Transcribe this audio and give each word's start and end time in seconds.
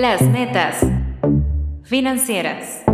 Las 0.00 0.22
netas 0.22 0.80
financieras. 1.82 2.84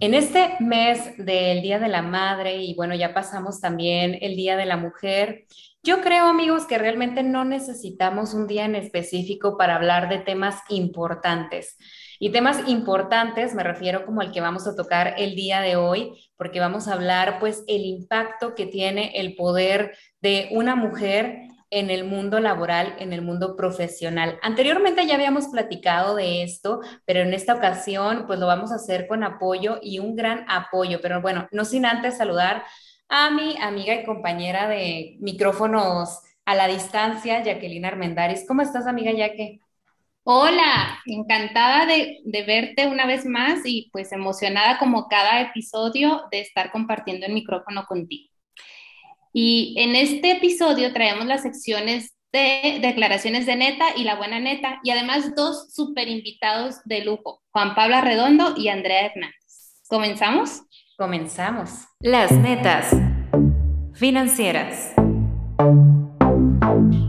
En 0.00 0.12
este 0.12 0.50
mes 0.60 1.16
del 1.16 1.62
Día 1.62 1.78
de 1.78 1.88
la 1.88 2.02
Madre 2.02 2.56
y 2.58 2.74
bueno, 2.74 2.94
ya 2.94 3.14
pasamos 3.14 3.62
también 3.62 4.18
el 4.20 4.36
Día 4.36 4.58
de 4.58 4.66
la 4.66 4.76
Mujer, 4.76 5.46
yo 5.82 6.02
creo 6.02 6.26
amigos 6.26 6.66
que 6.66 6.76
realmente 6.76 7.22
no 7.22 7.46
necesitamos 7.46 8.34
un 8.34 8.46
día 8.46 8.66
en 8.66 8.74
específico 8.74 9.56
para 9.56 9.76
hablar 9.76 10.10
de 10.10 10.18
temas 10.18 10.60
importantes. 10.68 11.78
Y 12.18 12.28
temas 12.28 12.68
importantes 12.68 13.54
me 13.54 13.62
refiero 13.62 14.04
como 14.04 14.20
el 14.20 14.30
que 14.30 14.42
vamos 14.42 14.66
a 14.66 14.76
tocar 14.76 15.14
el 15.16 15.36
día 15.36 15.62
de 15.62 15.76
hoy, 15.76 16.30
porque 16.36 16.60
vamos 16.60 16.86
a 16.86 16.92
hablar 16.92 17.38
pues 17.40 17.64
el 17.66 17.86
impacto 17.86 18.54
que 18.54 18.66
tiene 18.66 19.12
el 19.14 19.36
poder 19.36 19.96
de 20.20 20.50
una 20.52 20.76
mujer 20.76 21.48
en 21.70 21.90
el 21.90 22.04
mundo 22.04 22.40
laboral, 22.40 22.96
en 22.98 23.12
el 23.12 23.22
mundo 23.22 23.56
profesional. 23.56 24.38
Anteriormente 24.42 25.06
ya 25.06 25.14
habíamos 25.14 25.48
platicado 25.48 26.16
de 26.16 26.42
esto, 26.42 26.80
pero 27.04 27.20
en 27.20 27.32
esta 27.32 27.54
ocasión 27.54 28.24
pues 28.26 28.38
lo 28.38 28.46
vamos 28.46 28.72
a 28.72 28.76
hacer 28.76 29.06
con 29.06 29.22
apoyo 29.24 29.78
y 29.82 29.98
un 29.98 30.16
gran 30.16 30.44
apoyo. 30.48 31.00
Pero 31.00 31.22
bueno, 31.22 31.48
no 31.52 31.64
sin 31.64 31.86
antes 31.86 32.16
saludar 32.16 32.64
a 33.08 33.30
mi 33.30 33.56
amiga 33.60 33.94
y 33.94 34.04
compañera 34.04 34.68
de 34.68 35.16
micrófonos 35.20 36.20
a 36.44 36.54
la 36.54 36.66
distancia, 36.66 37.42
Jacqueline 37.42 37.84
Armendaris. 37.84 38.44
¿Cómo 38.46 38.62
estás, 38.62 38.86
amiga 38.86 39.12
Yaque? 39.12 39.60
Hola, 40.22 41.00
encantada 41.06 41.86
de, 41.86 42.20
verte 42.46 42.86
una 42.86 43.06
vez 43.06 43.24
más 43.24 43.60
y 43.64 43.88
pues 43.92 44.12
emocionada 44.12 44.78
como 44.78 45.08
cada 45.08 45.40
episodio 45.40 46.22
de 46.30 46.40
estar 46.40 46.70
compartiendo 46.70 47.26
el 47.26 47.32
micrófono 47.32 47.84
contigo. 47.86 48.29
Y 49.32 49.74
en 49.78 49.94
este 49.94 50.32
episodio 50.32 50.92
traemos 50.92 51.26
las 51.26 51.42
secciones 51.42 52.14
de 52.32 52.78
declaraciones 52.80 53.46
de 53.46 53.56
neta 53.56 53.86
y 53.96 54.04
la 54.04 54.16
buena 54.16 54.38
neta 54.38 54.80
y 54.84 54.90
además 54.90 55.34
dos 55.34 55.72
super 55.72 56.08
invitados 56.08 56.76
de 56.84 57.04
lujo, 57.04 57.42
Juan 57.50 57.74
Pablo 57.74 57.96
Arredondo 57.96 58.54
y 58.56 58.68
Andrea 58.68 59.06
Hernández. 59.06 59.82
¿Comenzamos? 59.88 60.62
Comenzamos. 60.96 61.70
Las 62.00 62.30
netas 62.32 62.94
financieras. 63.94 64.94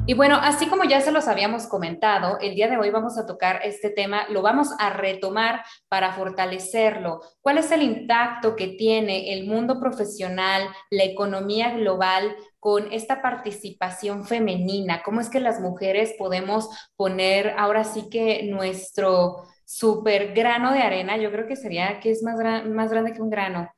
Y 0.07 0.15
bueno, 0.15 0.35
así 0.41 0.65
como 0.65 0.83
ya 0.83 0.99
se 0.99 1.11
los 1.11 1.27
habíamos 1.27 1.67
comentado, 1.67 2.39
el 2.39 2.55
día 2.55 2.67
de 2.67 2.75
hoy 2.75 2.89
vamos 2.89 3.19
a 3.19 3.27
tocar 3.27 3.61
este 3.63 3.91
tema, 3.91 4.27
lo 4.29 4.41
vamos 4.41 4.69
a 4.79 4.89
retomar 4.89 5.63
para 5.89 6.13
fortalecerlo. 6.13 7.21
¿Cuál 7.39 7.59
es 7.59 7.71
el 7.71 7.83
impacto 7.83 8.55
que 8.55 8.69
tiene 8.69 9.33
el 9.33 9.45
mundo 9.45 9.79
profesional, 9.79 10.63
la 10.89 11.03
economía 11.03 11.71
global 11.75 12.35
con 12.59 12.91
esta 12.91 13.21
participación 13.21 14.25
femenina? 14.25 15.03
¿Cómo 15.03 15.21
es 15.21 15.29
que 15.29 15.39
las 15.39 15.59
mujeres 15.61 16.15
podemos 16.17 16.67
poner 16.95 17.53
ahora 17.57 17.83
sí 17.83 18.09
que 18.09 18.43
nuestro 18.49 19.43
super 19.65 20.33
grano 20.33 20.73
de 20.73 20.79
arena? 20.79 21.17
Yo 21.17 21.31
creo 21.31 21.47
que 21.47 21.55
sería 21.55 21.99
que 21.99 22.09
es 22.09 22.23
más, 22.23 22.65
más 22.65 22.89
grande 22.89 23.13
que 23.13 23.21
un 23.21 23.29
grano 23.29 23.69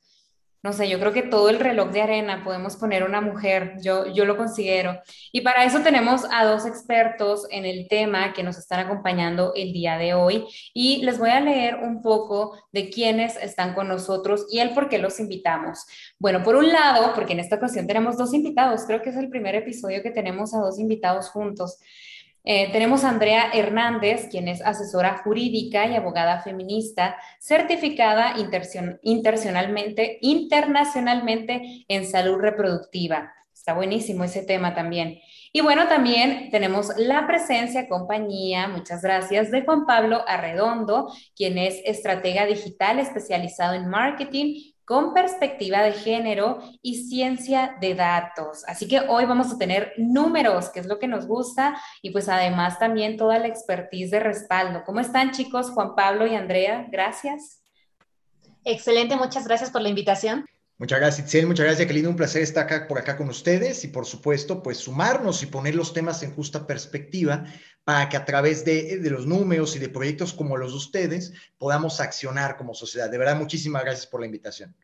no 0.63 0.71
sé, 0.71 0.87
yo 0.87 0.97
creo 0.97 1.11
que 1.11 1.23
todo 1.23 1.49
el 1.49 1.59
reloj 1.59 1.91
de 1.91 2.01
arena 2.01 2.41
podemos 2.41 2.77
poner 2.77 3.03
una 3.03 3.19
mujer, 3.19 3.73
yo, 3.81 4.07
yo 4.07 4.23
lo 4.23 4.37
considero. 4.37 4.97
Y 5.33 5.41
para 5.41 5.65
eso 5.65 5.81
tenemos 5.81 6.23
a 6.31 6.45
dos 6.45 6.65
expertos 6.65 7.45
en 7.51 7.65
el 7.65 7.89
tema 7.89 8.31
que 8.31 8.43
nos 8.43 8.57
están 8.57 8.79
acompañando 8.79 9.51
el 9.55 9.73
día 9.73 9.97
de 9.97 10.13
hoy. 10.13 10.45
Y 10.73 11.03
les 11.03 11.19
voy 11.19 11.31
a 11.31 11.41
leer 11.41 11.75
un 11.75 12.01
poco 12.01 12.57
de 12.71 12.89
quiénes 12.89 13.35
están 13.35 13.73
con 13.73 13.89
nosotros 13.89 14.45
y 14.49 14.59
el 14.59 14.73
por 14.73 14.87
qué 14.87 14.99
los 14.99 15.19
invitamos. 15.19 15.85
Bueno, 16.17 16.43
por 16.43 16.55
un 16.55 16.69
lado, 16.69 17.13
porque 17.13 17.33
en 17.33 17.41
esta 17.41 17.57
ocasión 17.57 17.85
tenemos 17.85 18.15
dos 18.15 18.33
invitados, 18.33 18.85
creo 18.87 19.01
que 19.01 19.09
es 19.09 19.17
el 19.17 19.29
primer 19.29 19.55
episodio 19.55 20.01
que 20.01 20.11
tenemos 20.11 20.53
a 20.53 20.59
dos 20.59 20.79
invitados 20.79 21.29
juntos. 21.29 21.79
Eh, 22.45 22.73
tenemos 22.73 23.05
a 23.05 23.09
Andrea 23.09 23.51
Hernández, 23.53 24.27
quien 24.29 24.49
es 24.49 24.61
asesora 24.61 25.21
jurídica 25.23 25.87
y 25.87 25.95
abogada 25.95 26.41
feminista, 26.41 27.15
certificada 27.39 28.35
internacionalmente, 29.01 30.19
en 31.87 32.05
salud 32.05 32.39
reproductiva. 32.39 33.33
Está 33.53 33.73
buenísimo 33.73 34.25
ese 34.25 34.43
tema 34.43 34.75
también. 34.75 35.19
Y 35.53 35.61
bueno, 35.61 35.87
también 35.87 36.49
tenemos 36.51 36.89
la 36.97 37.25
presencia, 37.27 37.87
compañía, 37.87 38.67
muchas 38.67 39.01
gracias, 39.01 39.49
de 39.51 39.63
Juan 39.63 39.85
Pablo 39.85 40.25
Arredondo, 40.27 41.13
quien 41.35 41.57
es 41.57 41.79
estratega 41.85 42.45
digital 42.45 42.99
especializado 42.99 43.75
en 43.75 43.87
marketing 43.87 44.72
con 44.85 45.13
perspectiva 45.13 45.81
de 45.81 45.93
género 45.93 46.59
y 46.81 47.07
ciencia 47.07 47.77
de 47.79 47.95
datos. 47.95 48.63
Así 48.67 48.87
que 48.87 49.01
hoy 49.07 49.25
vamos 49.25 49.51
a 49.51 49.57
tener 49.57 49.93
números, 49.97 50.69
que 50.69 50.79
es 50.79 50.85
lo 50.85 50.99
que 50.99 51.07
nos 51.07 51.25
gusta, 51.25 51.79
y 52.01 52.11
pues 52.11 52.27
además 52.29 52.79
también 52.79 53.17
toda 53.17 53.39
la 53.39 53.47
expertise 53.47 54.11
de 54.11 54.19
respaldo. 54.19 54.83
¿Cómo 54.85 54.99
están 54.99 55.31
chicos, 55.31 55.69
Juan 55.71 55.95
Pablo 55.95 56.27
y 56.27 56.35
Andrea? 56.35 56.87
Gracias. 56.91 57.63
Excelente, 58.65 59.15
muchas 59.15 59.45
gracias 59.47 59.71
por 59.71 59.81
la 59.81 59.89
invitación. 59.89 60.45
Muchas 60.83 60.99
gracias, 60.99 61.27
Itzel. 61.27 61.47
Muchas 61.47 61.63
gracias, 61.63 61.87
Jacqueline. 61.87 62.07
Un 62.07 62.17
placer 62.17 62.41
estar 62.41 62.65
acá, 62.65 62.89
por 62.89 62.99
acá 62.99 63.15
con 63.15 63.29
ustedes 63.29 63.85
y, 63.85 63.87
por 63.87 64.05
supuesto, 64.05 64.61
pues 64.61 64.79
sumarnos 64.79 65.41
y 65.41 65.45
poner 65.45 65.75
los 65.75 65.93
temas 65.93 66.21
en 66.23 66.33
justa 66.33 66.67
perspectiva 66.67 67.45
para 67.85 68.09
que 68.09 68.17
a 68.17 68.25
través 68.25 68.65
de, 68.65 68.97
de, 68.97 69.09
los 69.09 69.25
números 69.25 69.77
y 69.77 69.79
de 69.79 69.87
proyectos 69.87 70.33
como 70.33 70.57
los 70.57 70.71
de 70.71 70.77
ustedes 70.79 71.31
podamos 71.57 72.01
accionar 72.01 72.57
como 72.57 72.73
sociedad. 72.73 73.09
De 73.09 73.17
verdad, 73.17 73.37
muchísimas 73.37 73.81
gracias 73.85 74.07
por 74.07 74.19
la 74.19 74.25
invitación. 74.25 74.75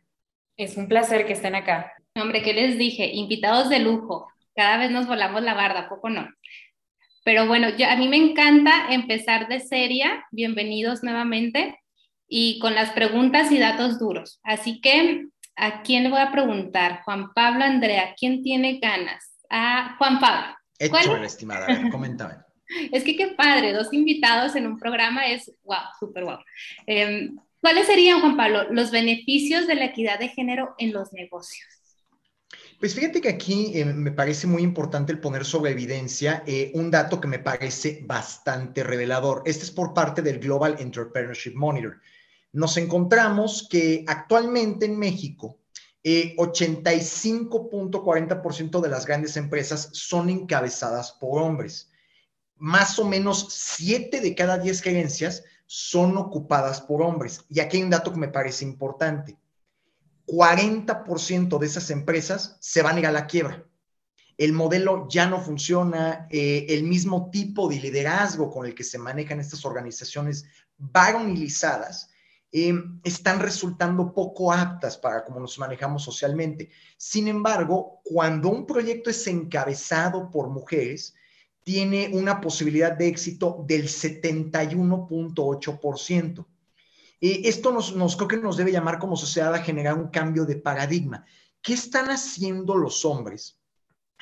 Es 0.56 0.78
un 0.78 0.88
placer 0.88 1.26
que 1.28 1.34
estén 1.34 1.56
acá. 1.56 1.92
Hombre, 2.16 2.44
¿qué 2.44 2.54
les 2.54 2.78
dije? 2.78 3.06
Invitados 3.06 3.68
de 3.70 3.80
lujo. 3.80 4.32
Cada 4.56 4.78
vez 4.78 4.92
nos 4.92 5.06
volamos 5.06 5.44
la 5.44 5.54
barda, 5.54 5.90
poco 5.90 6.10
no. 6.10 6.30
Pero 7.26 7.46
bueno, 7.46 7.76
yo, 7.76 7.90
a 7.90 7.98
mí 7.98 8.08
me 8.08 8.16
encanta 8.16 8.86
empezar 8.90 9.50
de 9.50 9.60
seria. 9.60 10.24
Bienvenidos 10.32 11.04
nuevamente 11.04 11.78
y 12.26 12.58
con 12.60 12.74
las 12.74 12.92
preguntas 12.92 13.52
y 13.52 13.60
datos 13.60 14.00
duros. 14.00 14.40
Así 14.44 14.80
que 14.80 15.26
¿A 15.62 15.82
quién 15.82 16.04
le 16.04 16.10
voy 16.10 16.22
a 16.22 16.32
preguntar? 16.32 17.02
Juan 17.04 17.34
Pablo, 17.34 17.66
Andrea, 17.66 18.16
¿quién 18.18 18.42
tiene 18.42 18.80
ganas? 18.80 19.36
A 19.50 19.96
Juan 19.98 20.20
Pablo. 20.20 20.56
Hecho, 20.80 21.18
estimada. 21.18 21.68
coméntame. 21.92 22.36
es 22.94 23.04
que 23.04 23.18
qué 23.18 23.28
padre, 23.36 23.74
dos 23.74 23.92
invitados 23.92 24.56
en 24.56 24.68
un 24.68 24.80
programa 24.80 25.28
es 25.28 25.52
wow, 25.64 25.80
súper 26.00 26.24
wow. 26.24 26.38
Em, 26.86 27.36
¿Cuáles 27.60 27.88
serían, 27.88 28.22
Juan 28.22 28.38
Pablo, 28.38 28.72
los 28.72 28.90
beneficios 28.90 29.68
de 29.68 29.76
la 29.76 29.86
equidad 29.86 30.18
de 30.18 30.30
género 30.30 30.76
en 30.78 30.94
los 30.94 31.12
negocios? 31.12 31.68
Pues 32.80 32.96
fíjate 32.96 33.20
que 33.20 33.28
aquí 33.28 33.74
eh, 33.76 33.84
me 33.84 34.14
parece 34.14 34.48
muy 34.48 34.64
importante 34.64 35.12
el 35.12 35.20
poner 35.20 35.44
sobre 35.44 35.72
evidencia 35.72 36.42
eh, 36.48 36.72
un 36.74 36.90
dato 36.90 37.20
que 37.20 37.28
me 37.28 37.40
parece 37.40 38.02
bastante 38.06 38.82
revelador. 38.86 39.44
Este 39.46 39.66
es 39.66 39.72
por 39.72 39.94
parte 39.94 40.22
del 40.22 40.40
Global 40.40 40.78
Entrepreneurship 40.80 41.54
Monitor 41.56 42.00
nos 42.52 42.78
encontramos 42.78 43.68
que 43.70 44.04
actualmente 44.08 44.86
en 44.86 44.98
México, 44.98 45.60
85.40% 46.04 48.80
eh, 48.80 48.82
de 48.82 48.90
las 48.90 49.06
grandes 49.06 49.38
empresas 49.38 49.90
son 49.94 50.30
encabezadas 50.30 51.12
por 51.12 51.40
hombres. 51.42 51.92
Más 52.56 52.98
o 53.00 53.06
menos 53.06 53.48
7 53.50 54.20
de 54.22 54.36
cada 54.36 54.58
10 54.58 54.82
gerencias 54.82 55.44
son 55.66 56.18
ocupadas 56.18 56.82
por 56.82 57.02
hombres. 57.02 57.46
Y 57.50 57.60
aquí 57.60 57.78
hay 57.78 57.84
un 57.84 57.92
dato 57.92 58.12
que 58.12 58.20
me 58.20 58.30
parece 58.30 58.66
importante. 58.66 59.38
40% 60.26 61.58
de 61.58 61.66
esas 61.66 61.90
empresas 61.92 62.58
se 62.60 62.82
van 62.82 62.98
a 62.98 63.00
ir 63.00 63.08
a 63.08 63.12
la 63.12 63.28
quiebra. 63.28 63.66
El 64.38 64.54
modelo 64.54 65.08
ya 65.10 65.28
no 65.28 65.42
funciona, 65.42 66.28
eh, 66.30 66.66
el 66.70 66.84
mismo 66.84 67.30
tipo 67.30 67.68
de 67.68 67.76
liderazgo 67.76 68.50
con 68.50 68.66
el 68.66 68.74
que 68.74 68.86
se 68.86 68.98
manejan 68.98 69.40
estas 69.40 69.66
organizaciones 69.66 70.46
varonilizadas 70.78 72.10
Em, 72.52 73.00
están 73.04 73.40
resultando 73.40 74.12
poco 74.12 74.52
aptas 74.52 74.98
para 74.98 75.24
cómo 75.24 75.40
nos 75.40 75.60
manejamos 75.60 76.02
socialmente. 76.04 76.72
Sin 76.98 77.28
embargo, 77.28 78.02
cuando 78.04 78.50
un 78.50 78.66
proyecto 78.66 79.12
es 79.12 79.28
encabezado 79.28 80.32
por 80.32 80.50
mujeres, 80.50 81.14
tiene 81.64 82.10
una 82.12 82.42
posibilidad 82.42 82.94
de 82.94 83.08
éxito 83.08 83.64
del 83.68 83.88
71.8%. 83.88 86.48
Eh, 87.22 87.42
esto 87.44 87.72
nos, 87.72 87.96
nos 87.96 88.16
creo 88.16 88.28
que 88.28 88.38
nos 88.38 88.58
debe 88.58 88.72
llamar 88.72 88.98
como 88.98 89.16
sociedad 89.16 89.54
a 89.54 89.62
generar 89.62 89.94
un 89.94 90.08
cambio 90.08 90.46
de 90.46 90.56
paradigma. 90.56 91.24
¿Qué 91.62 91.74
están 91.74 92.10
haciendo 92.10 92.76
los 92.76 93.06
hombres 93.06 93.60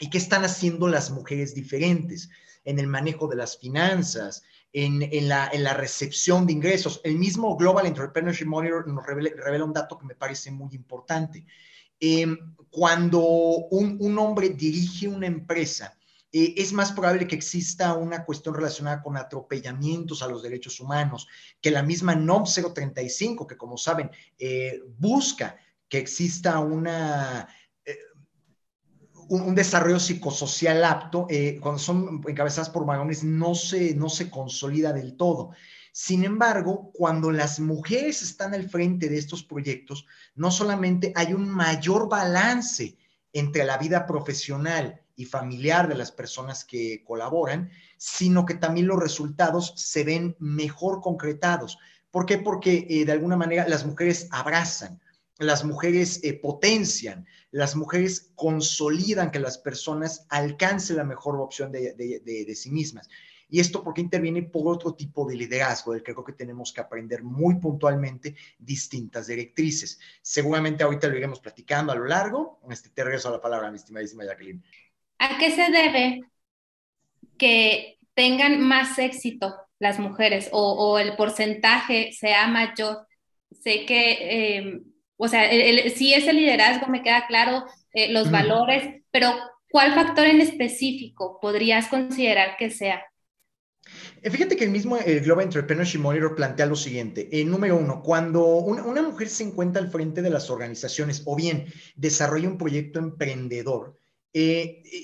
y 0.02 0.10
qué 0.10 0.18
están 0.18 0.44
haciendo 0.44 0.90
las 0.90 1.12
mujeres 1.12 1.56
diferentes 1.56 2.30
en 2.66 2.78
el 2.80 2.88
manejo 2.88 3.28
de 3.28 3.38
las 3.38 3.58
finanzas, 3.58 4.44
en, 4.74 5.28
la, 5.28 5.74
recepción 5.74 6.46
de 6.46 6.54
ingresos. 6.54 7.02
El 7.04 7.18
mismo 7.18 7.56
Global 7.56 7.86
Entrepreneurship 7.86 8.46
Monitor 8.46 8.88
nos 8.88 9.06
revela, 9.06 9.66
un 9.66 9.74
dato 9.74 9.98
que 9.98 10.06
me 10.06 10.16
parece 10.16 10.52
muy 10.52 10.74
importante. 10.76 11.46
Em, 12.00 12.38
cuando 12.70 13.20
un, 13.22 14.18
hombre 14.20 14.50
dirige 14.50 15.08
una 15.08 15.28
empresa, 15.28 15.98
eh, 16.32 16.54
es 16.58 16.74
más 16.74 16.92
probable 16.92 17.28
que 17.28 17.36
exista 17.36 17.94
una 17.94 18.24
cuestión 18.24 18.54
relacionada 18.54 19.02
con 19.02 19.18
atropellamientos 19.18 20.22
a 20.22 20.28
los 20.28 20.44
derechos 20.44 20.80
humanos, 20.80 21.28
que 21.62 21.72
la 21.72 21.82
misma 21.82 22.14
NOM 22.14 22.44
035, 22.46 23.48
que 23.48 23.58
como 23.58 23.78
saben, 23.78 24.12
eh, 24.38 24.82
busca 24.98 25.58
que 25.90 25.98
exista 25.98 26.60
una 26.60 27.48
un, 29.30 29.56
desarrollo 29.56 30.00
psicosocial 30.00 30.84
apto, 30.84 31.28
eh, 31.30 31.60
cuando 31.62 31.80
son 31.80 32.22
encabezadas 32.28 32.70
por 32.70 32.86
varones, 32.86 33.24
no 33.24 33.56
se, 33.56 33.96
no 33.96 34.10
se 34.10 34.30
consolida 34.30 34.94
del 34.94 35.16
todo. 35.16 35.52
Sin 35.92 36.24
embargo, 36.24 36.92
cuando 36.94 37.32
las 37.32 37.60
mujeres 37.60 38.22
están 38.22 38.54
al 38.54 38.70
frente 38.70 39.10
de 39.10 39.18
estos 39.18 39.44
proyectos, 39.44 40.06
no 40.36 40.52
solamente 40.52 41.12
hay 41.16 41.34
un 41.34 41.50
mayor 41.50 42.08
balance 42.08 42.96
entre 43.34 43.64
la 43.66 43.78
vida 43.78 44.06
profesional 44.06 45.02
y 45.16 45.26
familiar 45.26 45.88
de 45.88 45.96
las 45.96 46.12
personas 46.12 46.64
que 46.64 47.04
colaboran, 47.04 47.72
sino 47.98 48.46
que 48.46 48.54
también 48.54 48.88
los 48.88 49.00
resultados 49.00 49.74
se 49.76 50.04
ven 50.04 50.36
mejor 50.40 51.02
concretados. 51.02 51.80
¿Por 52.12 52.26
qué? 52.26 52.38
Porque 52.38 52.86
eh, 52.90 53.06
de 53.06 53.12
alguna 53.12 53.36
manera 53.36 53.68
las 53.68 53.86
mujeres 53.86 54.28
abrazan, 54.32 55.02
las 55.40 55.64
mujeres 55.64 56.24
eh, 56.24 56.34
potencian, 56.34 57.26
las 57.52 57.76
mujeres 57.76 58.32
consolidan 58.36 59.32
que 59.32 59.40
las 59.40 59.58
personas 59.58 60.26
alcancen 60.30 60.98
la 60.98 61.04
mejor 61.04 61.40
opción 61.40 61.72
de, 61.72 62.56
sí 62.56 62.72
mismas. 62.72 63.08
Y 63.50 63.62
esto 63.62 63.82
porque 63.82 64.02
interviene 64.02 64.44
por 64.44 64.68
otro 64.68 64.94
tipo 64.94 65.26
de 65.26 65.36
liderazgo, 65.36 65.94
del 65.94 66.04
que 66.04 66.12
creo 66.12 66.26
que 66.26 66.34
tenemos 66.34 66.74
que 66.74 66.82
aprender 66.82 67.24
muy 67.24 67.56
puntualmente 67.56 68.36
distintas 68.60 69.28
directrices. 69.28 70.00
Seguramente 70.22 70.84
ahorita 70.84 71.08
lo 71.08 71.16
iremos 71.16 71.40
platicando 71.40 71.94
a 71.94 71.96
lo 71.96 72.06
largo. 72.06 72.60
Este, 72.70 72.90
te 72.90 73.06
regreso 73.06 73.30
a 73.30 73.34
la 73.34 73.42
palabra, 73.42 73.72
mi 73.72 73.78
estimadísima 73.78 74.26
Jacqueline. 74.26 74.62
¿A 75.20 75.38
qué 75.38 75.52
se 75.52 75.72
debe 75.72 76.22
que 77.38 78.00
tengan 78.14 78.60
más 78.60 79.00
éxito 79.00 79.56
las 79.80 79.98
mujeres 79.98 80.50
o, 80.52 81.00
el 81.00 81.16
porcentaje 81.16 82.12
sea 82.12 82.48
mayor? 82.48 83.08
Sé 83.52 83.86
que... 83.86 84.58
Eh, 84.58 84.82
o 85.18 85.28
sea, 85.28 85.50
si 85.96 86.14
ese 86.14 86.32
liderazgo 86.32 86.88
me 86.88 87.02
queda 87.02 87.26
claro, 87.28 87.66
eh, 87.94 88.12
los 88.12 88.30
valores, 88.30 89.02
pero 89.10 89.34
¿cuál 89.72 89.96
factor 89.96 90.28
en 90.28 90.40
específico 90.40 91.40
podrías 91.42 91.88
considerar 91.88 92.56
que 92.58 92.70
sea? 92.70 93.02
Eh, 94.22 94.30
fíjate 94.30 94.56
que 94.56 94.66
el 94.66 94.70
mismo 94.70 94.98
el 94.98 95.22
Global 95.22 95.46
Entrepreneurship 95.46 96.00
Monitor 96.00 96.36
plantea 96.36 96.68
lo 96.68 96.76
siguiente. 96.76 97.28
Eh, 97.32 97.44
número 97.44 97.78
uno, 97.78 98.04
cuando 98.04 98.46
una, 98.46 99.02
mujer 99.02 99.30
se 99.30 99.46
encuentra 99.46 99.82
al 99.82 99.90
frente 99.90 100.22
de 100.22 100.30
las 100.30 100.52
organizaciones 100.52 101.24
o 101.26 101.36
bien 101.36 101.66
desarrolla 101.96 102.50
un 102.50 102.58
proyecto 102.60 103.00
emprendedor, 103.00 103.98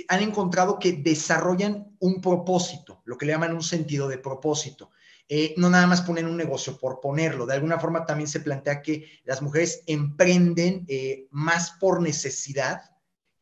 han 0.10 0.22
encontrado 0.22 0.78
que 0.78 0.92
desarrollan 0.92 1.96
un 1.98 2.22
propósito, 2.22 3.02
lo 3.06 3.18
que 3.18 3.26
le 3.26 3.32
llaman 3.32 3.56
un 3.56 3.64
sentido 3.64 4.08
de 4.08 4.20
propósito. 4.20 4.92
Eh, 5.30 5.54
no 5.58 5.70
nada 5.70 5.88
más 5.88 6.02
ponen 6.02 6.28
un 6.28 6.38
negocio 6.38 6.78
por 6.78 7.00
ponerlo. 7.00 7.46
De 7.46 7.54
alguna 7.54 7.80
forma 7.80 8.06
también 8.06 8.28
se 8.28 8.42
plantea 8.42 8.82
que 8.82 9.10
las 9.24 9.42
mujeres 9.42 9.84
emprenden 9.88 10.86
eh, 10.88 11.28
más 11.32 11.72
por 11.80 12.02
necesidad 12.02 12.82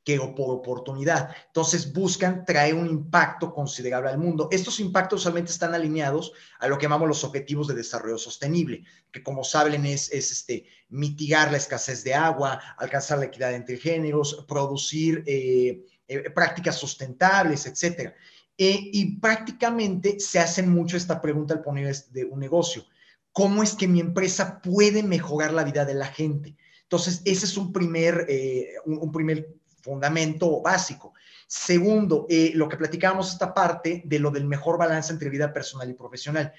que 0.04 0.18
por 0.18 0.50
oportunidad. 0.50 1.36
Entonces 1.48 1.94
buscan 1.94 2.44
traer 2.44 2.74
un 2.74 2.88
impacto 2.88 3.54
considerable 3.54 4.10
al 4.10 4.18
mundo. 4.18 4.48
Estos 4.52 4.80
impactos 4.80 5.22
solamente 5.22 5.52
están 5.52 5.76
alineados 5.76 6.34
a 6.60 6.68
lo 6.68 6.78
que 6.78 6.84
llamamos 6.84 7.08
los 7.08 7.24
objetivos 7.24 7.68
de 7.68 7.76
desarrollo 7.76 8.18
sostenible, 8.18 8.84
que 9.12 9.22
como 9.22 9.44
saben 9.44 9.86
es, 9.86 10.12
este, 10.12 10.66
mitigar 10.90 11.52
la 11.52 11.58
escasez 11.58 12.04
de 12.04 12.16
agua, 12.16 12.60
alcanzar 12.78 13.20
la 13.20 13.26
equidad 13.26 13.54
entre 13.54 13.78
géneros, 13.78 14.44
producir 14.48 15.24
eh, 15.28 15.86
prácticas 16.34 16.78
sustentables, 16.78 17.68
etcétera. 17.68 18.16
Eh, 18.64 18.92
y 18.94 19.16
prácticamente 19.16 20.20
se 20.20 20.38
hacen 20.38 20.70
mucho 20.70 20.96
esta 20.96 21.20
pregunta 21.20 21.56
al 21.56 21.64
poner 21.64 21.96
de 22.12 22.26
un 22.26 22.40
negocio. 22.40 22.86
¿Cómo 23.32 23.64
es 23.64 23.74
que 23.74 23.88
mi 23.88 24.00
empresa 24.00 24.62
puede 24.62 25.02
mejorar 25.02 25.52
la 25.52 25.64
vida 25.64 25.84
de 25.84 25.96
la 25.96 26.06
gente? 26.06 26.56
Entonces, 26.84 27.24
ese 27.26 27.48
es 27.48 27.58
un 27.58 27.74
primer, 27.74 28.28
eh, 28.30 28.74
un, 28.86 29.12
primer 29.12 29.56
fundamento 29.82 30.62
básico. 30.62 31.16
Segundo, 31.48 32.28
eh, 32.30 32.52
lo 32.54 32.70
que 32.70 32.78
platicábamos 32.78 33.32
esta 33.32 33.52
parte 33.52 34.04
de 34.06 34.20
lo 34.20 34.30
del 34.30 34.46
mejor 34.46 34.78
balance 34.78 35.12
entre 35.12 35.32
vida 35.32 35.52
personal 35.52 35.90
y 35.90 35.96
profesional. 35.96 36.54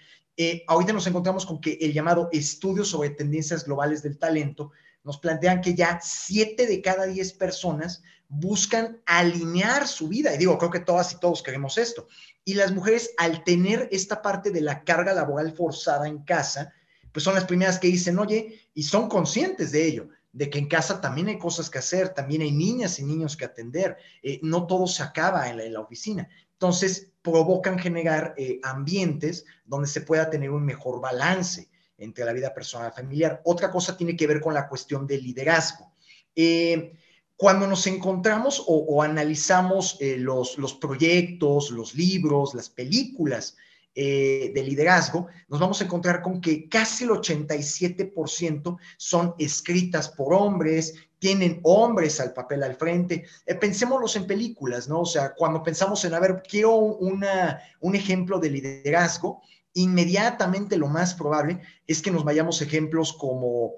ahorita 0.66 0.92
nos 0.92 1.06
encontramos 1.06 1.46
con 1.46 1.60
que 1.60 1.78
el 1.80 1.92
llamado 1.92 2.30
estudio 2.32 2.84
sobre 2.84 3.10
tendencias 3.10 3.64
globales 3.64 4.02
del 4.02 4.18
talento 4.18 4.72
nos 5.04 5.18
plantean 5.18 5.60
que 5.60 5.74
ya 5.76 6.00
siete 6.02 6.66
de 6.66 6.82
cada 6.82 7.06
diez 7.06 7.32
personas 7.32 8.02
buscan 8.34 9.02
alinear 9.04 9.86
su 9.86 10.08
vida. 10.08 10.34
Y 10.34 10.38
digo, 10.38 10.56
creo 10.56 10.70
que 10.70 10.80
todas 10.80 11.12
y 11.12 11.20
todos 11.20 11.42
queremos 11.42 11.76
esto. 11.76 12.08
Y 12.46 12.54
las 12.54 12.72
mujeres, 12.72 13.12
al 13.18 13.44
tener 13.44 13.88
esta 13.92 14.22
parte 14.22 14.50
de 14.50 14.62
la 14.62 14.84
carga 14.84 15.12
laboral 15.12 15.52
forzada 15.52 16.08
en 16.08 16.24
casa, 16.24 16.72
pues 17.12 17.24
son 17.24 17.34
las 17.34 17.44
primeras 17.44 17.78
que 17.78 17.88
dicen, 17.88 18.18
oye, 18.18 18.58
y 18.72 18.84
son 18.84 19.10
conscientes 19.10 19.70
de 19.70 19.86
ello, 19.86 20.08
de 20.32 20.48
que 20.48 20.58
en 20.58 20.66
casa 20.66 20.98
también 20.98 21.28
hay 21.28 21.38
cosas 21.38 21.68
que 21.68 21.78
hacer, 21.78 22.14
también 22.14 22.40
hay 22.40 22.52
niñas 22.52 22.98
y 22.98 23.04
niños 23.04 23.36
que 23.36 23.44
atender, 23.44 23.98
eh, 24.22 24.40
no 24.42 24.66
todo 24.66 24.86
se 24.86 25.02
acaba 25.02 25.50
en 25.50 25.70
la, 25.70 25.80
oficina. 25.80 26.26
Entonces, 26.52 27.12
provocan 27.20 27.78
generar 27.78 28.34
eh, 28.38 28.60
ambientes 28.62 29.44
donde 29.66 29.88
se 29.88 30.00
pueda 30.00 30.30
tener 30.30 30.50
un 30.50 30.64
mejor 30.64 31.02
balance 31.02 31.68
entre 31.98 32.24
la 32.24 32.32
vida 32.32 32.54
personal 32.54 32.90
y 32.90 32.96
familiar. 32.96 33.42
Otra 33.44 33.70
cosa 33.70 33.94
tiene 33.94 34.16
que 34.16 34.26
ver 34.26 34.40
con 34.40 34.54
la 34.54 34.68
cuestión 34.68 35.06
del 35.06 35.22
liderazgo. 35.22 35.92
Eh, 36.34 36.94
cuando 37.42 37.66
nos 37.66 37.88
encontramos 37.88 38.62
o, 38.68 39.02
analizamos 39.02 39.96
eh, 39.98 40.16
los, 40.16 40.54
proyectos, 40.80 41.72
los 41.72 41.92
libros, 41.96 42.54
las 42.54 42.70
películas 42.70 43.56
eh, 43.96 44.52
de 44.54 44.62
liderazgo, 44.62 45.26
nos 45.48 45.58
vamos 45.58 45.80
a 45.80 45.84
encontrar 45.86 46.22
con 46.22 46.40
que 46.40 46.68
casi 46.68 47.02
el 47.02 47.10
87% 47.10 48.78
son 48.96 49.34
escritas 49.40 50.08
por 50.10 50.32
hombres, 50.34 50.94
tienen 51.18 51.58
hombres 51.64 52.20
al 52.20 52.32
papel 52.32 52.62
al 52.62 52.76
frente. 52.76 53.24
Eh, 53.44 53.56
pensémoslos 53.56 54.14
en 54.14 54.28
películas, 54.28 54.88
¿no? 54.88 55.00
O 55.00 55.06
sea, 55.06 55.34
cuando 55.34 55.64
pensamos 55.64 56.04
en, 56.04 56.14
a 56.14 56.20
ver, 56.20 56.44
quiero 56.48 56.76
un 56.76 57.94
ejemplo 57.96 58.38
de 58.38 58.50
liderazgo, 58.50 59.42
inmediatamente 59.74 60.76
lo 60.76 60.86
más 60.86 61.14
probable 61.14 61.60
es 61.88 62.02
que 62.02 62.12
nos 62.12 62.22
vayamos 62.22 62.62
ejemplos 62.62 63.12
como 63.12 63.72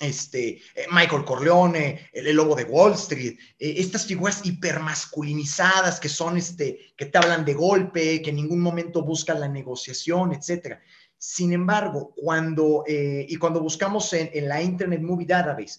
este, 0.00 0.60
eh, 0.74 0.86
Michael 0.90 1.24
Corleone, 1.24 2.10
el, 2.12 2.34
lobo 2.34 2.56
de 2.56 2.64
Wall 2.64 2.94
Street, 2.94 3.38
eh, 3.58 3.74
estas 3.78 4.06
figuras 4.06 4.44
hipermasculinizadas 4.44 6.00
que 6.00 6.08
son, 6.08 6.36
este, 6.36 6.94
que 6.96 7.06
te 7.06 7.18
hablan 7.18 7.44
de 7.44 7.54
golpe, 7.54 8.20
que 8.20 8.30
en 8.30 8.36
ningún 8.36 8.60
momento 8.60 9.02
buscan 9.02 9.40
la 9.40 9.48
negociación, 9.48 10.32
etcétera. 10.32 10.80
Sin 11.16 11.52
embargo, 11.52 12.12
cuando, 12.16 12.84
eh, 12.86 13.24
y 13.28 13.36
cuando 13.36 13.60
buscamos 13.60 14.12
en, 14.12 14.30
en, 14.34 14.48
la 14.48 14.62
Internet 14.62 15.00
Movie 15.00 15.26
Database 15.26 15.78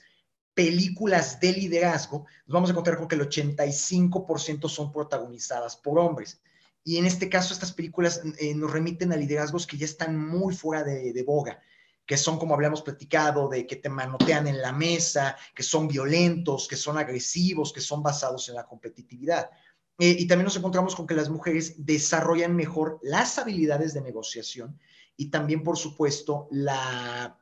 películas 0.54 1.42
de 1.42 1.52
liderazgo, 1.52 2.26
nos 2.46 2.54
vamos 2.54 2.70
a 2.70 2.72
encontrar 2.72 2.98
con 2.98 3.10
que 3.10 3.16
el 3.16 3.30
85% 3.30 4.70
son 4.70 4.90
protagonizadas 4.90 5.76
por 5.76 6.00
hombres. 6.00 6.40
Y 6.82 6.96
en 6.96 7.06
este 7.06 7.28
caso, 7.28 7.54
estas 7.54 7.74
películas 7.74 8.22
nos 8.56 8.72
remiten 8.72 9.12
a 9.12 9.18
liderazgos 9.18 9.68
que 9.68 9.76
ya 9.76 9.84
están 9.84 10.18
muy 10.18 10.56
fuera 10.56 10.86
de, 10.86 11.12
de 11.12 11.24
boga 11.24 11.60
que 12.06 12.18
son 12.18 12.38
como 12.38 12.54
habíamos 12.54 12.82
platicado, 12.82 13.50
de 13.50 13.66
que 13.66 13.78
te 13.78 13.90
manotean 13.90 14.48
en 14.48 14.62
la 14.62 14.72
mesa, 14.72 15.36
que 15.56 15.64
son 15.64 15.88
violentos, 15.88 16.68
que 16.68 16.76
son 16.76 16.98
agresivos, 16.98 17.74
que 17.74 17.82
son 17.82 18.04
basados 18.04 18.48
en 18.50 18.56
la 18.56 18.66
competitividad. 18.66 19.50
Eh, 19.98 20.16
y 20.20 20.28
también 20.28 20.46
nos 20.46 20.58
encontramos 20.58 20.96
con 20.96 21.08
que 21.08 21.16
las 21.16 21.30
mujeres 21.30 21.86
desarrollan 21.86 22.56
mejor 22.56 23.00
las 23.02 23.40
habilidades 23.40 23.94
de 23.94 24.02
negociación 24.02 24.78
y 25.18 25.30
también, 25.30 25.64
por 25.64 25.78
supuesto, 25.78 26.48
la, 26.52 27.40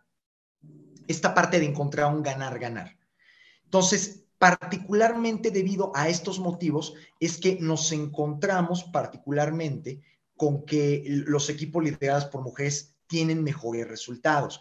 esta 1.07 1.33
parte 1.33 1.59
de 1.59 1.65
encontrar 1.65 2.13
un 2.13 2.21
ganar-ganar. 2.21 2.97
Entonces, 3.65 4.25
particularmente 4.37 5.51
debido 5.51 5.91
a 5.95 6.09
estos 6.09 6.39
motivos, 6.39 6.93
es 7.19 7.37
que 7.37 7.57
nos 7.59 7.91
encontramos 7.91 8.83
particularmente 8.83 10.01
con 10.35 10.65
que 10.65 11.03
los 11.05 11.49
equipos 11.49 11.83
liderados 11.83 12.25
por 12.25 12.43
mujeres 12.43 12.92
tienen 13.13 13.43
mejores 13.43 13.87
resultados. 13.87 14.59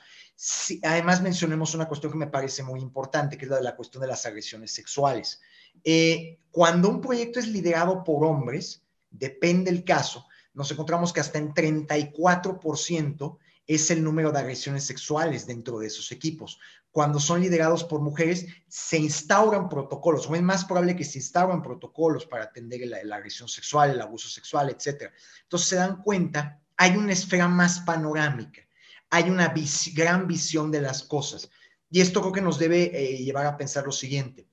además, 0.83 1.23
mencionemos 1.23 1.75
una 1.75 1.89
cuestión 1.89 2.13
que 2.13 2.19
me 2.19 2.27
parece 2.27 2.63
muy 2.63 2.81
importante, 2.81 3.39
que 3.39 3.47
es 3.47 3.51
la 3.51 3.57
de 3.57 3.63
la 3.63 3.75
cuestión 3.75 4.03
de 4.03 4.09
las 4.09 4.27
agresiones 4.27 4.73
sexuales. 4.73 5.41
Eh, 5.83 6.39
cuando 6.51 6.91
un 6.91 7.01
proyecto 7.01 7.41
es 7.41 7.49
liderado 7.49 8.05
por 8.05 8.27
hombres, 8.27 8.85
depende 9.11 9.71
el 9.71 9.85
caso, 9.85 10.27
nos 10.53 10.71
encontramos 10.71 11.15
que 11.15 11.21
hasta 11.21 11.39
en 11.39 11.55
34% 11.55 13.39
es 13.67 13.91
el 13.91 14.05
número 14.05 14.31
de 14.31 14.41
agresiones 14.41 14.85
sexuales 14.85 15.47
dentro 15.47 15.79
de 15.79 15.87
esos 15.87 16.13
equipos. 16.13 16.61
Cuando 16.91 17.21
son 17.21 17.41
liderados 17.41 17.85
por 17.85 18.03
mujeres, 18.03 18.45
se 18.69 18.99
instauran 18.99 19.71
protocolos, 19.71 20.29
o 20.29 20.35
es 20.35 20.43
más 20.43 20.67
probable 20.67 20.95
que 20.95 21.05
se 21.05 21.21
instauran 21.21 21.63
protocolos 21.63 22.27
para 22.27 22.45
atender 22.45 22.87
la, 22.87 23.03
la 23.03 23.17
agresión 23.17 23.49
sexual, 23.49 23.93
el 23.93 24.01
abuso 24.03 24.29
sexual, 24.29 24.69
etc. 24.69 25.11
Entonces 25.45 25.69
se 25.71 25.77
dan 25.77 26.03
cuenta 26.03 26.62
hay 26.77 26.97
una 26.97 27.13
esfera 27.13 27.49
más 27.49 27.81
panorámica, 27.81 28.63
hay 29.11 29.31
una 29.31 29.55
gran 29.95 30.27
visión 30.27 30.71
de 30.71 30.81
las 30.81 31.03
cosas. 31.03 31.51
Y 31.91 32.01
esto 32.01 32.21
creo 32.21 32.33
que 32.33 32.41
nos 32.41 32.59
debe 32.59 32.91
eh, 32.95 33.19
llevar 33.19 33.47
a 33.47 33.57
pensar 33.57 33.85
lo 33.85 33.93
siguiente. 33.93 34.47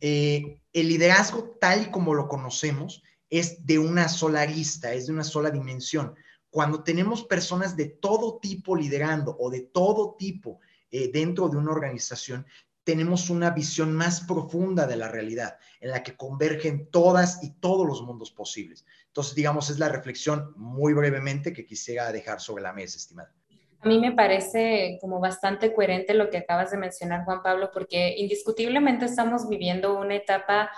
Eh, 0.00 0.60
el 0.72 0.88
liderazgo 0.88 1.56
tal 1.60 1.82
y 1.82 1.90
como 1.90 2.14
lo 2.14 2.26
conocemos 2.26 3.02
es 3.30 3.64
de 3.64 3.78
una 3.78 4.08
sola 4.08 4.42
arista, 4.42 4.92
es 4.92 5.06
de 5.06 5.12
una 5.12 5.22
sola 5.24 5.50
dimensión. 5.50 6.14
Cuando 6.50 6.82
tenemos 6.82 7.24
personas 7.24 7.76
de 7.76 7.86
todo 7.86 8.38
tipo 8.38 8.76
liderando 8.76 9.36
o 9.38 9.48
de 9.48 9.60
todo 9.60 10.16
tipo 10.18 10.60
eh, 10.90 11.10
dentro 11.12 11.48
de 11.48 11.56
una 11.56 11.70
organización, 11.70 12.44
tenemos 12.84 13.30
una 13.30 13.50
visión 13.50 13.92
más 13.92 14.20
profunda 14.22 14.86
de 14.86 14.96
la 14.96 15.08
realidad, 15.08 15.58
en 15.80 15.90
la 15.90 16.02
que 16.02 16.16
convergen 16.16 16.88
todas 16.90 17.42
y 17.42 17.50
todos 17.60 17.86
los 17.86 18.02
mundos 18.02 18.30
posibles. 18.30 18.84
Entonces, 19.06 19.34
digamos, 19.34 19.70
es 19.70 19.78
la 19.78 19.88
reflexión 19.88 20.52
muy 20.56 20.92
brevemente 20.92 21.52
que 21.52 21.64
quisiera 21.64 22.10
dejar 22.10 22.40
sobre 22.40 22.62
la 22.62 22.72
mesa, 22.72 22.98
estimada. 22.98 23.32
A 23.80 23.88
mí 23.88 23.98
me 23.98 24.12
parece 24.12 24.98
como 25.00 25.18
bastante 25.18 25.74
coherente 25.74 26.14
lo 26.14 26.30
que 26.30 26.38
acabas 26.38 26.70
de 26.70 26.78
mencionar, 26.78 27.24
Juan 27.24 27.42
Pablo, 27.42 27.70
porque 27.72 28.14
indiscutiblemente 28.16 29.06
estamos 29.06 29.48
viviendo 29.48 29.98
una 29.98 30.14
etapa 30.14 30.70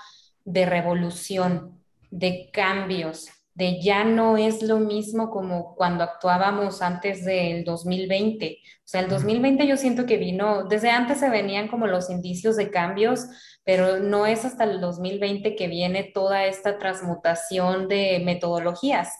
de 0.44 0.64
revolución, 0.64 1.82
de 2.10 2.50
cambios, 2.50 3.28
de 3.54 3.80
ya 3.80 4.04
no 4.04 4.36
es 4.36 4.62
lo 4.62 4.78
mismo 4.78 5.30
como 5.30 5.74
cuando 5.76 6.04
actuábamos 6.04 6.82
antes 6.82 7.24
del 7.24 7.64
2020. 7.64 8.58
O 8.60 8.82
sea, 8.84 9.00
el 9.00 9.08
2020 9.08 9.66
yo 9.66 9.76
siento 9.76 10.06
que 10.06 10.16
vino, 10.16 10.64
desde 10.64 10.90
antes 10.90 11.20
se 11.20 11.30
venían 11.30 11.68
como 11.68 11.86
los 11.86 12.10
indicios 12.10 12.56
de 12.56 12.70
cambios, 12.70 13.26
pero 13.64 14.00
no 14.00 14.26
es 14.26 14.44
hasta 14.44 14.64
el 14.64 14.80
2020 14.80 15.54
que 15.56 15.68
viene 15.68 16.02
toda 16.04 16.46
esta 16.46 16.78
transmutación 16.78 17.88
de 17.88 18.20
metodologías. 18.24 19.12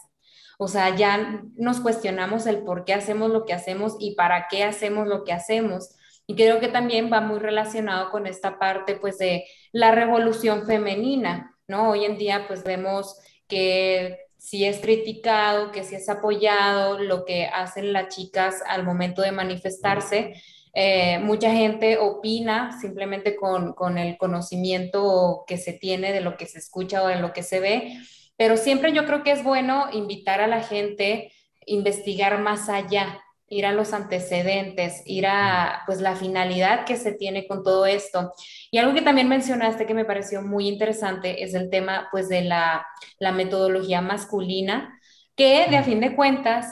O 0.57 0.67
sea, 0.67 0.95
ya 0.95 1.41
nos 1.55 1.79
cuestionamos 1.79 2.45
el 2.45 2.63
por 2.63 2.85
qué 2.85 2.93
hacemos 2.93 3.29
lo 3.31 3.45
que 3.45 3.53
hacemos 3.53 3.95
y 3.99 4.15
para 4.15 4.47
qué 4.49 4.63
hacemos 4.63 5.07
lo 5.07 5.23
que 5.23 5.33
hacemos. 5.33 5.95
Y 6.27 6.35
creo 6.35 6.59
que 6.59 6.67
también 6.67 7.11
va 7.11 7.21
muy 7.21 7.39
relacionado 7.39 8.09
con 8.11 8.27
esta 8.27 8.57
parte, 8.59 8.95
pues, 8.95 9.17
de 9.17 9.45
la 9.71 9.91
revolución 9.91 10.65
femenina, 10.65 11.55
¿no? 11.67 11.89
Hoy 11.91 12.05
en 12.05 12.17
día, 12.17 12.45
pues, 12.47 12.63
vemos 12.63 13.19
que 13.47 14.24
si 14.45 14.63
es 14.63 14.77
criticado, 14.77 15.71
que 15.71 15.83
si 15.83 15.95
es 15.95 16.07
apoyado 16.07 16.99
lo 16.99 17.25
que 17.25 17.47
hacen 17.47 17.91
las 17.93 18.15
chicas 18.15 18.61
al 18.67 18.83
momento 18.83 19.23
de 19.23 19.31
manifestarse. 19.31 20.39
Eh, 20.75 21.17
mucha 21.17 21.49
gente 21.49 21.97
opina 21.97 22.79
simplemente 22.79 23.35
con, 23.35 23.73
con, 23.73 23.97
el 23.97 24.17
conocimiento 24.17 25.45
que 25.47 25.57
se 25.57 25.73
tiene 25.73 26.13
de 26.13 26.21
lo 26.21 26.37
que 26.37 26.45
se 26.45 26.59
escucha 26.59 27.01
o 27.01 27.07
de 27.07 27.15
lo 27.15 27.33
que 27.33 27.41
se 27.41 27.59
ve, 27.59 27.97
pero 28.37 28.55
siempre 28.55 28.93
yo 28.93 29.05
creo 29.05 29.23
que 29.23 29.31
es 29.31 29.43
bueno 29.43 29.87
invitar 29.91 30.41
a 30.41 30.47
la 30.47 30.61
gente 30.61 31.31
a 31.31 31.63
investigar 31.65 32.39
más 32.39 32.69
allá, 32.69 33.23
ir 33.47 33.65
a 33.65 33.73
los 33.73 33.93
antecedentes, 33.93 35.01
ir 35.05 35.27
a 35.27 35.83
pues 35.85 36.01
la 36.01 36.15
finalidad 36.15 36.85
que 36.85 36.95
se 36.95 37.11
tiene 37.11 37.47
con 37.47 37.63
todo 37.63 37.85
esto. 37.85 38.33
Y 38.71 38.77
algo 38.77 38.93
que 38.93 39.01
también 39.01 39.29
mencionaste 39.29 39.85
que 39.85 39.93
me 39.93 40.05
pareció 40.05 40.41
muy 40.41 40.67
interesante 40.67 41.43
es 41.43 41.53
el 41.53 41.69
tema 41.69 42.07
pues 42.11 42.27
de 42.29 42.41
la, 42.41 42.85
la 43.19 43.31
metodología 43.31 44.01
masculina, 44.01 44.99
que 45.35 45.67
de 45.69 45.77
a 45.77 45.83
fin 45.83 45.99
de 45.99 46.15
cuentas 46.15 46.67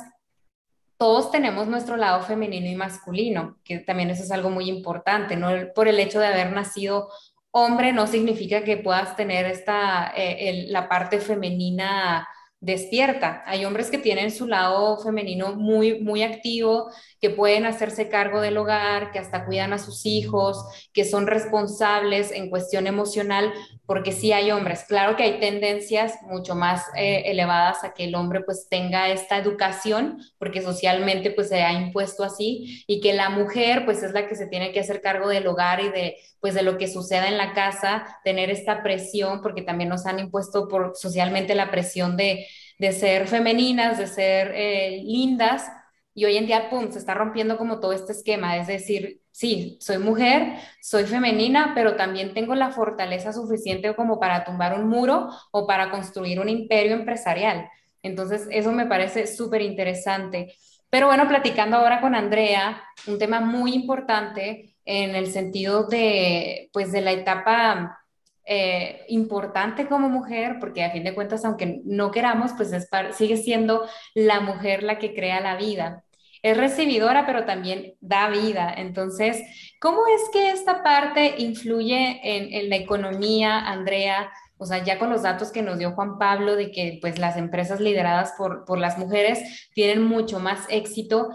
todos 0.98 1.32
tenemos 1.32 1.68
nuestro 1.68 1.98
lado 1.98 2.22
femenino 2.24 2.68
y 2.68 2.75
masculino, 2.75 3.58
que 3.63 3.80
también 3.80 4.10
eso 4.10 4.24
es 4.24 4.32
algo 4.32 4.50
muy 4.50 4.70
importante, 4.70 5.36
no 5.36 5.50
por 5.75 5.88
el 5.88 6.00
hecho 6.00 6.20
de 6.20 6.27
haber 6.27 6.51
nacido 6.53 7.10
hombre 7.56 7.94
no 7.94 8.08
significa 8.08 8.63
que 8.63 8.77
puedas 8.77 9.15
tener 9.15 9.46
esta, 9.46 10.12
eh, 10.15 10.65
la 10.70 10.89
parte 10.89 11.20
femenina 11.20 12.27
despierta. 12.63 13.43
Hay 13.46 13.65
hombres 13.65 13.91
que 13.91 13.98
tienen 13.98 14.32
su 14.32 14.48
lado 14.48 14.98
femenino 15.03 15.53
muy, 15.55 16.00
muy 16.00 16.24
activo, 16.24 16.89
que 17.24 17.30
pueden 17.30 17.65
hacerse 17.65 18.10
cargo 18.10 18.42
del 18.42 18.58
hogar, 18.58 19.13
que 19.13 19.18
hasta 19.18 19.46
cuidan 19.46 19.72
a 19.72 19.80
sus 19.80 20.06
hijos, 20.06 20.62
que 20.92 21.06
son 21.06 21.25
responsables 21.25 22.34
en 22.34 22.50
cuestión 22.50 22.86
emocional, 22.86 23.53
porque 23.86 24.12
sí 24.12 24.34
hay 24.34 24.51
hombres. 24.51 24.84
Claro 24.89 25.15
que 25.15 25.24
hay 25.24 25.39
tendencias 25.39 26.15
mucho 26.24 26.53
más 26.53 26.84
eh, 26.98 27.24
elevadas 27.27 27.86
a 27.86 27.94
que 27.94 28.03
el 28.03 28.15
hombre 28.15 28.42
pues 28.42 28.68
tenga 28.70 29.08
esta 29.08 29.38
educación, 29.38 30.18
porque 30.38 30.62
socialmente 30.62 31.32
pues 31.32 31.48
se 31.48 31.63
ha 31.63 31.72
impuesto 31.72 32.25
así, 32.25 32.84
y 32.88 33.00
que 33.00 33.13
la 33.13 33.30
mujer 33.30 33.86
pues 33.86 34.03
es 34.03 34.12
la 34.12 34.27
que 34.27 34.36
se 34.36 34.48
tiene 34.48 34.74
que 34.74 34.82
hacer 34.82 35.00
cargo 35.00 35.30
del 35.30 35.48
hogar 35.48 35.80
y 35.80 35.88
de 35.92 36.18
pues 36.42 36.56
de 36.56 36.62
lo 36.63 36.77
que 36.77 36.89
suceda 36.89 37.30
en 37.30 37.38
la 37.38 37.53
casa, 37.53 38.20
tener 38.25 38.50
esta 38.50 38.84
presión, 38.84 39.42
porque 39.42 39.62
también 39.62 39.89
nos 39.89 40.06
han 40.06 40.20
impuesto 40.20 40.68
por 40.68 40.98
socialmente 40.98 41.56
la 41.56 41.72
presión 41.72 42.18
de 42.18 42.46
de 42.80 42.92
ser 42.92 43.27
femeninas, 43.27 43.98
de 43.98 44.08
ser 44.08 44.51
eh, 44.53 45.01
lindas, 45.06 45.72
y 46.13 46.25
hoy 46.25 46.38
en 46.38 46.46
día, 46.46 46.70
pum, 46.70 46.91
se 46.91 47.00
está 47.00 47.13
rompiendo 47.13 47.58
como 47.58 47.79
todo 47.79 47.93
este 47.93 48.12
esquema, 48.12 48.58
es 48.58 48.67
decir, 48.67 49.22
sí, 49.32 49.77
soy 49.82 49.98
mujer, 49.98 50.58
soy 50.82 51.05
femenina, 51.05 51.72
pero 51.74 51.96
también 51.96 52.34
tengo 52.34 52.53
la 52.55 52.70
fortaleza 52.72 53.34
suficiente 53.34 53.96
como 53.96 54.20
para 54.20 54.43
tumbar 54.43 54.79
un 54.79 54.88
muro 54.88 55.29
o 55.51 55.65
para 55.65 55.89
construir 55.89 56.39
un 56.39 56.50
imperio 56.50 56.93
empresarial. 56.93 57.67
Entonces, 58.03 58.48
eso 58.51 58.72
me 58.72 58.86
parece 58.86 59.27
súper 59.27 59.62
interesante. 59.62 60.53
Pero 60.89 61.08
bueno, 61.08 61.27
platicando 61.27 61.77
ahora 61.77 62.01
con 62.01 62.13
Andrea, 62.13 62.84
un 63.08 63.17
tema 63.17 63.39
muy 63.39 63.74
importante 63.74 64.75
en 64.86 65.15
el 65.15 65.32
sentido 65.32 65.88
de, 65.88 66.70
pues, 66.74 66.91
de 66.91 67.01
la 67.01 67.13
etapa 67.13 68.03
eh, 68.46 69.06
importante 69.08 69.88
como 69.88 70.10
mujer, 70.10 70.58
porque 70.60 70.84
a 70.84 70.92
fin 70.92 71.04
de 71.04 71.16
cuentas, 71.16 71.46
aunque 71.46 71.82
no 71.86 72.12
queramos, 72.12 72.52
pues 72.58 72.72
sigue 73.16 73.38
siendo 73.38 73.88
la 74.14 74.42
mujer 74.42 74.84
la 74.84 75.00
que 75.00 75.14
crea 75.14 75.40
la 75.40 75.56
vida. 75.56 76.04
Es 76.42 76.58
recibidora, 76.58 77.26
pero 77.26 77.46
también 77.46 77.94
da 78.02 78.30
vida. 78.30 78.74
Entonces, 78.76 79.42
¿cómo 79.80 80.02
es 80.08 80.30
que 80.34 80.52
esta 80.52 80.84
parte 80.84 81.36
influye 81.38 82.20
en, 82.22 82.70
la 82.70 82.76
economía, 82.76 83.60
Andrea? 83.60 84.30
O 84.58 84.66
sea, 84.66 84.84
ya 84.84 85.00
con 85.00 85.10
los 85.10 85.24
datos 85.24 85.52
que 85.52 85.62
nos 85.62 85.80
dio 85.80 85.92
Juan 85.92 86.18
Pablo 86.18 86.56
de 86.58 86.72
que 86.72 86.98
pues 87.02 87.18
las 87.20 87.38
empresas 87.38 87.80
lideradas 87.80 88.34
por 88.38 88.78
las 88.78 88.98
mujeres 88.98 89.70
tienen 89.74 90.04
mucho 90.04 90.40
más 90.40 90.66
éxito, 90.70 91.30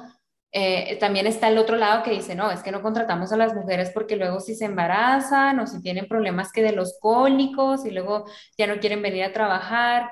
eh, 0.50 0.96
también 0.98 1.26
está 1.26 1.48
el 1.48 1.58
otro 1.58 1.76
lado 1.76 2.02
que 2.02 2.10
dice, 2.10 2.34
no, 2.34 2.50
es 2.50 2.62
que 2.62 2.72
no 2.72 2.80
contratamos 2.80 3.32
a 3.32 3.36
las 3.36 3.54
mujeres 3.54 3.90
porque 3.92 4.16
luego 4.16 4.40
si 4.40 4.54
se 4.54 4.64
embarazan 4.64 5.60
o 5.60 5.66
si 5.66 5.82
tienen 5.82 6.08
problemas 6.08 6.52
que 6.52 6.62
de 6.62 6.72
los 6.72 6.98
cólicos 7.00 7.84
y 7.84 7.90
luego 7.90 8.24
ya 8.56 8.66
no 8.66 8.80
quieren 8.80 9.02
venir 9.02 9.24
a 9.24 9.32
trabajar. 9.32 10.10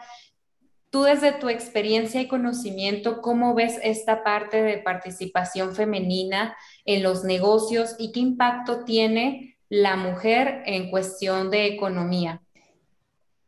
Tú 0.91 1.05
desde 1.05 1.33
tu 1.33 1.49
experiencia 1.49 2.21
y 2.21 2.29
conocimiento, 2.29 3.23
¿cómo 3.23 3.55
ves 3.55 3.79
esta 3.83 4.23
parte 4.23 4.63
de 4.63 4.79
participación 4.79 5.75
femenina 5.75 6.57
en 6.85 7.03
los 7.03 7.25
negocios 7.25 7.97
y 7.99 8.13
qué 8.13 8.21
impacto 8.21 8.85
tiene 8.85 9.57
la 9.69 9.97
mujer 9.97 10.63
en 10.67 10.91
cuestión 10.91 11.51
de 11.51 11.67
economía? 11.67 12.43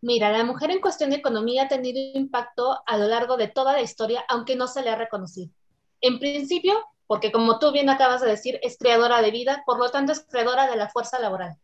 Mira, 0.01 0.31
la 0.31 0.45
mujer 0.45 0.71
en 0.71 0.81
cuestión 0.81 1.11
de 1.11 1.17
economía 1.17 1.65
ha 1.65 1.69
tenido 1.69 1.99
impacto 2.19 2.79
a 2.87 2.97
lo 2.97 3.09
largo 3.09 3.37
de 3.37 3.49
toda 3.49 3.73
la 3.73 3.83
historia, 3.83 4.25
aunque 4.29 4.57
no 4.57 4.69
se 4.69 4.83
le 4.83 4.91
ha 4.91 4.97
reconocido. 4.97 5.53
En 6.01 6.19
principio, 6.19 6.75
porque 7.07 7.33
como 7.33 7.59
tú 7.59 7.73
bien 7.73 7.89
acabas 7.91 8.21
de 8.21 8.29
decir, 8.29 8.59
es 8.63 8.77
creadora 8.79 9.23
de 9.23 9.31
vida, 9.31 9.63
por 9.67 9.79
lo 9.79 9.91
tanto 9.91 10.13
es 10.13 10.21
creadora 10.21 10.71
de 10.71 10.77
la 10.77 10.89
fuerza 10.89 11.19
laboral. 11.19 11.57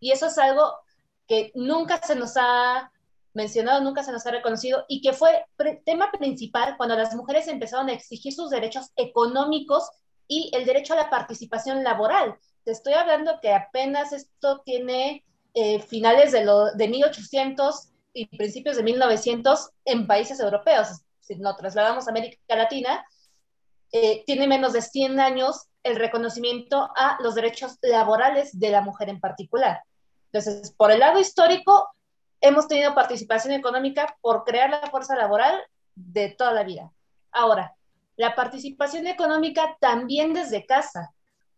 Y 0.00 0.12
eso 0.12 0.26
es 0.26 0.38
algo 0.38 0.74
que 1.26 1.52
nunca 1.54 2.00
se 2.02 2.16
nos 2.16 2.34
ha 2.36 2.90
mencionado, 3.34 3.82
nunca 3.82 4.02
se 4.02 4.12
nos 4.12 4.24
ha 4.26 4.30
reconocido 4.30 4.84
y 4.88 5.02
que 5.02 5.12
fue 5.12 5.46
tema 5.84 6.10
principal 6.12 6.76
cuando 6.76 6.96
las 6.96 7.14
mujeres 7.14 7.48
empezaron 7.48 7.88
a 7.88 7.92
exigir 7.92 8.32
sus 8.32 8.50
derechos 8.50 8.92
económicos 8.96 9.90
y 10.28 10.50
el 10.54 10.64
derecho 10.64 10.94
a 10.94 10.96
la 10.96 11.10
participación 11.10 11.82
laboral. 11.82 12.36
Te 12.64 12.70
estoy 12.70 12.94
hablando 12.94 13.40
que 13.42 13.52
apenas 13.52 14.12
esto 14.12 14.62
tiene 14.64 15.24
eh, 15.52 15.80
finales 15.80 16.32
de, 16.32 16.44
lo, 16.44 16.72
de 16.72 16.88
1800 16.88 17.88
y 18.14 18.26
principios 18.26 18.76
de 18.76 18.84
1900 18.84 19.70
en 19.84 20.06
países 20.06 20.40
europeos. 20.40 21.02
Si 21.20 21.34
nos 21.36 21.56
trasladamos 21.56 22.06
a 22.06 22.10
América 22.10 22.38
Latina, 22.48 23.04
eh, 23.96 24.24
tiene 24.26 24.48
menos 24.48 24.72
de 24.72 24.82
100 24.82 25.20
años 25.20 25.68
el 25.84 25.94
reconocimiento 25.94 26.90
a 26.96 27.16
los 27.20 27.36
derechos 27.36 27.78
laborales 27.80 28.58
de 28.58 28.70
la 28.70 28.80
mujer 28.80 29.08
en 29.08 29.20
particular. 29.20 29.84
Entonces, 30.32 30.74
por 30.76 30.90
el 30.90 30.98
lado 30.98 31.20
histórico, 31.20 31.94
hemos 32.40 32.66
tenido 32.66 32.92
participación 32.92 33.54
económica 33.54 34.16
por 34.20 34.42
crear 34.42 34.68
la 34.68 34.90
fuerza 34.90 35.14
laboral 35.14 35.62
de 35.94 36.30
toda 36.30 36.52
la 36.52 36.64
vida. 36.64 36.90
Ahora, 37.30 37.76
la 38.16 38.34
participación 38.34 39.06
económica 39.06 39.76
también 39.78 40.32
desde 40.32 40.66
casa, 40.66 41.13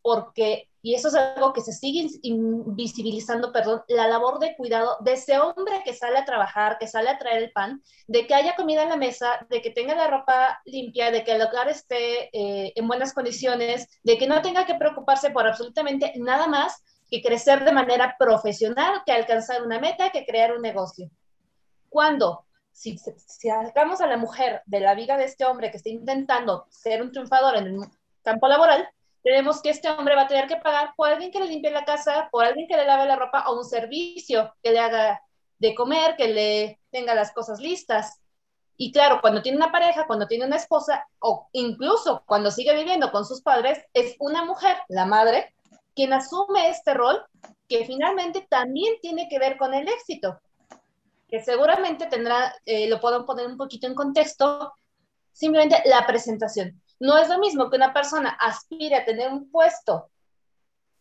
porque 0.06 0.68
y 0.82 0.94
eso 0.94 1.08
es 1.08 1.16
algo 1.16 1.52
que 1.52 1.62
se 1.62 1.72
sigue 1.72 2.06
invisibilizando, 2.22 3.50
perdón, 3.50 3.82
la 3.88 4.06
labor 4.06 4.38
de 4.38 4.54
cuidado 4.54 4.98
de 5.00 5.14
ese 5.14 5.36
hombre 5.36 5.82
que 5.84 5.92
sale 5.92 6.16
a 6.16 6.24
trabajar, 6.24 6.78
que 6.78 6.86
sale 6.86 7.10
a 7.10 7.18
traer 7.18 7.42
el 7.42 7.50
pan, 7.50 7.82
de 8.06 8.24
que 8.28 8.34
haya 8.34 8.54
comida 8.54 8.84
en 8.84 8.90
la 8.90 8.96
mesa, 8.96 9.44
de 9.50 9.60
que 9.60 9.72
tenga 9.72 9.96
la 9.96 10.06
ropa 10.06 10.60
limpia, 10.64 11.10
de 11.10 11.24
que 11.24 11.32
el 11.32 11.42
hogar 11.42 11.68
esté 11.68 12.30
eh, 12.32 12.72
en 12.76 12.86
buenas 12.86 13.14
condiciones, 13.14 13.88
de 14.04 14.16
que 14.16 14.28
no 14.28 14.40
tenga 14.42 14.64
que 14.64 14.76
preocuparse 14.76 15.30
por 15.30 15.48
absolutamente 15.48 16.12
nada 16.18 16.46
más 16.46 16.84
que 17.10 17.20
crecer 17.20 17.64
de 17.64 17.72
manera 17.72 18.14
profesional, 18.16 19.02
que 19.04 19.10
alcanzar 19.10 19.64
una 19.64 19.80
meta, 19.80 20.10
que 20.10 20.24
crear 20.24 20.54
un 20.54 20.62
negocio. 20.62 21.10
Cuando 21.88 22.46
si, 22.70 22.96
si 22.96 23.48
sacamos 23.48 24.00
a 24.00 24.06
la 24.06 24.18
mujer 24.18 24.62
de 24.66 24.78
la 24.78 24.94
vida 24.94 25.16
de 25.16 25.24
este 25.24 25.46
hombre 25.46 25.72
que 25.72 25.78
está 25.78 25.88
intentando 25.88 26.68
ser 26.70 27.02
un 27.02 27.10
triunfador 27.10 27.56
en 27.56 27.66
el 27.66 27.80
campo 28.22 28.46
laboral, 28.46 28.88
tenemos 29.26 29.60
que 29.60 29.70
este 29.70 29.90
hombre 29.90 30.14
va 30.14 30.22
a 30.22 30.28
tener 30.28 30.46
que 30.46 30.54
pagar 30.54 30.94
por 30.96 31.08
alguien 31.08 31.32
que 31.32 31.40
le 31.40 31.48
limpie 31.48 31.72
la 31.72 31.84
casa, 31.84 32.28
por 32.30 32.44
alguien 32.44 32.68
que 32.68 32.76
le 32.76 32.84
lave 32.84 33.06
la 33.06 33.16
ropa 33.16 33.48
o 33.48 33.58
un 33.58 33.64
servicio 33.64 34.54
que 34.62 34.70
le 34.70 34.78
haga 34.78 35.20
de 35.58 35.74
comer, 35.74 36.14
que 36.14 36.28
le 36.28 36.80
tenga 36.92 37.12
las 37.12 37.32
cosas 37.32 37.58
listas. 37.58 38.20
Y 38.76 38.92
claro, 38.92 39.18
cuando 39.20 39.42
tiene 39.42 39.58
una 39.58 39.72
pareja, 39.72 40.06
cuando 40.06 40.28
tiene 40.28 40.46
una 40.46 40.54
esposa 40.54 41.08
o 41.18 41.48
incluso 41.50 42.22
cuando 42.24 42.52
sigue 42.52 42.72
viviendo 42.76 43.10
con 43.10 43.24
sus 43.24 43.42
padres, 43.42 43.84
es 43.94 44.14
una 44.20 44.44
mujer, 44.44 44.76
la 44.86 45.06
madre, 45.06 45.56
quien 45.96 46.12
asume 46.12 46.68
este 46.68 46.94
rol, 46.94 47.20
que 47.68 47.84
finalmente 47.84 48.46
también 48.48 48.94
tiene 49.02 49.28
que 49.28 49.40
ver 49.40 49.56
con 49.56 49.74
el 49.74 49.88
éxito, 49.88 50.38
que 51.28 51.42
seguramente 51.42 52.06
tendrá, 52.06 52.54
eh, 52.64 52.88
lo 52.88 53.00
puedo 53.00 53.26
poner 53.26 53.48
un 53.48 53.56
poquito 53.56 53.88
en 53.88 53.96
contexto, 53.96 54.72
simplemente 55.32 55.82
la 55.86 56.06
presentación. 56.06 56.80
No 57.00 57.18
es 57.18 57.28
lo 57.28 57.38
mismo 57.38 57.70
que 57.70 57.76
una 57.76 57.92
persona 57.92 58.30
aspire 58.40 58.96
a 58.96 59.04
tener 59.04 59.30
un 59.30 59.50
puesto 59.50 60.10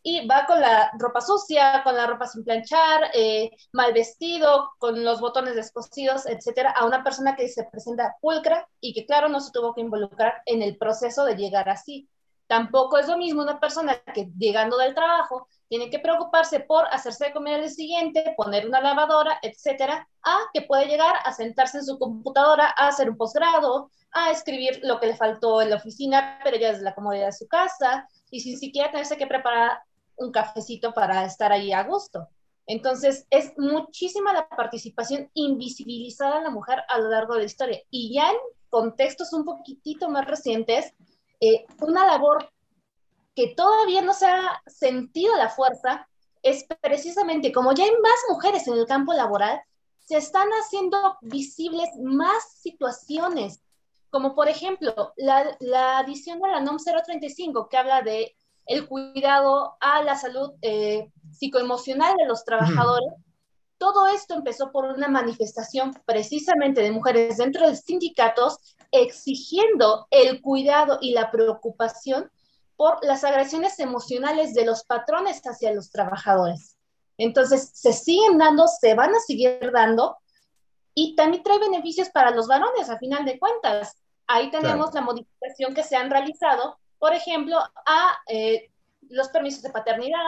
y 0.08 0.28
va 0.28 0.46
con 0.46 0.62
la 0.62 0.92
ropa 1.00 1.20
sucia, 1.20 1.82
con 1.84 1.96
la 1.96 2.06
ropa 2.06 2.28
sin 2.28 2.44
planchar, 2.44 3.10
eh, 3.14 3.50
mal 3.72 3.92
vestido, 3.92 4.72
con 4.78 5.04
los 5.04 5.20
botones 5.20 5.56
descosidos, 5.56 6.28
etcétera, 6.28 6.70
a 6.72 6.86
una 6.86 7.04
persona 7.04 7.36
que 7.36 7.48
se 7.48 7.64
presenta 7.64 8.16
pulcra 8.22 8.68
y 8.80 8.94
que, 8.94 9.08
claro, 9.08 9.30
no 9.30 9.40
se 9.42 9.52
tuvo 9.52 9.74
que 9.74 9.82
involucrar 9.82 10.44
en 10.46 10.62
el 10.62 10.78
proceso 10.78 11.26
de 11.26 11.36
llegar 11.36 11.70
así. 11.70 12.08
Tampoco 12.48 12.98
es 12.98 13.08
lo 13.08 13.18
mismo 13.18 13.42
una 13.42 13.60
persona 13.60 13.98
que 14.14 14.30
llegando 14.38 14.78
del 14.78 14.94
trabajo 14.94 15.48
tiene 15.68 15.90
que 15.90 16.00
preocuparse 16.00 16.60
por 16.60 16.86
hacerse 16.92 17.26
de 17.26 17.34
comer 17.34 17.62
el 17.62 17.70
siguiente, 17.70 18.34
poner 18.38 18.68
una 18.68 18.82
lavadora, 18.82 19.40
etcétera, 19.42 20.08
a 20.24 20.38
que 20.54 20.62
puede 20.62 20.86
llegar 20.86 21.16
a 21.24 21.34
sentarse 21.34 21.80
en 21.80 21.86
su 21.86 21.98
computadora 21.98 22.74
a 22.78 22.88
hacer 22.88 23.10
un 23.10 23.18
posgrado, 23.18 23.90
a 24.12 24.30
escribir 24.30 24.80
lo 24.84 25.00
que 25.00 25.08
le 25.08 25.16
faltó 25.16 25.62
en 25.62 25.72
la 25.72 25.78
oficina, 25.78 26.40
pero 26.44 26.58
ya 26.58 26.72
desde 26.72 26.84
la 26.84 26.94
comodidad 26.94 27.28
de 27.28 27.34
su 27.34 27.48
casa 27.48 28.08
y 28.30 28.42
sin 28.42 28.60
siquiera 28.60 28.92
tenerse 28.92 29.18
que 29.18 29.28
preparar 29.28 29.80
un 30.18 30.32
cafecito 30.32 30.94
para 30.94 31.26
estar 31.26 31.52
ahí 31.52 31.74
a 31.74 31.84
gusto. 31.84 32.28
Entonces, 32.68 33.28
es 33.30 33.54
muchísima 33.58 34.34
la 34.34 34.48
participación 34.50 35.30
invisibilizada 35.34 36.38
de 36.38 36.44
la 36.46 36.50
mujer 36.50 36.84
a 36.88 36.98
lo 37.00 37.10
largo 37.10 37.34
de 37.34 37.40
la 37.40 37.46
historia. 37.46 37.80
Y 37.90 38.14
ya 38.14 38.30
en 38.30 38.38
contextos 38.70 39.34
un 39.34 39.46
poquitito 39.46 40.10
más 40.10 40.26
recientes, 40.26 40.94
eh, 41.48 41.66
una 41.82 42.06
labor 42.06 42.50
que 43.36 43.54
todavía 43.56 44.02
no 44.02 44.14
se 44.14 44.28
ha 44.28 44.62
sentido 44.68 45.36
la 45.36 45.50
fuerza 45.50 46.08
es 46.42 46.66
precisamente 46.82 47.52
como 47.52 47.74
ya 47.74 47.84
hay 47.84 47.92
más 47.92 48.20
mujeres 48.30 48.68
en 48.68 48.76
el 48.76 48.86
campo 48.86 49.14
laboral, 49.14 49.62
se 50.00 50.18
están 50.18 50.48
haciendo 50.50 51.18
visibles 51.22 51.90
más 52.02 52.52
situaciones, 52.60 53.62
como 54.12 54.36
por 54.36 54.48
ejemplo 54.48 55.14
la, 55.18 55.58
la 55.60 55.98
adición 55.98 56.40
de 56.40 56.50
la 56.50 56.62
NOM 56.62 56.78
035 56.78 57.68
que 57.68 57.78
habla 57.78 58.04
de 58.04 58.36
el 58.66 58.88
cuidado 58.88 59.76
a 59.80 60.04
la 60.04 60.16
salud 60.16 60.52
eh, 60.62 61.12
psicoemocional 61.32 62.16
de 62.16 62.26
los 62.26 62.46
trabajadores. 62.46 63.14
Todo 63.78 64.08
esto 64.08 64.36
empezó 64.36 64.72
por 64.72 64.86
una 64.86 65.08
manifestación 65.08 65.94
precisamente 66.06 66.82
de 66.82 66.92
mujeres 66.92 67.38
dentro 67.38 67.68
de 67.68 67.76
sindicatos 67.76 68.75
exigiendo 68.92 70.08
el 70.12 70.42
cuidado 70.42 71.00
y 71.02 71.12
la 71.12 71.32
preocupación 71.32 72.32
por 72.76 73.04
las 73.04 73.24
agresiones 73.24 73.80
emocionales 73.80 74.54
de 74.54 74.66
los 74.66 74.84
patrones 74.84 75.42
hacia 75.46 75.74
los 75.74 75.92
trabajadores. 75.92 76.78
Entonces, 77.18 77.72
se 77.74 77.94
siguen 77.94 78.38
dando, 78.38 78.68
se 78.68 78.94
van 78.94 79.16
a 79.16 79.20
seguir 79.20 79.72
dando 79.74 80.18
y 80.94 81.16
también 81.16 81.44
trae 81.44 81.60
beneficios 81.60 82.10
para 82.10 82.32
los 82.32 82.48
varones, 82.48 82.90
a 82.90 82.98
final 82.98 83.24
de 83.26 83.40
cuentas. 83.40 83.98
Ahí 84.28 84.50
tenemos 84.52 84.94
la 84.94 85.02
modificación 85.02 85.74
que 85.74 85.84
se 85.84 85.96
han 85.96 86.10
realizado 86.10 86.78
por 87.06 87.14
ejemplo, 87.14 87.58
a 87.86 88.18
eh, 88.28 88.72
los 89.10 89.30
permisos 89.30 89.62
de 89.62 89.70
paternidad, 89.70 90.20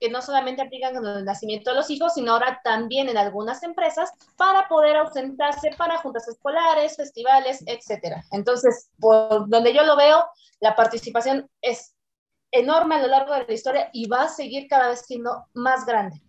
que 0.00 0.10
no 0.10 0.22
solamente 0.22 0.62
aplican 0.62 0.94
con 0.94 1.06
el 1.06 1.24
nacimiento 1.24 1.70
de 1.70 1.76
los 1.76 1.90
hijos, 1.90 2.14
sino 2.14 2.32
ahora 2.32 2.60
también 2.62 3.08
en 3.08 3.18
algunas 3.18 3.62
empresas 3.62 4.10
para 4.36 4.68
poder 4.68 4.96
ausentarse 4.96 5.70
para 5.76 5.98
juntas 5.98 6.28
escolares, 6.28 6.96
festivales, 6.96 7.62
etcétera. 7.66 8.22
Entonces, 8.32 8.90
por 8.98 9.48
donde 9.48 9.72
yo 9.72 9.84
lo 9.84 9.96
veo, 9.96 10.24
la 10.60 10.74
participación 10.74 11.48
es 11.60 11.94
enorme 12.50 12.96
a 12.96 13.02
lo 13.02 13.08
largo 13.08 13.34
de 13.34 13.44
la 13.46 13.52
historia 13.52 13.90
y 13.92 14.08
va 14.08 14.22
a 14.24 14.28
seguir 14.28 14.66
cada 14.68 14.88
vez 14.88 15.04
siendo 15.06 15.46
más 15.54 15.84
grande. 15.86 16.22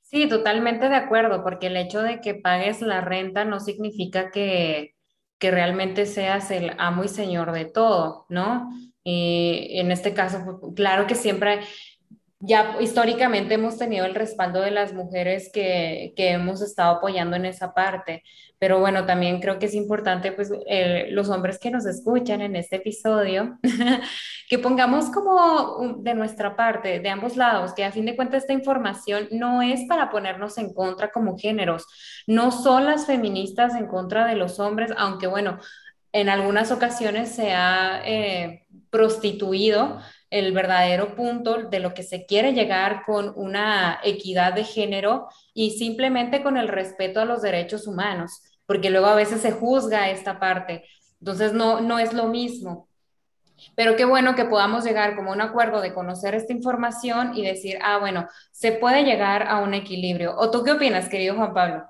Sí, 0.00 0.28
totalmente 0.28 0.88
de 0.88 0.94
acuerdo, 0.94 1.42
porque 1.42 1.66
el 1.66 1.76
hecho 1.76 2.00
de 2.00 2.20
que 2.20 2.34
pagues 2.34 2.80
la 2.80 3.00
renta 3.00 3.44
no 3.44 3.58
significa 3.58 4.30
que, 4.30 4.94
que 5.38 5.50
realmente 5.50 6.06
seas 6.06 6.50
el 6.50 6.72
amo 6.78 7.04
y 7.04 7.08
señor 7.08 7.52
de 7.52 7.64
todo, 7.64 8.24
¿no? 8.28 8.70
Eh, 9.04 9.80
en 9.80 9.90
este 9.90 10.14
caso, 10.14 10.60
claro 10.74 11.06
que 11.06 11.14
siempre, 11.14 11.60
ya 12.38 12.76
históricamente 12.80 13.54
hemos 13.54 13.78
tenido 13.78 14.04
el 14.04 14.14
respaldo 14.14 14.60
de 14.60 14.70
las 14.70 14.92
mujeres 14.92 15.50
que, 15.52 16.12
que 16.16 16.32
hemos 16.32 16.60
estado 16.60 16.96
apoyando 16.96 17.36
en 17.36 17.46
esa 17.46 17.72
parte, 17.72 18.22
pero 18.58 18.78
bueno, 18.78 19.04
también 19.04 19.40
creo 19.40 19.58
que 19.58 19.66
es 19.66 19.74
importante, 19.74 20.32
pues, 20.32 20.50
eh, 20.66 21.08
los 21.10 21.28
hombres 21.28 21.58
que 21.58 21.70
nos 21.70 21.86
escuchan 21.86 22.40
en 22.40 22.56
este 22.56 22.76
episodio, 22.76 23.58
que 24.48 24.58
pongamos 24.58 25.10
como 25.10 25.96
de 25.98 26.14
nuestra 26.14 26.56
parte, 26.56 27.00
de 27.00 27.08
ambos 27.08 27.36
lados, 27.36 27.74
que 27.74 27.84
a 27.84 27.92
fin 27.92 28.06
de 28.06 28.16
cuentas 28.16 28.42
esta 28.42 28.52
información 28.54 29.28
no 29.30 29.62
es 29.62 29.84
para 29.88 30.10
ponernos 30.10 30.58
en 30.58 30.72
contra 30.72 31.10
como 31.10 31.38
géneros, 31.38 31.86
no 32.26 32.50
son 32.50 32.86
las 32.86 33.06
feministas 33.06 33.74
en 33.74 33.86
contra 33.86 34.26
de 34.26 34.36
los 34.36 34.58
hombres, 34.58 34.92
aunque 34.96 35.26
bueno, 35.26 35.58
en 36.12 36.30
algunas 36.30 36.70
ocasiones 36.72 37.30
se 37.30 37.52
ha 37.52 38.00
eh, 38.06 38.66
prostituido 38.90 40.00
el 40.30 40.52
verdadero 40.52 41.14
punto 41.14 41.64
de 41.64 41.80
lo 41.80 41.94
que 41.94 42.02
se 42.02 42.26
quiere 42.26 42.52
llegar 42.52 43.04
con 43.04 43.32
una 43.36 44.00
equidad 44.02 44.52
de 44.54 44.64
género 44.64 45.28
y 45.54 45.72
simplemente 45.72 46.42
con 46.42 46.56
el 46.56 46.68
respeto 46.68 47.20
a 47.20 47.24
los 47.24 47.42
derechos 47.42 47.86
humanos, 47.86 48.42
porque 48.66 48.90
luego 48.90 49.06
a 49.06 49.14
veces 49.14 49.40
se 49.40 49.52
juzga 49.52 50.10
esta 50.10 50.38
parte. 50.40 50.84
Entonces 51.20 51.52
no, 51.52 51.80
no 51.80 51.98
es 51.98 52.12
lo 52.12 52.26
mismo. 52.26 52.88
Pero 53.74 53.96
qué 53.96 54.04
bueno 54.04 54.34
que 54.34 54.44
podamos 54.44 54.84
llegar 54.84 55.16
como 55.16 55.32
un 55.32 55.40
acuerdo 55.40 55.80
de 55.80 55.94
conocer 55.94 56.34
esta 56.34 56.52
información 56.52 57.36
y 57.36 57.42
decir, 57.42 57.78
ah, 57.82 57.98
bueno, 57.98 58.28
se 58.52 58.72
puede 58.72 59.04
llegar 59.04 59.48
a 59.48 59.58
un 59.60 59.74
equilibrio. 59.74 60.36
¿O 60.36 60.50
tú 60.50 60.62
qué 60.62 60.72
opinas, 60.72 61.08
querido 61.08 61.36
Juan 61.36 61.54
Pablo? 61.54 61.84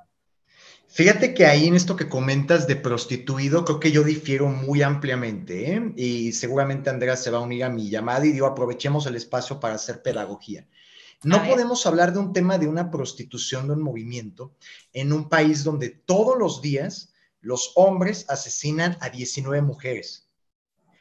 Fíjate 0.89 1.35
que 1.35 1.47
ahí 1.47 1.67
en 1.67 1.75
esto 1.75 1.97
que 1.97 2.09
comentas 2.09 2.67
de 2.67 2.77
prostituido, 2.77 3.65
creo 3.65 3.81
que 3.81 3.93
yo 3.93 4.03
difiero 4.03 4.49
muy 4.49 4.83
ampliamente, 4.83 5.75
¿eh? 5.75 5.93
y 5.97 6.33
seguramente 6.33 6.89
Andrea 6.89 7.17
se 7.17 7.31
va 7.31 7.39
a 7.39 7.43
unir 7.43 7.65
a 7.65 7.69
mi 7.69 7.91
llamada 7.91 8.25
y 8.25 8.33
digo, 8.33 8.47
aprovechemos 8.47 9.07
el 9.07 9.17
espacio 9.17 9.61
para 9.61 9.75
hacer 9.75 10.03
pedagogía. 10.03 10.67
No 11.23 11.45
podemos 11.45 11.87
hablar 11.87 12.13
de 12.13 12.19
un 12.19 12.33
tema 12.33 12.59
de 12.59 12.69
una 12.69 12.91
prostitución 12.91 13.67
de 13.67 13.75
un 13.75 13.83
movimiento 13.83 14.55
en 14.93 15.13
un 15.13 15.29
país 15.29 15.65
donde 15.65 15.89
todos 15.89 16.39
los 16.39 16.63
días 16.63 17.13
los 17.41 17.73
hombres 17.75 18.27
asesinan 18.29 18.97
a 19.01 19.09
19 19.09 19.63
mujeres, 19.63 20.29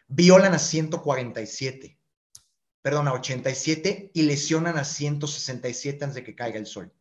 violan 0.08 0.54
a 0.54 0.60
147, 0.60 2.00
perdón, 2.82 3.08
a 3.08 3.14
87 3.14 4.12
y 4.14 4.22
lesionan 4.24 4.78
a 4.78 4.84
167 4.84 6.04
antes 6.04 6.16
de 6.16 6.24
que 6.24 6.36
caiga 6.36 6.60
el 6.60 6.66
sol. 6.66 6.94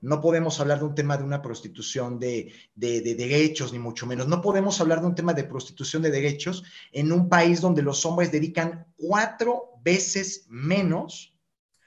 No 0.00 0.20
podemos 0.20 0.60
hablar 0.60 0.78
de 0.78 0.84
un 0.84 0.94
tema 0.94 1.16
de 1.16 1.24
una 1.24 1.42
prostitución 1.42 2.18
de, 2.18 2.52
derechos, 2.74 3.72
ni 3.72 3.78
mucho 3.78 4.06
menos. 4.06 4.28
No 4.28 4.40
podemos 4.40 4.80
hablar 4.80 5.00
de 5.00 5.06
un 5.06 5.14
tema 5.14 5.34
de 5.34 5.44
prostitución 5.44 6.02
de 6.02 6.10
derechos 6.10 6.64
en 6.92 7.12
un 7.12 7.28
país 7.28 7.60
donde 7.60 7.82
los 7.82 8.04
hombres 8.04 8.32
dedican 8.32 8.86
cuatro 8.96 9.72
veces 9.82 10.46
menos 10.48 11.34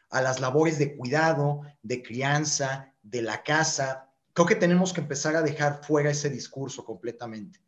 a 0.10 0.22
las 0.22 0.40
labores 0.40 0.80
de 0.80 0.96
cuidado, 0.96 1.62
de 1.84 2.02
crianza, 2.02 2.94
de 3.04 3.22
la 3.22 3.44
casa. 3.44 4.10
Creo 4.34 4.48
que 4.48 4.56
tenemos 4.56 4.94
que 4.94 5.02
empezar 5.02 5.36
a 5.36 5.42
dejar 5.42 5.84
fuera 5.84 6.12
ese 6.12 6.30
discurso 6.30 6.84
completamente. 6.84 7.60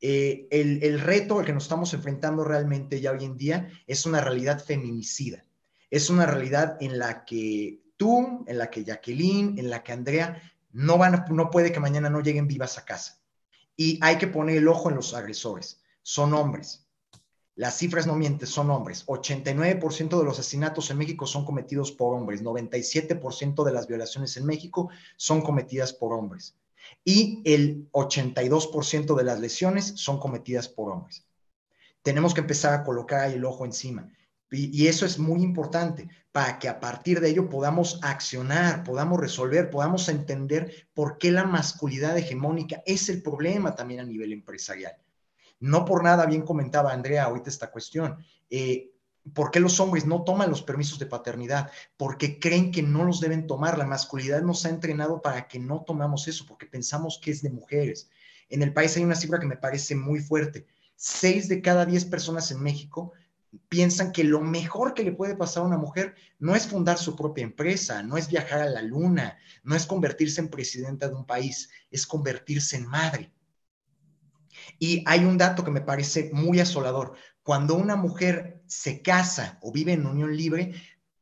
Eh, 0.00 0.46
el, 0.50 0.82
el, 0.82 1.00
reto 1.00 1.38
al 1.38 1.44
que 1.44 1.52
nos 1.52 1.64
estamos 1.64 1.92
enfrentando 1.92 2.42
realmente 2.42 3.00
ya 3.00 3.12
hoy 3.12 3.24
en 3.24 3.36
día 3.36 3.68
es 3.86 4.06
una 4.06 4.20
realidad 4.20 4.64
feminicida. 4.64 5.44
Es 5.90 6.08
una 6.08 6.24
realidad 6.24 6.78
en 6.80 6.98
la 6.98 7.24
que 7.24 7.80
tú, 8.00 8.46
en 8.46 8.56
la 8.56 8.70
que 8.70 8.82
Jacqueline, 8.82 9.58
en 9.58 9.68
la 9.68 9.82
que 9.82 9.92
Andrea, 9.92 10.42
no, 10.72 10.96
van, 10.96 11.26
no 11.28 11.50
puede 11.50 11.70
que 11.70 11.80
mañana 11.80 12.08
no 12.08 12.22
lleguen 12.22 12.46
vivas 12.46 12.78
a 12.78 12.86
casa. 12.86 13.20
Y 13.76 13.98
hay 14.00 14.16
que 14.16 14.26
poner 14.26 14.56
el 14.56 14.68
ojo 14.68 14.88
en 14.88 14.96
los 14.96 15.12
agresores. 15.12 15.82
Son 16.00 16.32
hombres. 16.32 16.86
Las 17.56 17.76
cifras 17.76 18.06
no 18.06 18.16
mienten, 18.16 18.48
son 18.48 18.70
hombres. 18.70 19.04
89% 19.04 20.18
de 20.18 20.24
los 20.24 20.38
asesinatos 20.38 20.90
en 20.90 20.96
México 20.96 21.26
son 21.26 21.44
cometidos 21.44 21.92
por 21.92 22.14
hombres. 22.16 22.42
97% 22.42 23.64
de 23.64 23.72
las 23.72 23.86
violaciones 23.86 24.34
en 24.38 24.46
México 24.46 24.88
son 25.18 25.42
cometidas 25.42 25.92
por 25.92 26.14
hombres. 26.14 26.56
Y 27.04 27.42
el 27.44 27.90
82% 27.92 29.14
de 29.14 29.24
las 29.24 29.40
lesiones 29.40 29.92
son 29.96 30.18
cometidas 30.18 30.68
por 30.68 30.90
hombres. 30.90 31.26
Tenemos 32.00 32.32
que 32.32 32.40
empezar 32.40 32.72
a 32.72 32.82
colocar 32.82 33.20
ahí 33.20 33.34
el 33.34 33.44
ojo 33.44 33.66
encima. 33.66 34.10
Y, 34.50 34.88
eso 34.88 35.06
es 35.06 35.18
muy 35.18 35.42
importante 35.42 36.08
para 36.32 36.58
que 36.58 36.68
a 36.68 36.80
partir 36.80 37.20
de 37.20 37.28
ello 37.28 37.48
podamos 37.48 38.00
accionar, 38.02 38.82
podamos 38.82 39.20
resolver, 39.20 39.70
podamos 39.70 40.08
entender 40.08 40.88
por 40.92 41.18
qué 41.18 41.30
la 41.30 41.44
masculinidad 41.44 42.18
hegemónica 42.18 42.82
es 42.84 43.08
el 43.08 43.22
problema 43.22 43.74
también 43.74 44.00
a 44.00 44.04
nivel 44.04 44.32
empresarial. 44.32 44.96
No 45.60 45.84
por 45.84 46.02
nada, 46.02 46.26
bien 46.26 46.42
comentaba 46.42 46.92
Andrea 46.92 47.24
ahorita 47.24 47.50
esta 47.50 47.70
cuestión. 47.70 48.16
Eh, 48.48 48.90
¿Por 49.34 49.50
qué 49.50 49.60
los 49.60 49.78
hombres 49.78 50.06
no 50.06 50.24
toman 50.24 50.50
los 50.50 50.62
permisos 50.62 50.98
de 50.98 51.06
paternidad? 51.06 51.70
Porque 51.96 52.40
creen 52.40 52.72
que 52.72 52.82
no 52.82 53.04
los 53.04 53.20
deben 53.20 53.46
tomar. 53.46 53.78
La 53.78 53.86
masculinidad 53.86 54.42
nos 54.42 54.64
ha 54.64 54.70
entrenado 54.70 55.20
para 55.20 55.46
que 55.46 55.58
no 55.58 55.82
tomamos 55.82 56.26
eso, 56.26 56.46
porque 56.46 56.66
pensamos 56.66 57.20
que 57.22 57.30
es 57.30 57.42
de 57.42 57.50
mujeres. 57.50 58.10
En 58.48 58.62
el 58.62 58.72
país 58.72 58.96
hay 58.96 59.04
una 59.04 59.14
cifra 59.14 59.38
que 59.38 59.46
me 59.46 59.58
parece 59.58 59.94
muy 59.94 60.20
fuerte. 60.20 60.66
Seis 60.96 61.48
de 61.48 61.60
cada 61.60 61.86
diez 61.86 62.04
personas 62.04 62.50
en 62.50 62.62
México 62.62 63.12
piensan 63.68 64.12
que 64.12 64.24
lo 64.24 64.40
mejor 64.40 64.94
que 64.94 65.02
le 65.02 65.12
puede 65.12 65.36
pasar 65.36 65.62
a 65.62 65.66
una 65.66 65.78
mujer 65.78 66.14
no 66.38 66.54
es 66.54 66.66
fundar 66.66 66.98
su 66.98 67.16
propia 67.16 67.44
empresa, 67.44 68.02
no 68.02 68.16
es 68.16 68.28
viajar 68.28 68.60
a 68.60 68.70
la 68.70 68.82
luna, 68.82 69.38
no 69.64 69.74
es 69.74 69.86
convertirse 69.86 70.40
en 70.40 70.48
presidenta 70.48 71.08
de 71.08 71.14
un 71.14 71.26
país, 71.26 71.70
es 71.90 72.06
convertirse 72.06 72.76
en 72.76 72.86
madre. 72.86 73.32
Y 74.78 75.02
hay 75.06 75.24
un 75.24 75.38
dato 75.38 75.64
que 75.64 75.70
me 75.70 75.80
parece 75.80 76.30
muy 76.32 76.60
asolador. 76.60 77.14
Cuando 77.42 77.74
una 77.74 77.96
mujer 77.96 78.62
se 78.66 79.02
casa 79.02 79.58
o 79.62 79.72
vive 79.72 79.92
en 79.92 80.06
unión 80.06 80.36
libre, 80.36 80.74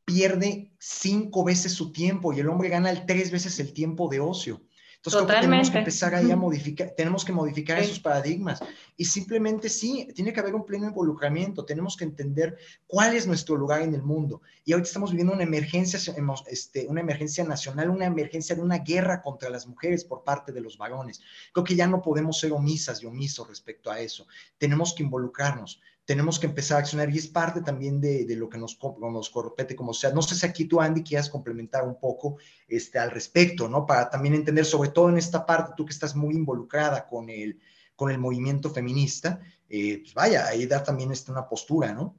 pierde 0.04 0.72
cinco 0.78 1.44
veces 1.44 1.72
su 1.72 1.92
tiempo 1.92 2.32
y 2.32 2.40
el 2.40 2.48
hombre 2.48 2.68
gana 2.68 3.06
tres 3.06 3.30
veces 3.30 3.58
el 3.60 3.72
tiempo 3.72 4.08
de 4.08 4.20
ocio. 4.20 4.62
Entonces 5.04 5.40
tenemos 5.40 5.70
que 5.70 5.78
empezar 5.78 6.14
ahí 6.14 6.30
a 6.32 6.36
modificar, 6.36 6.90
tenemos 6.96 7.24
que 7.24 7.32
modificar 7.32 7.78
esos 7.78 8.00
paradigmas 8.00 8.60
y 8.96 9.04
simplemente 9.04 9.68
sí, 9.68 10.08
tiene 10.12 10.32
que 10.32 10.40
haber 10.40 10.56
un 10.56 10.66
pleno 10.66 10.88
involucramiento, 10.88 11.64
tenemos 11.64 11.96
que 11.96 12.02
entender 12.02 12.58
cuál 12.86 13.14
es 13.14 13.24
nuestro 13.24 13.56
lugar 13.56 13.82
en 13.82 13.94
el 13.94 14.02
mundo. 14.02 14.42
Y 14.64 14.72
ahorita 14.72 14.88
estamos 14.88 15.12
viviendo 15.12 15.34
una 15.34 15.44
emergencia, 15.44 16.00
este, 16.48 16.88
una 16.88 17.00
emergencia 17.00 17.44
nacional, 17.44 17.90
una 17.90 18.06
emergencia 18.06 18.56
de 18.56 18.62
una 18.62 18.78
guerra 18.78 19.22
contra 19.22 19.50
las 19.50 19.68
mujeres 19.68 20.04
por 20.04 20.24
parte 20.24 20.50
de 20.50 20.60
los 20.60 20.76
varones. 20.76 21.20
Creo 21.52 21.64
que 21.64 21.76
ya 21.76 21.86
no 21.86 22.02
podemos 22.02 22.40
ser 22.40 22.52
omisas 22.52 23.00
y 23.00 23.06
omisos 23.06 23.46
respecto 23.46 23.92
a 23.92 24.00
eso. 24.00 24.26
Tenemos 24.58 24.94
que 24.94 25.04
involucrarnos 25.04 25.80
tenemos 26.08 26.38
que 26.38 26.46
empezar 26.46 26.78
a 26.78 26.80
accionar 26.80 27.10
y 27.10 27.18
es 27.18 27.28
parte 27.28 27.60
también 27.60 28.00
de, 28.00 28.24
lo 28.34 28.48
que 28.48 28.56
nos, 28.56 28.78
nos 28.98 29.28
compete 29.28 29.76
como 29.76 29.92
sea. 29.92 30.10
No 30.10 30.22
sé 30.22 30.36
si 30.36 30.46
aquí 30.46 30.64
tú, 30.64 30.80
Andy, 30.80 31.02
quieras 31.02 31.28
complementar 31.28 31.84
un 31.86 32.00
poco 32.00 32.38
este, 32.66 32.98
al 32.98 33.10
respecto, 33.10 33.68
¿no? 33.68 33.84
Para 33.84 34.08
también 34.08 34.32
entender, 34.32 34.64
sobre 34.64 34.88
todo 34.88 35.10
en 35.10 35.18
esta 35.18 35.44
parte, 35.44 35.74
tú 35.76 35.84
que 35.84 35.92
estás 35.92 36.16
muy 36.16 36.34
involucrada 36.34 37.06
con 37.06 37.28
el, 37.28 37.60
con 37.94 38.10
el 38.10 38.16
movimiento 38.16 38.70
feminista, 38.70 39.38
eh, 39.68 39.98
pues 40.00 40.14
vaya, 40.14 40.46
ahí 40.46 40.64
da 40.64 40.82
también 40.82 41.12
está 41.12 41.30
una 41.30 41.46
postura, 41.46 41.92
¿no? 41.92 42.16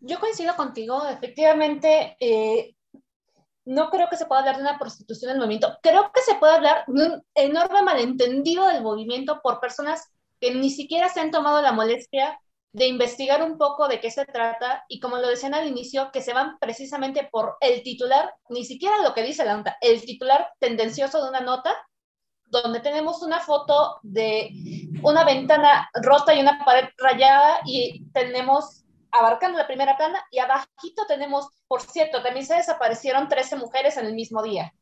Yo 0.00 0.18
coincido 0.18 0.56
contigo, 0.56 1.06
efectivamente, 1.06 2.16
eh, 2.18 2.74
no 3.64 3.90
creo 3.90 4.08
que 4.10 4.16
se 4.16 4.26
pueda 4.26 4.40
hablar 4.40 4.56
de 4.56 4.62
una 4.62 4.76
prostitución 4.76 5.28
del 5.28 5.38
movimiento, 5.38 5.78
creo 5.84 6.10
que 6.12 6.20
se 6.22 6.34
puede 6.34 6.54
hablar 6.54 6.82
de 6.88 7.06
un 7.06 7.22
enorme 7.36 7.80
malentendido 7.82 8.66
del 8.66 8.82
movimiento 8.82 9.40
por 9.40 9.60
personas 9.60 10.10
que 10.40 10.52
ni 10.52 10.70
siquiera 10.70 11.08
se 11.08 11.20
han 11.20 11.30
tomado 11.30 11.62
la 11.62 11.70
molestia 11.70 12.40
de 12.74 12.88
investigar 12.88 13.40
un 13.44 13.56
poco 13.56 13.86
de 13.86 14.00
qué 14.00 14.10
se 14.10 14.24
trata 14.26 14.84
y 14.88 14.98
como 14.98 15.16
lo 15.18 15.28
decían 15.28 15.54
al 15.54 15.68
inicio, 15.68 16.10
que 16.12 16.20
se 16.20 16.34
van 16.34 16.58
precisamente 16.58 17.28
por 17.30 17.56
el 17.60 17.84
titular, 17.84 18.34
ni 18.48 18.64
siquiera 18.64 19.00
lo 19.00 19.14
que 19.14 19.22
dice 19.22 19.44
la 19.44 19.56
nota, 19.56 19.76
el 19.80 20.04
titular 20.04 20.48
tendencioso 20.58 21.22
de 21.22 21.30
una 21.30 21.40
nota, 21.40 21.72
donde 22.46 22.80
tenemos 22.80 23.22
una 23.22 23.38
foto 23.38 24.00
de 24.02 24.50
una 25.04 25.24
ventana 25.24 25.88
rota 26.02 26.34
y 26.34 26.40
una 26.40 26.64
pared 26.64 26.88
rayada 26.98 27.60
y 27.64 28.06
tenemos 28.10 28.82
abarcando 29.12 29.56
la 29.56 29.68
primera 29.68 29.96
plana 29.96 30.24
y 30.32 30.40
abajito 30.40 31.06
tenemos, 31.06 31.46
por 31.68 31.80
cierto, 31.80 32.24
también 32.24 32.44
se 32.44 32.56
desaparecieron 32.56 33.28
13 33.28 33.54
mujeres 33.54 33.96
en 33.98 34.06
el 34.06 34.14
mismo 34.14 34.42
día. 34.42 34.74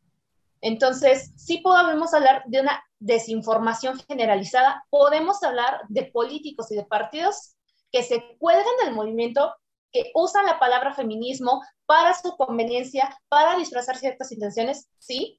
Entonces, 0.63 1.35
sí 1.37 1.59
podemos 1.59 2.15
hablar 2.15 2.43
de 2.47 2.63
una 2.63 2.83
desinformación 3.01 4.01
generalizada, 4.09 4.83
podemos 4.89 5.43
hablar 5.43 5.83
de 5.89 6.05
políticos 6.05 6.73
y 6.73 6.77
de 6.77 6.85
partidos 6.85 7.55
que 7.93 8.03
se 8.03 8.37
cuelgan 8.39 8.77
del 8.85 8.95
movimiento, 8.95 9.55
que 9.93 10.11
usan 10.15 10.47
la 10.47 10.59
palabra 10.59 10.95
feminismo 10.95 11.63
para 11.87 12.15
su 12.15 12.37
conveniencia, 12.37 13.17
para 13.29 13.57
disfrazar 13.57 13.97
ciertas 13.97 14.33
intenciones, 14.33 14.89
sí, 14.99 15.39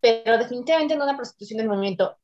pero 0.00 0.38
definitivamente 0.38 0.96
no 0.96 1.04
una 1.04 1.16
prostitución 1.16 1.58
del 1.58 1.68
movimiento. 1.68 2.16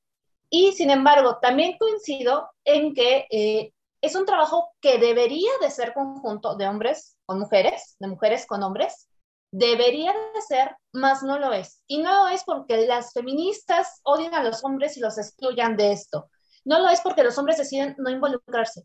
Y 0.48 0.72
sin 0.72 0.90
embargo, 0.90 1.38
también 1.40 1.76
coincido 1.78 2.50
en 2.64 2.94
que 2.94 3.26
eh, 3.30 3.72
es 4.02 4.14
un 4.14 4.26
trabajo 4.26 4.70
que 4.80 4.98
debería 4.98 5.50
de 5.60 5.70
ser 5.70 5.94
conjunto 5.94 6.56
de 6.56 6.68
hombres 6.68 7.16
con 7.24 7.38
mujeres, 7.38 7.96
de 8.00 8.08
mujeres 8.08 8.46
con 8.46 8.62
hombres, 8.62 9.08
debería 9.52 10.12
de 10.12 10.40
ser, 10.42 10.76
más 10.92 11.22
no 11.22 11.38
lo 11.38 11.52
es. 11.52 11.82
Y 11.86 11.98
no 12.02 12.24
lo 12.24 12.28
es 12.28 12.42
porque 12.44 12.86
las 12.86 13.12
feministas 13.12 14.00
odian 14.02 14.34
a 14.34 14.42
los 14.42 14.64
hombres 14.64 14.96
y 14.96 15.00
los 15.00 15.18
excluyan 15.18 15.76
de 15.76 15.92
esto. 15.92 16.28
No 16.64 16.80
lo 16.80 16.88
es 16.88 17.00
porque 17.00 17.22
los 17.22 17.38
hombres 17.38 17.58
deciden 17.58 17.94
no 17.98 18.10
involucrarse. 18.10 18.82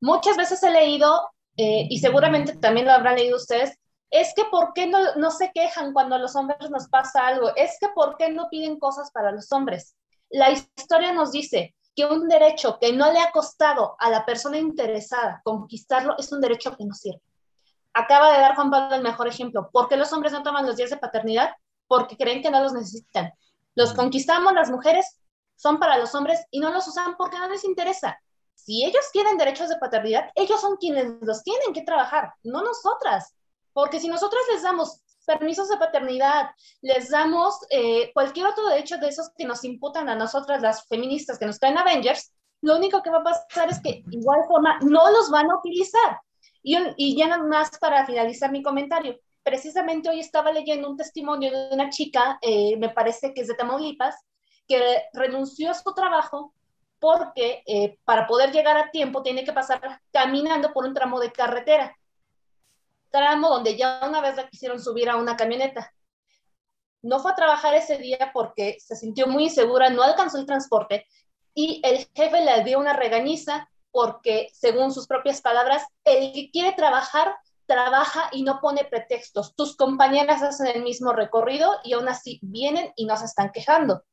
Muchas 0.00 0.36
veces 0.36 0.62
he 0.62 0.70
leído, 0.70 1.30
eh, 1.56 1.86
y 1.90 1.98
seguramente 1.98 2.56
también 2.56 2.86
lo 2.86 2.92
habrán 2.92 3.16
leído 3.16 3.36
ustedes, 3.36 3.76
es 4.10 4.32
que 4.34 4.44
¿por 4.44 4.72
qué 4.72 4.86
no, 4.86 4.98
no 5.16 5.30
se 5.30 5.50
quejan 5.52 5.92
cuando 5.92 6.14
a 6.14 6.18
los 6.18 6.34
hombres 6.36 6.70
nos 6.70 6.88
pasa 6.88 7.26
algo? 7.26 7.54
Es 7.56 7.76
que 7.80 7.88
¿por 7.88 8.16
qué 8.16 8.30
no 8.30 8.48
piden 8.48 8.78
cosas 8.78 9.10
para 9.10 9.32
los 9.32 9.52
hombres? 9.52 9.96
La 10.30 10.50
historia 10.50 11.12
nos 11.12 11.32
dice 11.32 11.74
que 11.94 12.06
un 12.06 12.28
derecho 12.28 12.78
que 12.80 12.92
no 12.92 13.12
le 13.12 13.18
ha 13.18 13.32
costado 13.32 13.96
a 13.98 14.08
la 14.08 14.24
persona 14.24 14.58
interesada 14.58 15.40
conquistarlo 15.44 16.16
es 16.16 16.32
un 16.32 16.40
derecho 16.40 16.76
que 16.76 16.84
no 16.84 16.94
sirve. 16.94 17.20
Acaba 17.92 18.32
de 18.32 18.38
dar 18.38 18.54
Juan 18.54 18.70
Pablo 18.70 18.94
el 18.94 19.02
mejor 19.02 19.26
ejemplo. 19.26 19.68
¿Por 19.72 19.88
qué 19.88 19.96
los 19.96 20.12
hombres 20.12 20.32
no 20.32 20.42
toman 20.42 20.64
los 20.64 20.76
días 20.76 20.90
de 20.90 20.96
paternidad? 20.96 21.50
Porque 21.88 22.16
creen 22.16 22.40
que 22.40 22.50
no 22.50 22.62
los 22.62 22.72
necesitan. 22.72 23.32
Los 23.74 23.92
conquistamos, 23.94 24.52
las 24.52 24.70
mujeres 24.70 25.18
son 25.56 25.78
para 25.78 25.98
los 25.98 26.14
hombres 26.14 26.44
y 26.50 26.60
no 26.60 26.70
los 26.70 26.86
usan 26.86 27.16
porque 27.16 27.38
no 27.38 27.48
les 27.48 27.64
interesa 27.64 28.18
si 28.64 28.84
ellos 28.84 29.06
quieren 29.12 29.38
derechos 29.38 29.68
de 29.68 29.76
paternidad, 29.76 30.30
ellos 30.34 30.60
son 30.60 30.76
quienes 30.76 31.06
los 31.22 31.42
tienen 31.42 31.72
que 31.72 31.82
trabajar, 31.82 32.34
no 32.42 32.62
nosotras. 32.62 33.34
Porque 33.72 34.00
si 34.00 34.08
nosotras 34.08 34.42
les 34.52 34.62
damos 34.62 35.00
permisos 35.24 35.68
de 35.68 35.76
paternidad, 35.76 36.50
les 36.82 37.08
damos 37.08 37.54
eh, 37.70 38.10
cualquier 38.12 38.46
otro 38.46 38.66
derecho 38.68 38.98
de 38.98 39.08
esos 39.08 39.30
que 39.36 39.44
nos 39.44 39.64
imputan 39.64 40.08
a 40.08 40.16
nosotras, 40.16 40.60
las 40.60 40.86
feministas 40.86 41.38
que 41.38 41.46
nos 41.46 41.58
traen 41.58 41.78
Avengers, 41.78 42.32
lo 42.60 42.76
único 42.76 43.02
que 43.02 43.10
va 43.10 43.18
a 43.18 43.22
pasar 43.22 43.70
es 43.70 43.80
que 43.80 44.02
igual 44.10 44.40
forma 44.48 44.78
no 44.80 45.10
los 45.12 45.30
van 45.30 45.48
a 45.50 45.56
utilizar. 45.56 46.20
Y, 46.62 46.76
y 46.96 47.16
ya 47.16 47.28
nada 47.28 47.44
más 47.44 47.70
para 47.78 48.04
finalizar 48.04 48.50
mi 48.50 48.62
comentario, 48.62 49.18
precisamente 49.42 50.10
hoy 50.10 50.20
estaba 50.20 50.50
leyendo 50.52 50.90
un 50.90 50.96
testimonio 50.96 51.50
de 51.50 51.74
una 51.74 51.88
chica, 51.90 52.38
eh, 52.42 52.76
me 52.76 52.90
parece 52.90 53.32
que 53.32 53.42
es 53.42 53.48
de 53.48 53.54
Tamaulipas, 53.54 54.16
que 54.66 55.04
renunció 55.14 55.70
a 55.70 55.74
su 55.74 55.94
trabajo 55.94 56.52
porque 56.98 57.62
eh, 57.66 57.98
para 58.04 58.26
poder 58.26 58.52
llegar 58.52 58.76
a 58.76 58.90
tiempo 58.90 59.22
tiene 59.22 59.44
que 59.44 59.52
pasar 59.52 60.00
caminando 60.12 60.72
por 60.72 60.84
un 60.84 60.94
tramo 60.94 61.20
de 61.20 61.32
carretera, 61.32 61.96
tramo 63.10 63.48
donde 63.48 63.76
ya 63.76 64.00
una 64.06 64.20
vez 64.20 64.36
la 64.36 64.48
quisieron 64.48 64.80
subir 64.80 65.08
a 65.08 65.16
una 65.16 65.36
camioneta. 65.36 65.92
No 67.02 67.20
fue 67.20 67.32
a 67.32 67.36
trabajar 67.36 67.74
ese 67.74 67.96
día 67.96 68.30
porque 68.32 68.78
se 68.80 68.96
sintió 68.96 69.26
muy 69.26 69.44
insegura, 69.44 69.88
no 69.90 70.02
alcanzó 70.02 70.38
el 70.38 70.46
transporte 70.46 71.06
y 71.54 71.80
el 71.84 72.08
jefe 72.14 72.44
le 72.44 72.64
dio 72.64 72.78
una 72.78 72.92
regañiza 72.92 73.68
porque, 73.90 74.50
según 74.52 74.92
sus 74.92 75.06
propias 75.06 75.40
palabras, 75.40 75.84
el 76.04 76.32
que 76.32 76.50
quiere 76.50 76.72
trabajar, 76.72 77.34
trabaja 77.66 78.28
y 78.32 78.42
no 78.42 78.60
pone 78.60 78.84
pretextos. 78.84 79.54
Tus 79.54 79.76
compañeras 79.76 80.42
hacen 80.42 80.66
el 80.68 80.82
mismo 80.82 81.12
recorrido 81.12 81.72
y 81.84 81.94
aún 81.94 82.08
así 82.08 82.38
vienen 82.42 82.92
y 82.96 83.06
no 83.06 83.16
se 83.16 83.24
están 83.24 83.50
quejando. 83.50 84.04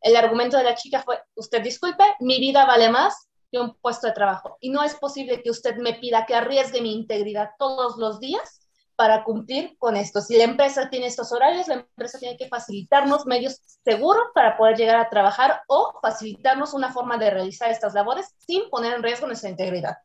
El 0.00 0.16
argumento 0.16 0.56
de 0.56 0.64
la 0.64 0.74
chica 0.74 1.02
fue, 1.02 1.18
usted 1.34 1.62
disculpe, 1.62 2.04
mi 2.20 2.38
vida 2.38 2.64
vale 2.66 2.90
más 2.90 3.28
que 3.50 3.58
un 3.58 3.74
puesto 3.76 4.06
de 4.06 4.12
trabajo. 4.12 4.56
Y 4.60 4.70
no 4.70 4.82
es 4.82 4.94
posible 4.94 5.42
que 5.42 5.50
usted 5.50 5.76
me 5.76 5.94
pida 5.94 6.26
que 6.26 6.34
arriesgue 6.34 6.80
mi 6.80 6.92
integridad 6.92 7.50
todos 7.58 7.96
los 7.96 8.20
días 8.20 8.60
para 8.96 9.24
cumplir 9.24 9.76
con 9.78 9.96
esto. 9.96 10.20
Si 10.20 10.36
la 10.36 10.44
empresa 10.44 10.88
tiene 10.88 11.06
estos 11.06 11.30
horarios, 11.30 11.68
la 11.68 11.74
empresa 11.74 12.18
tiene 12.18 12.36
que 12.36 12.48
facilitarnos 12.48 13.26
medios 13.26 13.60
seguros 13.84 14.24
para 14.34 14.56
poder 14.56 14.76
llegar 14.76 14.96
a 14.96 15.10
trabajar 15.10 15.60
o 15.68 15.98
facilitarnos 16.00 16.72
una 16.72 16.92
forma 16.92 17.18
de 17.18 17.30
realizar 17.30 17.70
estas 17.70 17.94
labores 17.94 18.34
sin 18.38 18.68
poner 18.70 18.94
en 18.94 19.02
riesgo 19.02 19.26
nuestra 19.26 19.50
integridad. 19.50 19.98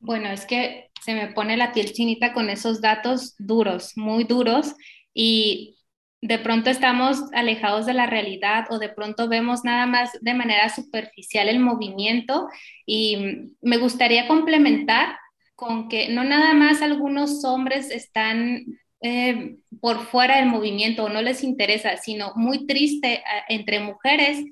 Bueno, 0.00 0.30
es 0.30 0.46
que 0.46 0.90
se 1.02 1.14
me 1.14 1.28
pone 1.28 1.56
la 1.56 1.72
piel 1.72 1.92
chinita 1.92 2.32
con 2.32 2.50
esos 2.50 2.80
datos 2.80 3.34
duros, 3.38 3.92
muy 3.96 4.24
duros, 4.24 4.74
y 5.14 5.78
de 6.22 6.38
pronto 6.38 6.68
estamos 6.68 7.24
alejados 7.32 7.86
de 7.86 7.94
la 7.94 8.06
realidad 8.06 8.66
o 8.70 8.78
de 8.78 8.90
pronto 8.90 9.28
vemos 9.28 9.64
nada 9.64 9.86
más 9.86 10.12
de 10.20 10.34
manera 10.34 10.68
superficial 10.68 11.48
el 11.48 11.60
movimiento 11.60 12.48
y 12.84 13.52
me 13.62 13.78
gustaría 13.78 14.28
complementar 14.28 15.16
con 15.54 15.88
que 15.88 16.10
no 16.10 16.24
nada 16.24 16.52
más 16.54 16.82
algunos 16.82 17.44
hombres 17.44 17.90
están 17.90 18.64
eh, 19.02 19.56
por 19.80 20.06
fuera 20.06 20.36
del 20.36 20.46
movimiento 20.46 21.04
o 21.04 21.08
no 21.08 21.22
les 21.22 21.42
interesa, 21.42 21.96
sino 21.96 22.32
muy 22.36 22.66
triste 22.66 23.14
eh, 23.14 23.22
entre 23.48 23.80
mujeres 23.80 24.44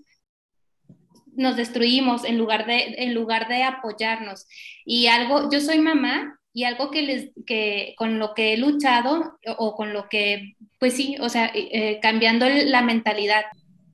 nos 1.39 1.57
destruimos 1.57 2.25
en 2.25 2.37
lugar 2.37 2.67
de 2.67 2.97
en 2.99 3.15
lugar 3.15 3.47
de 3.49 3.63
apoyarnos. 3.63 4.47
Y 4.85 5.07
algo 5.07 5.51
yo 5.51 5.61
soy 5.61 5.79
mamá 5.79 6.38
y 6.59 6.65
algo 6.65 6.91
que 6.91 7.03
les, 7.03 7.31
que 7.47 7.95
con 7.97 8.19
lo 8.19 8.35
que 8.35 8.53
he 8.53 8.57
luchado 8.57 9.39
o 9.59 9.77
con 9.77 9.93
lo 9.93 10.09
que, 10.09 10.57
pues 10.81 10.95
sí, 10.95 11.17
o 11.21 11.29
sea, 11.29 11.47
eh, 11.55 11.69
eh, 11.71 12.01
cambiando 12.03 12.49
la 12.49 12.83
mentalidad. 12.83 13.45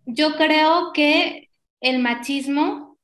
Yo 0.06 0.36
creo 0.36 0.94
que 0.94 1.50
el 1.82 1.98
machismo 1.98 2.96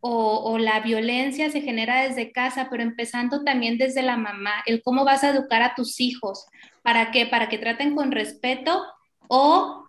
o, 0.00 0.52
o, 0.52 0.58
la 0.58 0.80
violencia 0.80 1.48
se 1.48 1.62
genera 1.62 2.02
desde 2.02 2.32
casa, 2.32 2.68
pero 2.70 2.82
empezando 2.82 3.44
también 3.44 3.78
desde 3.78 4.02
la 4.02 4.18
mamá, 4.18 4.62
el 4.66 4.82
cómo 4.82 5.06
vas 5.06 5.24
a 5.24 5.30
educar 5.30 5.62
a 5.62 5.74
tus 5.74 5.98
hijos, 5.98 6.44
para 6.82 7.12
qué, 7.12 7.24
para 7.24 7.48
que 7.48 7.56
traten 7.56 7.96
con 7.96 8.12
respeto 8.12 8.84
o, 9.26 9.88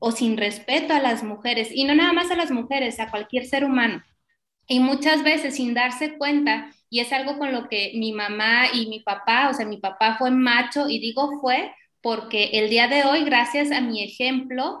o 0.00 0.10
sin 0.10 0.36
respeto 0.36 0.94
a 0.94 1.00
las 1.00 1.22
mujeres, 1.22 1.68
y 1.72 1.84
no 1.84 1.94
nada 1.94 2.12
más 2.12 2.32
a 2.32 2.36
las 2.36 2.50
mujeres, 2.50 2.98
a 2.98 3.08
cualquier 3.08 3.46
ser 3.46 3.64
humano. 3.64 4.02
Y 4.66 4.80
muchas 4.80 5.22
veces 5.22 5.54
sin 5.54 5.74
darse 5.74 6.18
cuenta, 6.18 6.72
y 6.90 7.00
es 7.00 7.12
algo 7.12 7.38
con 7.38 7.52
lo 7.52 7.68
que 7.68 7.92
mi 7.94 8.12
mamá 8.12 8.66
y 8.72 8.86
mi 8.86 9.00
papá, 9.00 9.48
o 9.50 9.54
sea, 9.54 9.66
mi 9.66 9.78
papá 9.78 10.16
fue 10.18 10.30
macho, 10.30 10.88
y 10.88 10.98
digo 10.98 11.40
fue 11.40 11.72
porque 12.00 12.50
el 12.52 12.70
día 12.70 12.86
de 12.88 13.04
hoy, 13.04 13.24
gracias 13.24 13.72
a 13.72 13.80
mi 13.80 14.02
ejemplo, 14.04 14.80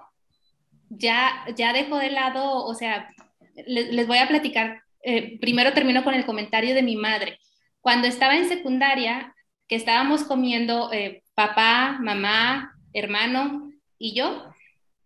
ya, 0.88 1.44
ya 1.56 1.72
dejo 1.72 1.98
de 1.98 2.10
lado, 2.10 2.64
o 2.64 2.74
sea, 2.74 3.10
les, 3.66 4.06
voy 4.06 4.18
a 4.18 4.28
platicar, 4.28 4.82
eh, 5.02 5.38
primero 5.40 5.72
termino 5.72 6.04
con 6.04 6.14
el 6.14 6.24
comentario 6.24 6.74
de 6.74 6.82
mi 6.82 6.96
madre. 6.96 7.38
Cuando 7.80 8.06
estaba 8.06 8.36
en 8.36 8.48
secundaria, 8.48 9.34
que 9.68 9.76
estábamos 9.76 10.24
comiendo 10.24 10.92
eh, 10.92 11.24
papá, 11.34 11.98
mamá, 12.00 12.72
hermano 12.92 13.72
y 13.98 14.14
yo, 14.14 14.44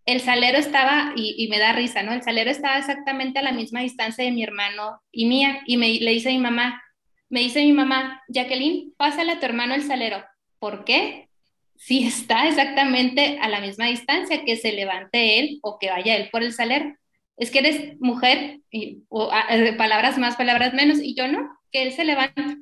el 0.07 0.21
salero 0.21 0.59
estaba, 0.59 1.13
y, 1.17 1.47
me 1.49 1.59
da 1.59 1.73
risa, 1.73 2.03
¿no? 2.03 2.13
El 2.13 2.23
salero 2.23 2.51
estaba 2.51 2.79
exactamente 2.79 3.39
a 3.39 3.43
la 3.43 3.53
misma 3.53 3.81
distancia 3.81 4.25
de 4.25 4.33
mi 4.33 4.43
hermano 4.43 5.01
y 5.13 5.27
mía, 5.27 5.63
y 5.67 5.77
me, 5.77 5.89
le 6.01 6.11
dice 6.11 6.31
a 6.31 6.33
mi 6.33 6.39
mamá, 6.39 6.83
me 7.31 7.41
dice 7.41 7.63
mi 7.63 7.73
mamá, 7.73 8.23
Jacqueline, 8.29 8.93
pásale 8.97 9.33
a 9.33 9.41
tu 9.41 9.47
hermano 9.47 9.75
el 9.75 9.85
salero. 9.85 10.23
¿Por 10.59 10.85
qué? 10.85 11.29
Si 11.77 12.07
está 12.07 12.47
exactamente 12.47 13.39
a 13.41 13.49
la 13.49 13.61
misma 13.61 13.87
distancia, 13.87 14.45
que 14.45 14.57
se 14.57 14.73
levante 14.73 15.39
él 15.39 15.61
o 15.63 15.79
que 15.79 15.91
vaya 15.91 16.17
él 16.17 16.29
por 16.31 16.43
el 16.43 16.53
salero. 16.53 16.95
Es 17.37 17.51
que 17.51 17.61
eres 17.61 17.99
mujer, 18.01 18.61
y, 18.71 19.05
o, 19.09 19.31
palabras 19.79 20.19
más, 20.19 20.37
palabras 20.37 20.75
menos, 20.75 20.99
y 20.99 21.15
yo 21.15 21.29
no, 21.29 21.49
que 21.73 21.85
él 21.85 21.93
se 21.93 22.05
levanta. 22.05 22.57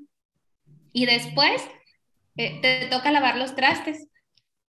Y 0.93 1.07
después 1.07 1.67
eh, 2.37 2.59
te 2.63 2.87
toca 2.87 3.11
lavar 3.11 3.37
los 3.37 3.57
trastes. 3.57 4.07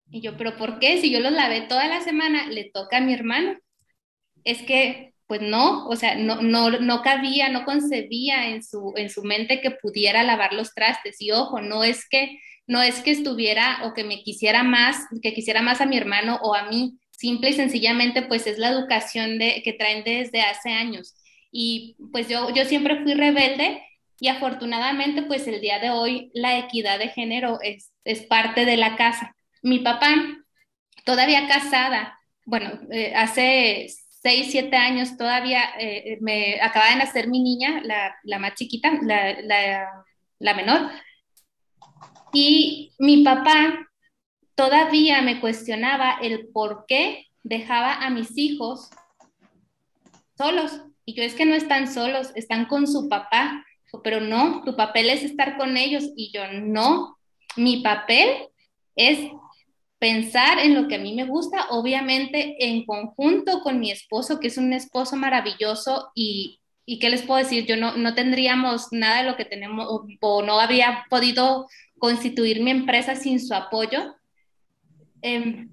Y 0.10 0.22
yo, 0.22 0.38
pero 0.38 0.58
¿por 0.58 0.80
qué? 0.80 1.00
Si 1.00 1.12
yo 1.12 1.20
los 1.20 1.34
lavé 1.34 1.62
toda 1.62 1.88
la 1.88 2.02
semana, 2.02 2.48
le 2.48 2.72
toca 2.72 2.98
a 2.98 3.02
mi 3.02 3.14
hermano. 3.14 3.60
Es 4.46 4.62
que, 4.64 5.14
pues 5.30 5.42
no, 5.42 5.88
o 5.88 5.96
sea, 5.96 6.16
no, 6.16 6.42
no, 6.42 6.72
no 6.72 7.02
cabía, 7.02 7.50
no 7.50 7.64
concebía 7.64 8.50
en 8.50 8.64
su, 8.64 8.94
en 8.98 9.10
su 9.10 9.24
mente 9.24 9.62
que 9.62 9.72
pudiera 9.72 10.24
lavar 10.24 10.54
los 10.54 10.74
trastes. 10.74 11.22
Y 11.22 11.32
ojo, 11.32 11.62
no 11.62 11.86
es 11.86 12.10
que, 12.10 12.40
no 12.68 12.82
es 12.82 13.02
que 13.02 13.12
estuviera 13.12 13.80
o 13.86 13.94
que 13.94 14.04
me 14.04 14.22
quisiera 14.24 14.64
más, 14.64 14.98
que 15.22 15.34
quisiera 15.34 15.62
más 15.62 15.80
a 15.80 15.86
mi 15.86 15.98
hermano 15.98 16.40
o 16.42 16.56
a 16.56 16.64
mí. 16.70 16.98
Simple 17.12 17.52
y 17.52 17.54
sencillamente, 17.54 18.24
pues 18.24 18.48
es 18.48 18.58
la 18.58 18.70
educación 18.72 19.40
de, 19.40 19.62
que 19.64 19.74
traen 19.74 20.04
desde 20.04 20.42
hace 20.42 20.72
años. 20.72 21.16
Y 21.52 21.96
pues 22.12 22.28
yo, 22.28 22.54
yo 22.54 22.66
siempre 22.66 23.02
fui 23.04 23.14
rebelde 23.14 23.82
y 24.20 24.28
afortunadamente, 24.28 25.22
pues 25.24 25.48
el 25.48 25.62
día 25.62 25.80
de 25.80 25.92
hoy 25.92 26.32
la 26.34 26.58
equidad 26.58 27.00
de 27.00 27.10
género 27.10 27.60
es, 27.62 27.92
es 28.04 28.24
parte 28.24 28.66
de 28.66 28.78
la 28.78 28.98
casa 28.98 29.36
mi 29.62 29.80
papá, 29.80 30.16
todavía 31.06 31.48
casada, 31.48 32.20
bueno, 32.46 32.80
eh, 32.92 33.14
hace 33.16 33.88
seis, 34.22 34.48
siete 34.52 34.76
años 34.76 35.18
todavía 35.18 35.62
eh, 35.80 36.18
me 36.22 36.62
acaba 36.62 36.90
de 36.90 36.98
nacer 36.98 37.28
mi 37.28 37.42
niña, 37.42 37.82
la, 37.84 38.40
más 38.40 38.56
chiquita, 38.56 38.92
la, 39.02 40.54
menor. 40.54 40.92
Y 42.34 42.92
mi 43.00 43.24
papá 43.24 43.90
todavía 44.56 45.22
me 45.22 45.40
cuestionaba 45.40 46.18
el 46.22 46.50
por 46.50 46.86
qué 46.88 47.28
dejaba 47.44 47.94
a 47.94 48.10
mis 48.10 48.38
hijos 48.38 48.90
solos. 50.38 50.82
Y 51.06 51.16
yo 51.16 51.24
es 51.24 51.34
que 51.34 51.46
no 51.46 51.56
están 51.56 51.92
solos, 51.92 52.32
están 52.36 52.66
con 52.66 52.88
su 52.88 53.10
papá. 53.10 53.66
Pero 54.04 54.22
no, 54.22 54.64
tu 54.64 54.76
papel 54.76 55.10
es 55.10 55.24
estar 55.24 55.58
con 55.58 55.76
ellos. 55.76 56.04
Y 56.16 56.32
yo 56.32 56.44
no, 56.52 57.18
mi 57.56 57.78
papel 57.78 58.50
es 58.96 59.32
pensar 60.00 60.60
en 60.60 60.74
lo 60.74 60.88
que 60.88 60.96
a 60.96 61.00
mí 61.00 61.14
me 61.14 61.26
gusta, 61.26 61.68
obviamente 61.70 62.56
en 62.66 62.86
conjunto 62.86 63.62
con 63.62 63.80
mi 63.80 63.92
esposo, 63.92 64.40
que 64.40 64.48
es 64.48 64.58
un 64.58 64.72
esposo 64.72 65.18
maravilloso 65.18 66.12
y, 66.16 66.60
y 66.86 67.00
¿qué 67.00 67.10
les 67.10 67.22
puedo 67.22 67.44
decir? 67.44 67.66
Yo 67.66 67.76
no, 67.76 67.98
no 67.98 68.16
tendríamos 68.16 68.88
nada 68.92 69.22
de 69.22 69.30
lo 69.30 69.36
que 69.36 69.46
tenemos 69.46 69.88
o, 70.22 70.42
no 70.42 70.60
habría 70.60 71.06
podido 71.10 71.68
constituir 72.00 72.64
mi 72.64 72.72
empresa 72.72 73.16
sin 73.16 73.46
su 73.46 73.54
apoyo. 73.54 74.16
Em, 75.22 75.70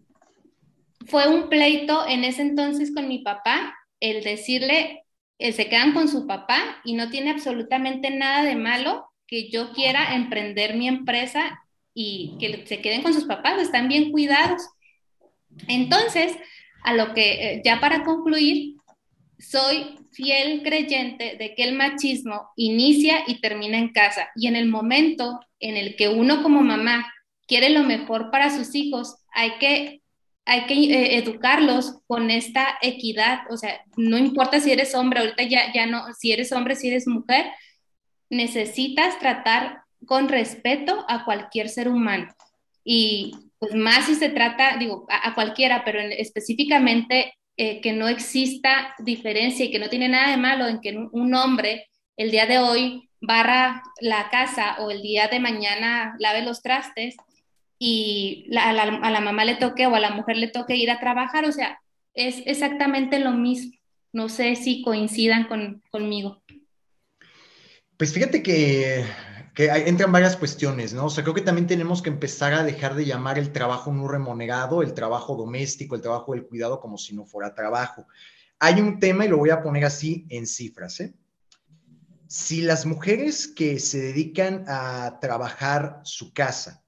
fue 1.07 1.29
un 1.29 1.49
pleito 1.49 2.07
en 2.09 2.25
ese 2.25 2.43
entonces 2.43 2.93
con 2.93 3.07
mi 3.07 3.21
papá, 3.21 3.75
el 4.01 4.25
decirle, 4.25 5.05
eh, 5.39 5.53
se 5.53 5.69
quedan 5.69 5.93
con 5.93 6.09
su 6.09 6.27
papá 6.27 6.81
y 6.85 6.95
no 6.95 7.11
tiene 7.11 7.31
absolutamente 7.31 8.11
nada 8.11 8.43
de 8.43 8.57
malo 8.57 9.07
que 9.29 9.49
yo 9.51 9.73
quiera 9.73 10.17
emprender 10.17 10.75
mi 10.75 10.89
empresa 10.89 11.63
y 11.99 12.37
que 12.39 12.67
se 12.67 12.83
queden 12.83 13.03
con 13.03 13.15
sus 13.15 13.25
papás, 13.25 13.61
están 13.61 13.89
bien 13.89 14.13
cuidados. 14.13 14.63
Entonces, 15.67 16.37
a 16.85 16.93
lo 16.93 17.15
que 17.15 17.33
eh, 17.33 17.63
ya 17.65 17.81
para 17.81 18.05
concluir, 18.05 18.75
soy 19.39 19.97
fiel 20.13 20.63
creyente 20.63 21.37
de 21.39 21.55
que 21.55 21.65
el 21.65 21.75
machismo 21.75 22.51
inicia 22.55 23.25
y 23.27 23.41
termina 23.41 23.79
en 23.79 23.95
casa 23.95 24.29
y 24.37 24.47
en 24.47 24.57
el 24.57 24.69
momento 24.69 25.41
en 25.59 25.79
el 25.79 25.97
que 25.97 26.11
uno 26.11 26.43
como 26.43 26.61
mamá 26.61 27.11
quiere 27.47 27.71
lo 27.71 27.83
mejor 27.83 28.31
para 28.31 28.55
sus 28.55 28.75
hijos, 28.75 29.17
hay 29.33 29.53
que 29.59 30.03
hay 30.45 30.67
que 30.67 30.75
eh, 30.75 31.17
educarlos 31.17 32.03
con 32.07 32.31
esta 32.31 32.79
equidad, 32.81 33.41
o 33.51 33.57
sea, 33.57 33.81
no 33.97 34.17
importa 34.17 34.61
si 34.61 34.71
eres 34.71 34.95
hombre, 34.95 35.21
ahorita 35.21 35.43
ya, 35.43 35.73
ya 35.73 35.87
no, 35.87 36.05
si 36.17 36.31
eres 36.31 36.53
hombre, 36.53 36.77
si 36.77 36.89
eres 36.89 37.09
mujer, 37.09 37.47
necesitas 38.31 39.19
tratar 39.19 39.86
con 40.07 40.29
respeto 40.29 41.05
a 41.09 41.25
cualquier 41.25 41.69
ser 41.69 41.89
humano. 41.89 42.35
Y 42.85 43.35
pues 43.59 43.75
más 43.75 44.07
si 44.07 44.15
se 44.15 44.29
trata, 44.29 44.77
digo, 44.79 45.07
a, 45.09 45.35
cualquiera, 45.35 45.83
pero 45.85 46.01
específicamente 46.01 47.35
eh, 47.57 47.81
que 47.81 47.93
no 47.93 48.09
exista 48.09 48.95
diferencia 48.99 49.65
y 49.65 49.71
que 49.71 49.79
no 49.79 49.89
tiene 49.89 50.09
nada 50.09 50.31
de 50.31 50.37
malo 50.37 50.67
en 50.69 50.81
que 50.81 50.97
un, 50.97 51.35
hombre 51.35 51.89
el 52.17 52.31
día 52.31 52.47
de 52.47 52.59
hoy 52.59 53.09
barra 53.21 53.83
la 54.01 54.29
casa 54.31 54.77
o 54.81 54.91
el 54.91 55.03
día 55.03 55.29
de 55.29 55.41
mañana 55.41 56.15
lave 56.19 56.43
los 56.43 56.63
trastes 56.63 57.17
y 57.79 58.49
a, 58.57 58.73
la, 58.73 59.21
mamá 59.21 59.45
le 59.45 59.57
toque 59.57 59.87
o 59.87 59.95
a 59.95 60.01
la 60.01 60.11
mujer 60.11 60.37
le 60.37 60.49
toque 60.49 60.77
ir 60.77 60.91
a 60.91 61.01
trabajar, 61.01 61.45
o 61.45 61.53
sea, 61.53 61.81
es 62.15 62.43
exactamente 62.47 63.19
lo 63.19 63.33
mismo. 63.33 63.73
No 64.13 64.29
sé 64.29 64.57
si 64.57 64.83
coincidan 64.83 65.45
con, 65.45 65.83
conmigo. 65.91 66.43
Pues 67.99 68.13
fíjate 68.13 68.43
que 68.43 69.05
entran 69.57 70.13
varias 70.13 70.37
cuestiones, 70.37 70.93
¿no? 70.93 71.07
O 71.07 71.11
sea, 71.11 71.25
creo 71.25 71.35
que 71.35 71.41
también 71.41 71.67
tenemos 71.67 72.03
que 72.03 72.11
empezar 72.11 72.53
a 72.53 72.63
dejar 72.63 72.95
de 72.95 73.07
llamar 73.07 73.39
el 73.39 73.53
trabajo 73.53 73.93
no 73.93 74.07
remunerado, 74.07 74.83
el 74.83 74.93
trabajo 74.93 75.35
doméstico, 75.35 75.95
el 75.95 76.03
trabajo 76.03 76.33
del 76.33 76.47
cuidado 76.47 76.79
como 76.79 76.99
si 76.99 77.15
no 77.15 77.25
fuera 77.25 77.55
trabajo. 77.55 78.07
Hay 78.59 78.81
un 78.81 78.99
tema 79.01 79.25
y 79.25 79.29
lo 79.29 79.39
voy 79.39 79.51
a 79.51 79.63
poner 79.63 79.85
así 79.87 80.27
en 80.29 80.47
cifras, 80.47 81.01
¿eh? 81.01 81.15
Si 82.29 82.61
las 82.63 82.87
mujeres 82.87 83.47
que 83.47 83.79
se 83.79 84.01
dedican 84.01 84.65
a 84.67 85.19
trabajar 85.21 86.01
su 86.03 86.35
casa, 86.35 86.83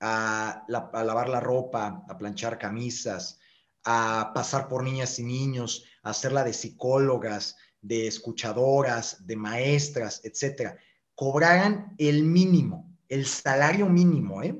a, 0.00 0.64
a 0.92 1.04
lavar 1.04 1.28
la 1.28 1.40
ropa, 1.40 2.04
a 2.08 2.18
planchar 2.18 2.58
camisas, 2.58 3.38
a 3.84 4.32
pasar 4.34 4.66
por 4.66 4.82
niñas 4.82 5.18
y 5.18 5.24
niños, 5.24 5.84
a 6.02 6.10
hacerla 6.10 6.42
de 6.42 6.54
psicólogas, 6.54 7.56
de 7.80 8.06
escuchadoras, 8.06 9.26
de 9.26 9.36
maestras, 9.36 10.20
etcétera, 10.24 10.78
cobraran 11.18 11.96
el 11.98 12.22
mínimo, 12.22 12.96
el 13.08 13.26
salario 13.26 13.88
mínimo, 13.88 14.40
¿eh? 14.44 14.56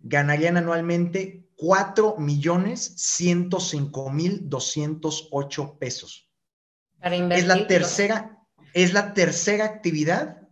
ganarían 0.00 0.56
anualmente 0.56 1.50
4 1.56 2.16
millones 2.16 2.94
105 2.96 4.10
mil 4.10 4.48
208 4.48 5.76
pesos. 5.78 6.30
es 7.02 7.46
la 7.46 7.66
tercera, 7.66 8.38
es 8.72 8.94
la 8.94 9.12
tercera 9.12 9.66
actividad 9.66 10.48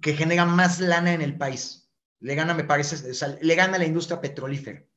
que 0.00 0.14
genera 0.14 0.46
más 0.46 0.80
lana 0.80 1.12
en 1.12 1.20
el 1.20 1.36
país. 1.36 1.90
Le 2.20 2.34
gana, 2.34 2.54
me 2.54 2.64
parece, 2.64 3.12
le 3.42 3.54
gana 3.56 3.76
la 3.76 3.84
industria 3.84 4.22
petrolífera 4.22 4.87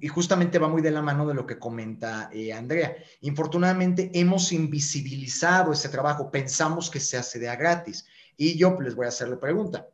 y 0.00 0.08
justamente 0.08 0.58
va 0.58 0.68
muy 0.68 0.82
de 0.82 0.90
la 0.90 1.02
mano 1.02 1.26
de 1.26 1.34
lo 1.34 1.46
que 1.46 1.58
comenta 1.58 2.30
eh, 2.32 2.52
Andrea. 2.52 2.96
Infortunadamente 3.22 4.10
hemos 4.14 4.52
invisibilizado 4.52 5.72
ese 5.72 5.88
trabajo, 5.88 6.30
pensamos 6.30 6.90
que 6.90 7.00
se 7.00 7.16
hace 7.16 7.38
de 7.38 7.48
a 7.48 7.56
gratis. 7.56 8.06
Y 8.36 8.56
yo 8.56 8.78
les 8.80 8.94
voy 8.94 9.06
a 9.06 9.10
hacer 9.10 9.28
la 9.28 9.40
pregunta. 9.40 9.88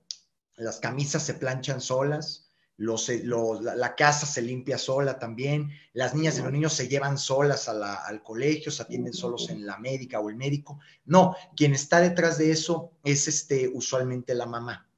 Las 0.57 0.81
camisas 0.81 1.23
se 1.23 1.35
planchan 1.35 1.81
solas, 1.81 2.51
la, 2.77 3.95
casa 3.97 4.27
se 4.27 4.43
limpia 4.43 4.77
sola 4.77 5.19
también, 5.19 5.71
las 5.93 6.15
niñas 6.15 6.39
y 6.39 6.43
los 6.43 6.53
niños 6.53 6.73
se 6.73 6.89
llevan 6.89 7.19
solas 7.19 7.69
al 7.69 8.23
colegio, 8.23 8.73
se 8.73 8.83
atienden 8.83 9.13
solos 9.13 9.51
en 9.51 9.65
la 9.65 9.79
médica 9.79 10.21
o 10.21 10.29
el 10.29 10.37
médico. 10.37 10.81
No, 11.05 11.37
quien 11.57 11.75
está 11.75 12.01
detrás 12.01 12.39
de 12.39 12.51
eso 12.51 12.93
es 13.05 13.29
este, 13.29 13.69
usualmente 13.69 14.35
la 14.35 14.47
mamá. 14.47 14.89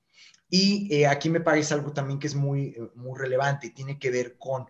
Y 0.48 0.94
eh, 0.94 1.06
aquí 1.06 1.30
me 1.30 1.40
parece 1.40 1.74
algo 1.74 1.92
también 1.92 2.18
que 2.18 2.28
es 2.28 2.34
muy, 2.34 2.76
muy 2.94 3.18
relevante 3.18 3.66
y 3.66 3.70
tiene 3.70 3.98
que 3.98 4.10
ver 4.10 4.38
con 4.38 4.66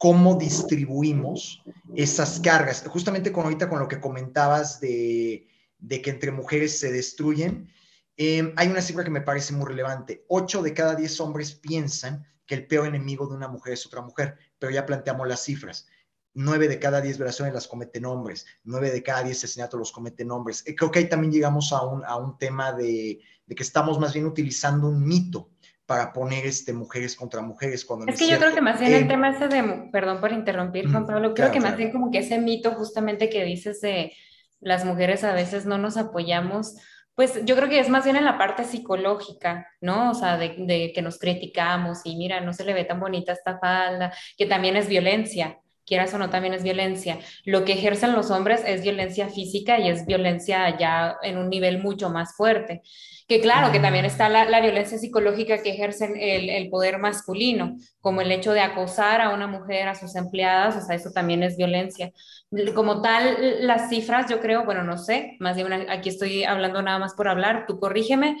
cómo 0.00 0.34
distribuimos 0.36 1.62
esas 1.94 2.40
cargas. 2.40 2.82
Justamente 2.88 3.32
con 3.32 3.44
ahorita 3.44 3.68
con 3.68 3.80
lo 3.80 3.86
que 3.86 4.00
comentabas 4.00 4.80
de, 4.80 5.46
que 5.86 6.08
entre 6.10 6.32
mujeres 6.32 6.78
se 6.78 6.90
destruyen, 6.90 7.70
em, 8.16 8.54
hay 8.56 8.68
una 8.68 8.80
cifra 8.80 9.04
que 9.04 9.10
me 9.10 9.20
parece 9.20 9.52
muy 9.52 9.66
relevante. 9.66 10.24
Ocho 10.28 10.62
de 10.62 10.72
cada 10.72 10.94
diez 10.94 11.20
hombres 11.20 11.52
piensan 11.52 12.24
que 12.46 12.54
el 12.54 12.66
peor 12.66 12.86
enemigo 12.86 13.26
de 13.26 13.34
una 13.34 13.48
mujer 13.48 13.74
es 13.74 13.84
otra 13.84 14.00
mujer, 14.00 14.38
pero 14.58 14.72
ya 14.72 14.86
planteamos 14.86 15.28
las 15.28 15.44
cifras. 15.44 15.86
nueve 16.32 16.66
de 16.66 16.78
cada 16.78 17.02
diez 17.02 17.18
violaciones 17.18 17.52
las 17.52 17.68
cometen 17.68 18.06
hombres, 18.06 18.46
nueve 18.64 18.90
de 18.90 19.02
cada 19.02 19.24
diez 19.24 19.36
asesinatos 19.36 19.78
los 19.78 19.92
cometen 19.92 20.30
hombres. 20.30 20.62
Eh, 20.64 20.74
creo 20.74 20.90
que 20.90 21.00
ahí 21.00 21.08
también 21.10 21.32
llegamos 21.32 21.74
a 21.74 21.82
un, 21.82 22.04
a 22.06 22.16
un 22.16 22.38
tema 22.38 22.72
de, 22.72 23.20
de, 23.44 23.54
que 23.54 23.62
estamos 23.62 23.98
más 24.00 24.14
bien 24.14 24.24
utilizando 24.24 24.88
un 24.88 25.06
mito 25.06 25.50
para 25.90 26.12
poner 26.12 26.46
este, 26.46 26.72
mujeres 26.72 27.16
contra 27.16 27.42
mujeres. 27.42 27.84
Cuando 27.84 28.06
es 28.06 28.16
que 28.16 28.28
yo 28.28 28.38
creo 28.38 28.54
que 28.54 28.60
más 28.60 28.78
bien 28.78 28.94
el 28.94 29.02
eh, 29.02 29.06
tema 29.06 29.30
ese 29.30 29.48
de, 29.48 29.88
perdón 29.90 30.20
por 30.20 30.30
interrumpir, 30.30 30.88
Juan 30.88 31.04
Pablo, 31.04 31.34
creo 31.34 31.50
que 31.50 31.58
más 31.58 31.76
bien 31.76 31.90
como 31.90 32.12
que 32.12 32.18
ese 32.18 32.38
mito 32.38 32.70
justamente 32.76 33.28
que 33.28 33.42
dices 33.42 33.80
de 33.80 34.12
las 34.60 34.84
mujeres 34.84 35.24
a 35.24 35.32
veces 35.32 35.66
no 35.66 35.78
nos 35.78 35.96
apoyamos, 35.96 36.76
pues 37.16 37.44
yo 37.44 37.56
creo 37.56 37.68
que 37.68 37.80
es 37.80 37.88
más 37.88 38.04
bien 38.04 38.14
en 38.14 38.24
la 38.24 38.38
parte 38.38 38.62
psicológica, 38.62 39.66
¿no? 39.80 40.12
O 40.12 40.14
sea, 40.14 40.38
de, 40.38 40.54
de 40.58 40.92
que 40.94 41.02
nos 41.02 41.18
criticamos 41.18 42.02
y 42.04 42.14
mira, 42.14 42.40
no 42.40 42.52
se 42.52 42.64
le 42.64 42.72
ve 42.72 42.84
tan 42.84 43.00
bonita 43.00 43.32
esta 43.32 43.58
falda, 43.58 44.14
que 44.38 44.46
también 44.46 44.76
es 44.76 44.86
violencia 44.86 45.58
quieras 45.90 46.14
o 46.14 46.18
no, 46.18 46.30
también 46.30 46.54
es 46.54 46.62
violencia. 46.62 47.18
Lo 47.44 47.64
que 47.64 47.72
ejercen 47.72 48.12
los 48.12 48.30
hombres 48.30 48.62
es 48.64 48.82
violencia 48.82 49.28
física 49.28 49.80
y 49.80 49.88
es 49.88 50.06
violencia 50.06 50.78
ya 50.78 51.16
en 51.20 51.36
un 51.36 51.50
nivel 51.50 51.82
mucho 51.82 52.10
más 52.10 52.36
fuerte. 52.36 52.82
Que 53.26 53.40
claro, 53.40 53.72
que 53.72 53.80
también 53.80 54.04
está 54.04 54.28
la, 54.28 54.60
violencia 54.60 54.98
psicológica 54.98 55.62
que 55.62 55.70
ejercen 55.70 56.16
el, 56.16 56.48
el, 56.48 56.70
poder 56.70 56.98
masculino, 56.98 57.76
como 58.00 58.20
el 58.20 58.30
hecho 58.30 58.52
de 58.52 58.60
acosar 58.60 59.20
a 59.20 59.34
una 59.34 59.48
mujer, 59.48 59.88
a 59.88 59.96
sus 59.96 60.14
empleadas, 60.14 60.76
o 60.76 60.86
sea, 60.86 60.94
eso 60.94 61.10
también 61.12 61.42
es 61.42 61.56
violencia. 61.56 62.12
Como 62.74 63.02
tal, 63.02 63.66
las 63.66 63.88
cifras, 63.88 64.30
yo 64.30 64.40
creo, 64.40 64.64
bueno, 64.64 64.84
no 64.84 64.96
sé, 64.96 65.36
más 65.40 65.56
bien 65.56 65.72
aquí 65.90 66.08
estoy 66.08 66.44
hablando 66.44 66.82
nada 66.82 66.98
más 67.00 67.14
por 67.14 67.28
hablar, 67.28 67.66
tú 67.66 67.80
corrígeme, 67.80 68.36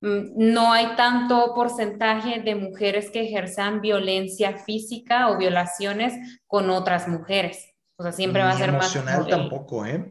no 0.00 0.72
hay 0.72 0.96
tanto 0.96 1.52
porcentaje 1.54 2.40
de 2.40 2.54
mujeres 2.54 3.10
que 3.10 3.22
ejerzan 3.22 3.80
violencia 3.80 4.56
física 4.56 5.30
o 5.30 5.36
violaciones 5.36 6.40
con 6.46 6.70
otras 6.70 7.06
mujeres. 7.06 7.70
O 7.96 8.02
sea, 8.02 8.12
siempre 8.12 8.42
va 8.42 8.50
a 8.50 8.56
ser 8.56 8.72
más... 8.72 8.94
Emocional 8.94 9.26
tampoco, 9.26 9.84
¿eh? 9.84 10.10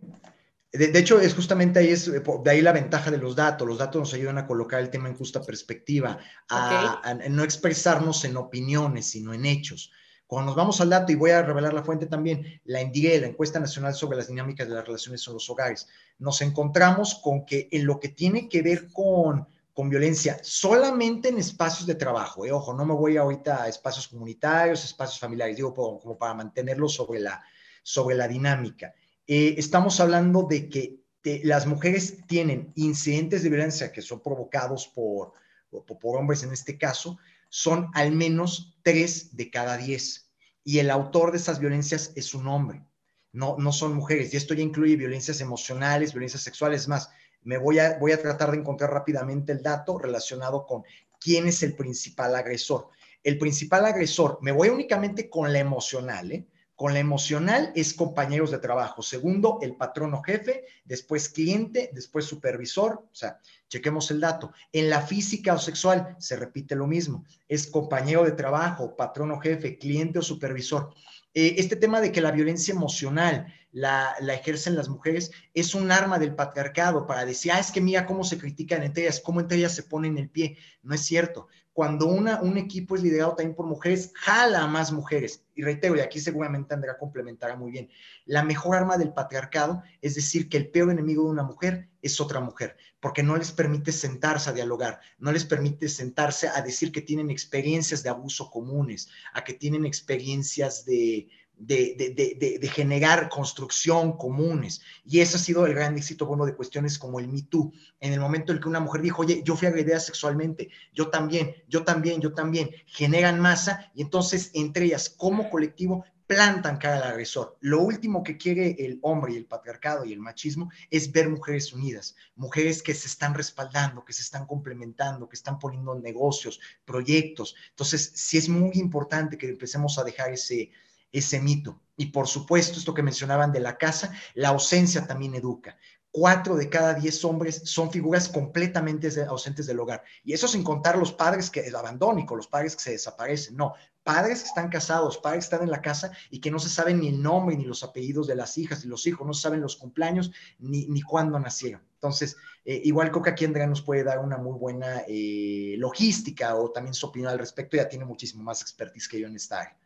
De, 0.72 1.00
hecho, 1.00 1.20
es 1.20 1.34
justamente 1.34 1.80
ahí, 1.80 1.88
es, 1.88 2.12
de 2.12 2.52
ahí 2.52 2.62
la 2.62 2.72
ventaja 2.72 3.10
de 3.10 3.18
los 3.18 3.36
datos. 3.36 3.68
Los 3.68 3.80
datos 3.80 4.00
nos 4.00 4.14
ayudan 4.14 4.38
a 4.38 4.46
colocar 4.46 4.80
el 4.80 4.92
tema 4.92 5.10
en 5.10 5.16
justa 5.16 5.42
perspectiva, 5.42 6.20
a, 6.48 7.16
no 7.28 7.44
expresarnos 7.44 8.24
en 8.26 8.38
opiniones, 8.38 9.08
sino 9.10 9.34
en 9.34 9.48
hechos. 9.48 9.92
Cuando 10.28 10.52
nos 10.52 10.56
vamos 10.56 10.80
al 10.80 10.92
dato, 10.92 11.12
y 11.12 11.16
voy 11.16 11.32
a 11.32 11.42
revelar 11.42 11.74
la 11.74 11.82
fuente 11.82 12.06
también, 12.06 12.62
la 12.66 12.84
INDIE, 12.84 13.20
la 13.20 13.26
Encuesta 13.26 13.60
Nacional 13.60 13.96
sobre 13.96 14.18
las 14.18 14.28
Dinámicas 14.28 14.68
de 14.68 14.76
las 14.76 14.86
Relaciones 14.86 15.28
en 15.28 15.34
los 15.34 15.50
Hogares, 15.50 15.88
nos 16.20 16.44
encontramos 16.44 17.16
con 17.16 17.48
que 17.48 17.68
en 17.72 17.88
lo 17.88 18.00
que 18.00 18.10
tiene 18.10 18.48
que 18.48 18.62
ver 18.62 18.92
con 18.94 19.48
con 19.80 19.90
violencia 19.90 20.38
solamente 20.44 21.30
en 21.30 21.38
espacios 21.38 21.88
de 21.88 21.96
trabajo. 21.96 22.46
Eh. 22.46 22.52
Ojo, 22.52 22.74
no 22.74 22.84
me 22.84 22.94
voy 22.94 23.16
ahorita 23.16 23.64
a 23.64 23.70
espacios 23.70 24.10
comunitarios, 24.10 24.84
espacios 24.84 25.18
familiares, 25.18 25.56
digo 25.56 25.74
como, 25.74 26.18
para 26.18 26.34
mantenerlo 26.34 26.90
sobre 26.90 27.22
la, 27.22 27.42
sobre 27.82 28.18
la 28.18 28.28
dinámica. 28.28 28.94
Eh, 29.26 29.56
estamos 29.58 30.02
hablando 30.02 30.44
de 30.44 30.68
que 30.68 31.00
las 31.46 31.66
mujeres 31.66 32.18
tienen 32.28 32.74
incidentes 32.76 33.42
de 33.42 33.48
violencia 33.48 33.94
que 33.94 34.02
son 34.02 34.22
provocados 34.22 34.86
por, 34.90 35.32
por, 35.70 36.18
hombres 36.18 36.44
en 36.44 36.52
este 36.52 36.78
caso, 36.78 37.18
son 37.48 37.88
al 37.94 38.12
menos 38.12 38.78
tres 38.84 39.38
de 39.38 39.50
cada 39.50 39.78
diez. 39.78 40.30
Y 40.62 40.80
el 40.80 40.90
autor 40.90 41.32
de 41.32 41.38
esas 41.38 41.58
violencias 41.58 42.12
es 42.18 42.34
un 42.34 42.50
hombre, 42.50 42.84
no, 43.32 43.56
no 43.58 43.72
son 43.72 43.94
mujeres. 43.94 44.34
Y 44.34 44.36
esto 44.36 44.54
ya 44.54 44.62
incluye 44.62 44.98
violencias 44.98 45.40
emocionales, 45.40 46.12
violencias 46.12 46.44
sexuales, 46.44 46.90
más 46.90 47.10
me 47.44 47.58
voy 47.58 47.80
a, 47.80 47.98
voy 47.98 48.12
a 48.12 48.22
tratar 48.22 48.52
de 48.52 48.58
encontrar 48.58 48.92
rápidamente 48.92 49.52
el 49.52 49.62
dato 49.62 49.98
relacionado 49.98 50.66
con 50.66 50.84
quién 51.20 51.48
es 51.48 51.64
el 51.64 51.76
principal 51.76 52.36
agresor. 52.36 52.90
El 53.24 53.38
principal 53.38 53.86
agresor, 53.86 54.40
me 54.42 54.52
voy 54.52 54.70
únicamente 54.70 55.30
con 55.30 55.52
la 55.52 55.60
emocional, 55.60 56.32
¿eh? 56.32 56.48
Con 56.80 56.94
la 56.94 57.00
emocional 57.00 57.74
es 57.76 57.94
compañeros 57.94 58.52
de 58.52 58.58
trabajo. 58.58 59.02
Segundo, 59.02 59.60
el 59.62 59.76
patrón 59.76 60.14
o 60.14 60.24
jefe, 60.24 60.64
después 60.86 61.28
cliente, 61.28 61.90
después 61.92 62.24
supervisor. 62.24 63.04
O 63.12 63.14
sea, 63.14 63.42
chequemos 63.68 64.10
el 64.12 64.22
dato. 64.22 64.54
En 64.72 64.90
la 64.90 65.02
física 65.02 65.54
o 65.54 65.58
sexual 65.58 66.16
se 66.20 66.38
repite 66.38 66.78
lo 66.78 66.88
mismo. 66.88 67.26
Es 67.50 67.68
compañero 67.68 68.24
de 68.24 68.32
trabajo, 68.32 68.96
patrón 68.96 69.32
o 69.32 69.42
jefe, 69.42 69.78
cliente 69.78 70.20
o 70.20 70.22
supervisor. 70.22 70.94
Eh, 71.34 71.56
este 71.58 71.76
tema 71.76 72.02
de 72.02 72.12
que 72.12 72.22
la 72.22 72.32
violencia 72.32 72.74
emocional 72.74 73.54
la, 73.72 74.16
ejercen 74.34 74.76
las 74.76 74.90
mujeres 74.90 75.32
es 75.54 75.76
un 75.76 75.92
arma 75.92 76.18
del 76.18 76.36
patriarcado 76.36 77.06
para 77.06 77.26
decir, 77.26 77.52
ah, 77.52 77.60
es 77.60 77.72
que 77.72 77.82
mira 77.82 78.06
cómo 78.06 78.24
se 78.24 78.38
critican 78.38 78.84
entre 78.84 79.04
ellas, 79.04 79.20
cómo 79.20 79.40
entre 79.40 79.58
ellas 79.58 79.76
se 79.76 79.84
ponen 79.84 80.18
el 80.18 80.30
pie. 80.30 80.58
No 80.82 80.96
es 80.96 81.02
cierto. 81.02 81.48
Cuando 81.80 82.08
una, 82.08 82.42
un 82.42 82.58
equipo 82.58 82.98
es 82.98 83.04
liderado 83.04 83.38
también 83.38 83.56
por 83.56 83.66
mujeres, 83.66 84.12
jala 84.14 84.64
a 84.64 84.68
más 84.68 84.92
mujeres. 84.92 85.46
Y 85.56 85.62
reitero, 85.62 85.96
y 85.96 86.02
aquí 86.02 86.20
seguramente 86.20 86.74
Andrea 86.74 86.98
complementará 86.98 87.56
muy 87.56 87.72
bien, 87.72 87.90
la 88.26 88.44
mejor 88.44 88.76
arma 88.76 88.98
del 88.98 89.14
patriarcado 89.14 89.82
es 90.02 90.16
decir 90.16 90.50
que 90.50 90.58
el 90.58 90.72
peor 90.72 90.92
enemigo 90.92 91.24
de 91.24 91.30
una 91.30 91.44
mujer 91.44 91.88
es 92.02 92.20
otra 92.20 92.42
mujer, 92.42 92.76
porque 93.00 93.24
no 93.24 93.38
les 93.38 93.54
permite 93.54 93.94
sentarse 93.94 94.50
a 94.50 94.54
dialogar, 94.54 95.00
no 95.20 95.32
les 95.32 95.46
permite 95.46 95.88
sentarse 95.88 96.50
a 96.50 96.62
decir 96.62 96.92
que 96.92 97.00
tienen 97.00 97.30
experiencias 97.30 98.04
de 98.04 98.10
abuso 98.10 98.52
comunes, 98.52 99.08
a 99.32 99.46
que 99.46 99.54
tienen 99.54 99.86
experiencias 99.86 100.84
de, 100.84 101.30
de, 101.60 102.72
generar 102.74 103.30
construcción 103.30 104.18
comunes. 104.18 104.82
Y 105.06 105.20
ese 105.20 105.38
ha 105.38 105.40
sido 105.40 105.66
el 105.66 105.74
gran 105.74 105.98
éxito, 105.98 106.26
bueno, 106.26 106.46
de 106.46 106.56
cuestiones 106.56 106.98
como 106.98 107.20
el 107.20 107.28
Me 107.28 107.44
Too. 107.44 107.72
En 108.00 108.14
el 108.14 108.20
momento 108.20 108.52
en 108.52 108.60
que 108.60 108.68
una 108.68 108.80
mujer 108.80 109.02
dijo, 109.02 109.22
oye, 109.22 109.42
yo 109.44 109.56
fui 109.56 109.68
agredida 109.68 110.00
sexualmente, 110.00 110.70
yo 110.94 111.10
también, 111.10 111.54
yo 111.68 111.84
también, 111.84 112.22
yo 112.22 112.34
también, 112.34 112.70
generan 112.88 113.40
masa 113.40 113.92
y 113.94 114.02
entonces 114.02 114.52
entre 114.54 114.86
ellas 114.86 115.10
como 115.10 115.50
colectivo 115.50 116.06
plantan 116.30 116.78
cara 116.78 116.98
al 116.98 117.14
agresor. 117.14 117.58
Lo 117.60 117.82
último 117.82 118.22
que 118.22 118.38
quiere 118.38 118.76
el 118.78 119.00
hombre 119.02 119.34
y 119.34 119.38
el 119.38 119.48
patriarcado 119.48 120.06
y 120.06 120.14
el 120.14 120.20
machismo 120.20 120.70
es 120.92 121.12
ver 121.12 121.28
mujeres 121.28 121.74
unidas, 121.74 122.16
mujeres 122.36 122.84
que 122.84 122.94
se 122.94 123.08
están 123.08 123.34
respaldando, 123.34 124.06
que 124.06 124.14
se 124.14 124.22
están 124.22 124.46
complementando, 124.46 125.28
que 125.28 125.36
están 125.36 125.58
poniendo 125.58 125.96
negocios, 125.96 126.60
proyectos. 126.86 127.56
Entonces, 127.72 128.12
sí 128.14 128.38
es 128.38 128.48
muy 128.48 128.74
importante 128.76 129.40
que 129.40 129.50
empecemos 129.50 129.98
a 129.98 130.04
dejar 130.04 130.32
ese, 130.32 130.70
ese 131.12 131.40
mito. 131.40 131.82
Y 131.98 132.08
por 132.08 132.28
supuesto, 132.28 132.80
esto 132.80 132.94
que 132.94 133.04
mencionaban 133.04 133.52
de 133.52 133.60
la 133.60 133.78
casa, 133.78 134.14
la 134.34 134.50
ausencia 134.50 135.06
también 135.06 135.36
educa. 135.36 135.78
Cuatro 136.12 136.56
de 136.56 136.70
cada 136.70 136.96
diez 136.96 137.24
hombres 137.24 137.62
son 137.66 137.92
figuras 137.92 138.30
completamente 138.30 139.10
ausentes 139.26 139.68
del 139.68 139.80
hogar. 139.80 140.04
Y 140.24 140.34
eso 140.34 140.48
sin 140.48 140.64
contar 140.64 140.98
los 140.98 141.12
padres 141.12 141.50
que 141.52 141.70
abandónicos, 141.76 142.38
los 142.38 142.48
padres 142.48 142.76
que 142.76 142.82
se 142.82 142.92
desaparecen. 142.92 143.56
No, 143.58 143.74
padres 144.02 144.42
que 144.42 144.48
están 144.48 144.70
casados, 144.70 145.18
padres 145.18 145.44
que 145.44 145.54
están 145.54 145.64
en 145.64 145.72
la 145.72 145.82
casa 145.82 146.12
y 146.32 146.40
que 146.40 146.50
no 146.50 146.58
se 146.58 146.70
saben 146.70 147.00
ni 147.00 147.10
el 147.10 147.22
nombre 147.22 147.56
ni 147.56 147.66
los 147.66 147.84
apellidos 147.84 148.26
de 148.26 148.36
las 148.36 148.58
hijas 148.58 148.84
y 148.84 148.88
los 148.88 149.06
hijos, 149.06 149.28
no 149.28 149.34
saben 149.34 149.62
los 149.62 149.76
cumpleaños 149.76 150.32
ni, 150.58 150.88
ni 150.88 151.02
cuándo 151.02 151.40
nacieron. 151.40 151.82
Entonces, 151.94 152.38
eh, 152.66 152.82
igual 152.86 153.12
creo 153.12 153.22
que 153.22 153.30
aquí 153.30 153.46
Andrea 153.46 153.68
nos 153.68 153.82
puede 153.82 154.04
dar 154.04 154.20
una 154.20 154.38
muy 154.38 154.58
buena 154.58 155.04
eh, 155.08 155.76
logística 155.78 156.56
o 156.56 156.72
también 156.72 156.94
su 156.94 157.08
opinión 157.08 157.30
al 157.30 157.38
respecto, 157.38 157.78
ya 157.78 157.90
tiene 157.90 158.06
muchísimo 158.06 158.42
más 158.42 158.62
expertise 158.62 159.08
que 159.08 159.20
yo 159.20 159.28
en 159.28 159.36
esta 159.36 159.60
área. 159.60 159.78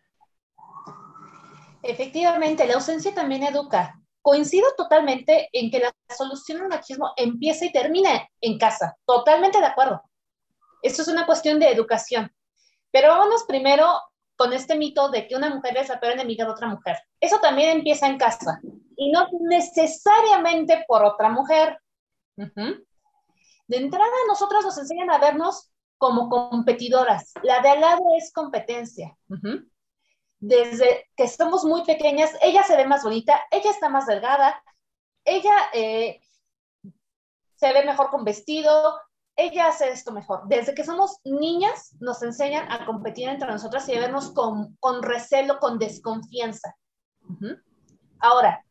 Efectivamente, 1.84 2.66
la 2.66 2.76
ausencia 2.76 3.14
también 3.14 3.44
educa. 3.44 4.00
Coincido 4.22 4.68
totalmente 4.78 5.50
en 5.52 5.70
que 5.70 5.80
la 5.80 5.94
solución 6.16 6.62
al 6.62 6.70
machismo 6.70 7.12
empieza 7.18 7.66
y 7.66 7.74
termina 7.74 8.26
en 8.40 8.58
casa. 8.58 8.96
Totalmente 9.06 9.60
de 9.60 9.66
acuerdo. 9.66 10.02
Esto 10.82 11.02
es 11.02 11.10
una 11.10 11.26
cuestión 11.26 11.60
de 11.60 11.70
educación. 11.70 12.32
Pero 12.90 13.10
vámonos 13.10 13.44
primero 13.44 13.86
con 14.38 14.54
este 14.54 14.78
mito 14.78 15.10
de 15.10 15.28
que 15.28 15.36
una 15.36 15.54
mujer 15.54 15.76
es 15.78 15.90
la 15.90 16.00
peor 16.00 16.14
enemiga 16.14 16.46
de 16.46 16.52
otra 16.52 16.68
mujer. 16.68 16.98
Eso 17.20 17.40
también 17.40 17.78
empieza 17.78 18.08
en 18.08 18.18
casa 18.18 18.62
y 18.96 19.12
no 19.12 19.28
necesariamente 19.42 20.86
por 20.88 21.04
otra 21.04 21.30
mujer. 21.30 21.78
De 22.36 23.78
entrada, 23.78 24.12
nosotros 24.28 24.64
nos 24.64 24.78
enseñan 24.78 25.12
a 25.12 25.18
vernos 25.18 25.70
como 25.98 26.30
competidoras. 26.30 27.34
La 27.44 27.62
de 27.62 27.70
al 27.70 27.82
lado 27.82 28.04
es 28.18 28.32
competencia 28.32 29.18
desde 30.46 31.10
que 31.16 31.30
somos 31.30 31.64
muy 31.64 31.86
pequeñas, 31.86 32.32
ella 32.42 32.64
se 32.64 32.76
ve 32.76 32.86
más 32.86 33.02
bonita, 33.02 33.40
ella 33.50 33.72
está 33.72 33.88
más 33.88 34.08
delgada, 34.08 34.62
ella 35.24 35.56
eh, 35.74 36.20
se 37.56 37.72
ve 37.72 37.86
mejor 37.86 38.10
con 38.10 38.26
vestido, 38.26 39.00
ella 39.38 39.68
hace 39.68 39.90
esto 39.90 40.12
mejor. 40.12 40.42
Desde 40.48 40.74
que 40.74 40.84
somos 40.84 41.18
niñas 41.24 41.96
nos 42.02 42.22
enseñan 42.24 42.70
a 42.70 42.86
competir 42.86 43.30
entre 43.30 43.50
nosotras 43.50 43.88
y 43.88 43.96
a 43.96 44.02
vernos 44.02 44.34
con, 44.34 44.76
recelo, 45.02 45.60
con 45.60 45.80
desconfianza. 45.80 46.76
Ahora, 48.20 48.66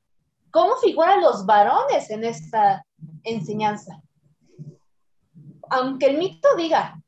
¿cómo 0.51 0.77
figuran 0.77 1.23
los 1.23 1.47
varones 1.47 2.11
en 2.11 2.25
esta 2.25 2.85
enseñanza? 3.25 3.99
Aunque 5.71 6.05
el 6.05 6.19
mito 6.19 6.55
diga 6.55 7.03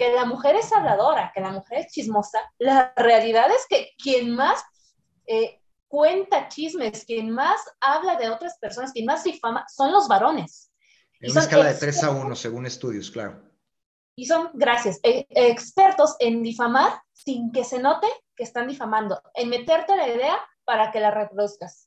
que 0.00 0.14
la 0.14 0.24
mujer 0.24 0.56
es 0.56 0.72
habladora, 0.72 1.30
que 1.34 1.42
la 1.42 1.50
mujer 1.50 1.80
es 1.80 1.92
chismosa, 1.92 2.38
la 2.58 2.90
realidad 2.96 3.50
es 3.50 3.66
que 3.68 3.90
quien 4.02 4.34
más 4.34 4.64
eh, 5.26 5.60
cuenta 5.88 6.48
chismes, 6.48 7.04
quien 7.04 7.30
más 7.30 7.60
habla 7.82 8.16
de 8.16 8.30
otras 8.30 8.56
personas, 8.58 8.92
quien 8.92 9.04
más 9.04 9.24
difama, 9.24 9.66
son 9.68 9.92
los 9.92 10.08
varones. 10.08 10.72
En 11.20 11.32
una 11.32 11.42
escala 11.42 11.64
de 11.66 11.74
3 11.74 12.04
a 12.04 12.10
1, 12.12 12.34
según 12.34 12.64
estudios, 12.64 13.10
claro. 13.10 13.42
Y 14.16 14.24
son, 14.24 14.48
gracias, 14.54 15.00
eh, 15.02 15.26
expertos 15.28 16.16
en 16.18 16.42
difamar 16.42 17.02
sin 17.12 17.52
que 17.52 17.62
se 17.62 17.78
note 17.78 18.06
que 18.34 18.44
están 18.44 18.68
difamando, 18.68 19.20
en 19.34 19.50
meterte 19.50 19.94
la 19.98 20.08
idea 20.08 20.38
para 20.64 20.92
que 20.92 21.00
la 21.00 21.10
reproduzcas. 21.10 21.86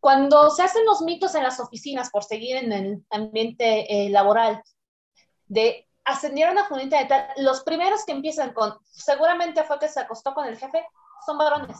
Cuando 0.00 0.50
se 0.50 0.64
hacen 0.64 0.84
los 0.84 1.02
mitos 1.02 1.36
en 1.36 1.44
las 1.44 1.60
oficinas, 1.60 2.10
por 2.10 2.24
seguir 2.24 2.56
en 2.56 2.72
el 2.72 3.06
ambiente 3.10 4.06
eh, 4.06 4.10
laboral, 4.10 4.60
de 5.50 5.86
ascendieron 6.04 6.56
a 6.58 6.64
Juanita 6.64 6.98
de 6.98 7.04
tal, 7.06 7.28
los 7.38 7.62
primeros 7.62 8.04
que 8.04 8.12
empiezan 8.12 8.52
con, 8.54 8.78
seguramente 8.90 9.64
fue 9.64 9.78
que 9.78 9.88
se 9.88 10.00
acostó 10.00 10.32
con 10.32 10.46
el 10.46 10.56
jefe, 10.56 10.86
son 11.26 11.36
varones. 11.38 11.78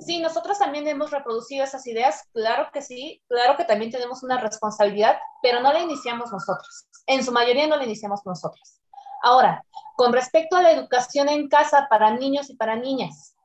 Sí, 0.00 0.20
nosotros 0.20 0.58
también 0.58 0.86
hemos 0.88 1.12
reproducido 1.12 1.64
esas 1.64 1.86
ideas, 1.86 2.28
claro 2.32 2.68
que 2.72 2.82
sí, 2.82 3.22
claro 3.28 3.56
que 3.56 3.64
también 3.64 3.92
tenemos 3.92 4.22
una 4.24 4.38
responsabilidad, 4.38 5.16
pero 5.40 5.60
no 5.60 5.72
la 5.72 5.80
iniciamos 5.80 6.32
nosotros. 6.32 6.86
En 7.06 7.24
su 7.24 7.32
mayoría 7.32 7.68
no 7.68 7.76
la 7.76 7.84
iniciamos 7.84 8.20
nosotros. 8.26 8.80
Ahora, 9.22 9.64
con 9.96 10.12
respecto 10.12 10.56
a 10.56 10.62
la 10.62 10.72
educación 10.72 11.28
en 11.28 11.48
casa 11.48 11.86
para 11.88 12.10
niños 12.10 12.50
y 12.50 12.56
para 12.56 12.74
niñas, 12.74 13.36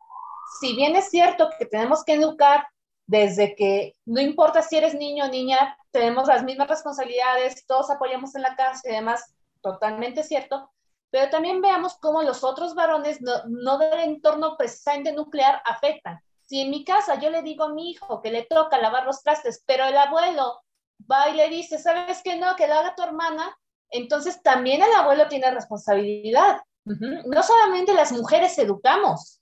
si 0.59 0.75
bien 0.75 0.95
es 0.95 1.09
cierto 1.09 1.49
que 1.59 1.67
tenemos 1.67 2.03
que 2.03 2.13
educar 2.13 2.67
desde 3.07 3.55
que 3.55 3.95
no 4.05 4.21
importa 4.21 4.61
si 4.61 4.75
eres 4.75 4.93
niño 4.93 5.25
o 5.25 5.29
niña, 5.29 5.77
tenemos 5.91 6.27
las 6.27 6.43
mismas 6.43 6.67
responsabilidades, 6.67 7.65
todos 7.65 7.89
apoyamos 7.89 8.35
en 8.35 8.41
la 8.41 8.55
casa 8.55 8.81
y 8.83 8.91
demás, 8.91 9.33
totalmente 9.61 10.23
cierto, 10.23 10.69
pero 11.09 11.29
también 11.29 11.61
veamos 11.61 11.97
cómo 11.99 12.21
los 12.21 12.43
otros 12.43 12.75
varones 12.75 13.19
no, 13.21 13.77
del 13.77 13.99
entorno 14.01 14.57
precisamente 14.57 15.13
nuclear 15.13 15.61
afectan. 15.65 16.19
Si 16.45 16.61
en 16.61 16.69
mi 16.69 16.83
casa 16.83 17.19
yo 17.19 17.29
le 17.29 17.41
digo 17.41 17.63
a 17.63 17.73
mi 17.73 17.91
hijo 17.91 18.21
que 18.21 18.29
le 18.29 18.43
toca 18.43 18.77
lavar 18.77 19.05
los 19.05 19.23
trastes, 19.23 19.63
pero 19.65 19.85
el 19.85 19.97
abuelo 19.97 20.61
va 21.09 21.29
y 21.29 21.33
le 21.33 21.49
dice, 21.49 21.79
¿sabes 21.79 22.21
qué 22.23 22.35
no? 22.35 22.55
Que 22.57 22.67
lo 22.67 22.73
haga 22.73 22.95
tu 22.95 23.03
hermana, 23.03 23.57
entonces 23.89 24.41
también 24.43 24.81
el 24.81 24.93
abuelo 24.93 25.29
tiene 25.29 25.49
responsabilidad. 25.51 26.61
No 26.83 27.43
solamente 27.43 27.93
las 27.93 28.11
mujeres 28.11 28.57
educamos, 28.59 29.41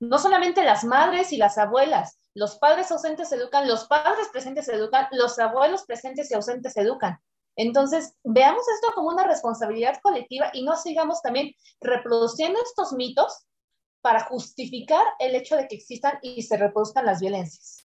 no 0.00 0.18
solamente 0.18 0.64
las 0.64 0.84
madres 0.84 1.32
y 1.32 1.36
las 1.36 1.58
abuelas, 1.58 2.18
los 2.34 2.56
padres 2.56 2.90
ausentes 2.90 3.30
educan, 3.32 3.68
los 3.68 3.86
padres 3.86 4.28
presentes 4.32 4.68
educan, 4.68 5.06
los 5.12 5.38
abuelos 5.38 5.84
presentes 5.84 6.30
y 6.30 6.34
ausentes 6.34 6.76
educan. 6.76 7.18
Entonces, 7.56 8.14
veamos 8.24 8.64
esto 8.74 8.92
como 8.94 9.08
una 9.08 9.24
responsabilidad 9.24 10.00
colectiva 10.02 10.50
y 10.52 10.64
no 10.64 10.76
sigamos 10.76 11.22
también 11.22 11.52
reproduciendo 11.80 12.58
estos 12.62 12.92
mitos 12.92 13.46
para 14.00 14.24
justificar 14.24 15.04
el 15.20 15.36
hecho 15.36 15.56
de 15.56 15.68
que 15.68 15.76
existan 15.76 16.18
y 16.20 16.42
se 16.42 16.56
reproduzcan 16.56 17.06
las 17.06 17.20
violencias. 17.20 17.86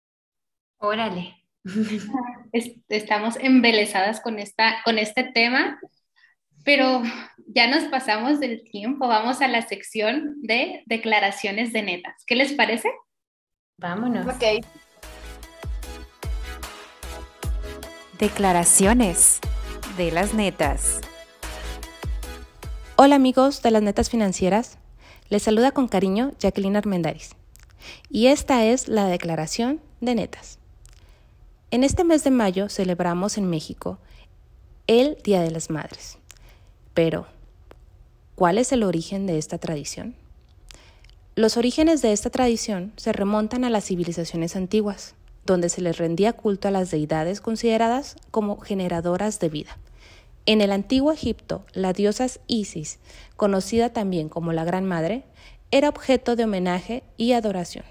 Órale. 0.78 1.36
Estamos 2.88 3.36
embelesadas 3.41 4.22
con, 4.22 4.39
esta, 4.39 4.78
con 4.86 4.98
este 4.98 5.26
tema, 5.26 5.80
pero 6.64 7.04
ya 7.48 7.68
nos 7.68 7.84
pasamos 7.86 8.39
del 8.39 8.64
tiempo. 8.64 9.08
Vamos 9.08 9.41
a 9.41 9.48
la 9.50 9.62
sección 9.68 10.41
de 10.41 10.84
declaraciones 10.86 11.74
de 11.74 11.82
netas. 11.82 12.24
¿Qué 12.26 12.36
les 12.36 12.54
parece? 12.54 12.89
Vámonos. 13.80 14.26
Ok. 14.26 14.66
Declaraciones 18.18 19.40
de 19.98 20.12
las 20.12 20.34
netas. 20.34 21.00
Hola 22.96 23.18
amigos 23.18 23.62
de 23.62 23.70
las 23.70 23.84
netas 23.84 24.10
financieras, 24.10 24.80
les 25.30 25.44
saluda 25.44 25.74
con 25.74 25.88
cariño 25.88 26.32
Jacqueline 26.40 26.76
Armendaris 26.76 27.36
y 28.10 28.28
esta 28.28 28.66
es 28.66 28.88
la 28.88 29.06
declaración 29.06 29.80
de 30.02 30.16
netas. 30.16 30.58
En 31.70 31.84
este 31.84 32.04
mes 32.04 32.24
de 32.24 32.32
mayo 32.32 32.70
celebramos 32.70 33.38
en 33.38 33.48
México 33.48 34.00
el 34.88 35.20
Día 35.24 35.42
de 35.42 35.52
las 35.52 35.70
Madres, 35.70 36.18
pero 36.96 37.28
¿cuál 38.34 38.58
es 38.58 38.72
el 38.72 38.82
origen 38.82 39.28
de 39.28 39.38
esta 39.38 39.60
tradición? 39.60 40.16
Los 41.38 41.56
orígenes 41.56 42.02
de 42.02 42.14
esta 42.14 42.32
tradición 42.32 42.94
se 42.96 43.14
remontan 43.14 43.64
a 43.64 43.70
las 43.70 43.86
civilizaciones 43.86 44.56
antiguas, 44.56 45.14
donde 45.46 45.70
se 45.70 45.82
les 45.82 46.00
rendía 46.00 46.34
culto 46.34 46.68
a 46.68 46.72
las 46.72 46.90
deidades 46.90 47.42
consideradas 47.42 48.16
como 48.32 48.58
generadoras 48.58 49.40
de 49.40 49.50
vida. 49.50 49.78
En 50.48 50.62
el 50.62 50.72
antiguo 50.72 51.12
Egipto, 51.12 51.64
la 51.74 51.94
diosa 51.94 52.26
Isis, 52.48 52.98
conocida 53.36 53.94
también 53.94 54.30
como 54.30 54.52
la 54.52 54.64
Gran 54.64 54.86
Madre, 54.86 55.26
era 55.70 55.90
objeto 55.90 56.36
de 56.36 56.46
homenaje 56.46 57.04
y 57.18 57.34
adoración. 57.34 57.86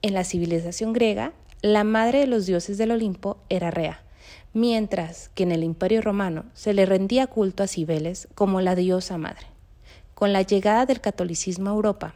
En 0.00 0.14
la 0.14 0.24
civilización 0.24 0.94
griega, 0.94 1.34
la 1.60 1.84
madre 1.84 2.20
de 2.20 2.28
los 2.28 2.46
dioses 2.46 2.78
del 2.78 2.92
Olimpo 2.92 3.36
era 3.50 3.70
Rea, 3.70 4.02
mientras 4.54 5.28
que 5.34 5.42
en 5.42 5.52
el 5.52 5.64
Imperio 5.64 6.00
Romano 6.00 6.46
se 6.54 6.72
le 6.72 6.86
rendía 6.86 7.26
culto 7.26 7.62
a 7.62 7.66
Cibeles 7.66 8.26
como 8.34 8.62
la 8.62 8.74
diosa 8.74 9.18
madre. 9.18 9.48
Con 10.14 10.32
la 10.32 10.40
llegada 10.40 10.86
del 10.86 11.02
catolicismo 11.02 11.68
a 11.68 11.74
Europa, 11.74 12.14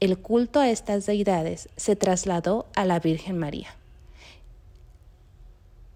el 0.00 0.18
culto 0.18 0.60
a 0.60 0.68
estas 0.68 1.06
deidades 1.06 1.68
se 1.76 1.96
trasladó 1.96 2.66
a 2.74 2.84
la 2.84 3.00
Virgen 3.00 3.38
María. 3.38 3.68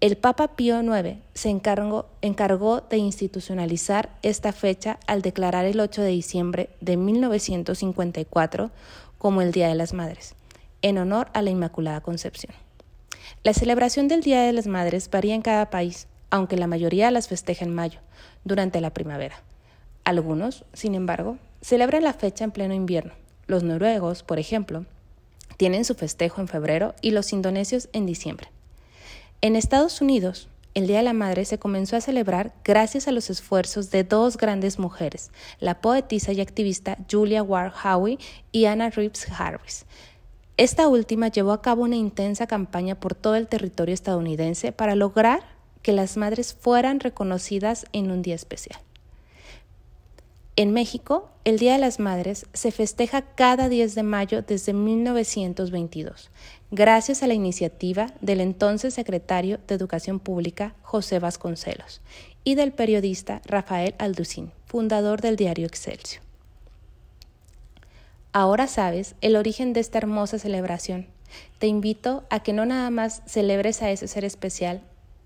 El 0.01 0.15
Papa 0.15 0.55
Pío 0.55 0.81
IX 0.81 1.17
se 1.33 1.49
encargó, 1.49 2.05
encargó, 2.21 2.81
de 2.81 2.97
institucionalizar 2.97 4.09
esta 4.21 4.53
fecha 4.53 4.97
al 5.07 5.21
declarar 5.21 5.65
el 5.65 5.79
8 5.81 6.01
de 6.01 6.09
diciembre 6.09 6.69
de 6.79 6.95
1954 6.95 8.71
como 9.17 9.41
el 9.41 9.51
Día 9.51 9.67
de 9.67 9.75
las 9.75 9.93
Madres, 9.93 10.35
en 10.81 10.97
honor 10.99 11.29
a 11.33 11.41
la 11.41 11.49
Inmaculada 11.49 11.99
Concepción. 11.99 12.53
La 13.43 13.53
celebración 13.53 14.07
del 14.07 14.21
Día 14.21 14.41
de 14.43 14.53
las 14.53 14.67
Madres 14.67 15.09
varía 15.09 15.35
en 15.35 15.41
cada 15.41 15.69
país, 15.69 16.07
aunque 16.29 16.55
la 16.55 16.67
mayoría 16.67 17.11
las 17.11 17.27
festeja 17.27 17.65
en 17.65 17.75
mayo, 17.75 17.99
durante 18.45 18.79
la 18.79 18.93
primavera. 18.93 19.41
Algunos, 20.05 20.63
sin 20.71 20.95
embargo, 20.95 21.37
celebran 21.61 22.03
la 22.03 22.13
fecha 22.13 22.45
en 22.45 22.51
pleno 22.51 22.73
invierno. 22.73 23.11
Los 23.49 23.63
noruegos, 23.63 24.21
por 24.21 24.37
ejemplo, 24.37 24.85
tienen 25.57 25.83
su 25.83 25.95
festejo 25.95 26.39
en 26.39 26.47
febrero 26.47 26.93
y 27.01 27.09
los 27.09 27.33
indonesios 27.33 27.89
en 27.93 28.05
diciembre. 28.05 28.49
En 29.41 29.55
Estados 29.55 30.01
Unidos, 30.01 30.49
el 30.75 30.85
Día 30.85 30.97
de 30.97 31.03
la 31.03 31.13
Madre 31.13 31.45
se 31.45 31.57
comenzó 31.57 31.95
a 31.95 32.01
celebrar 32.01 32.53
gracias 32.63 33.07
a 33.07 33.11
los 33.11 33.31
esfuerzos 33.31 33.89
de 33.89 34.03
dos 34.03 34.37
grandes 34.37 34.77
mujeres, 34.77 35.31
la 35.59 35.81
poetisa 35.81 36.31
y 36.31 36.41
activista 36.41 36.99
Julia 37.11 37.41
Ward 37.41 37.73
Howe 37.83 38.19
y 38.51 38.65
Anna 38.65 38.91
Reeves 38.91 39.25
Harris. 39.35 39.87
Esta 40.57 40.87
última 40.87 41.29
llevó 41.29 41.51
a 41.51 41.63
cabo 41.63 41.81
una 41.81 41.95
intensa 41.95 42.45
campaña 42.45 42.99
por 42.99 43.15
todo 43.15 43.33
el 43.33 43.47
territorio 43.47 43.95
estadounidense 43.95 44.73
para 44.73 44.93
lograr 44.93 45.41
que 45.81 45.91
las 45.91 46.17
madres 46.17 46.53
fueran 46.53 46.99
reconocidas 46.99 47.87
en 47.93 48.11
un 48.11 48.21
día 48.21 48.35
especial. 48.35 48.79
En 50.59 50.73
México, 50.73 51.29
el 51.45 51.57
Día 51.57 51.71
de 51.71 51.79
las 51.79 51.99
Madres 51.99 52.45
se 52.51 52.73
festeja 52.73 53.21
cada 53.21 53.69
10 53.69 53.95
de 53.95 54.03
mayo 54.03 54.41
desde 54.41 54.73
1922, 54.73 56.31
gracias 56.69 57.23
a 57.23 57.27
la 57.27 57.33
iniciativa 57.33 58.07
del 58.19 58.41
entonces 58.41 58.93
secretario 58.93 59.61
de 59.69 59.75
Educación 59.75 60.19
Pública 60.19 60.75
José 60.81 61.19
Vasconcelos 61.19 62.01
y 62.43 62.55
del 62.55 62.73
periodista 62.73 63.41
Rafael 63.45 63.95
Alducín, 63.99 64.51
fundador 64.65 65.21
del 65.21 65.37
diario 65.37 65.65
Excelsior. 65.65 66.21
Ahora 68.33 68.67
sabes 68.67 69.15
el 69.21 69.37
origen 69.37 69.71
de 69.71 69.79
esta 69.79 69.99
hermosa 69.99 70.39
celebración. 70.39 71.07
Te 71.59 71.67
invito 71.67 72.25
a 72.29 72.41
que 72.41 72.51
no 72.51 72.65
nada 72.65 72.89
más 72.89 73.21
celebres 73.25 73.81
a 73.81 73.91
ese 73.91 74.09
ser 74.09 74.25
especial 74.25 74.81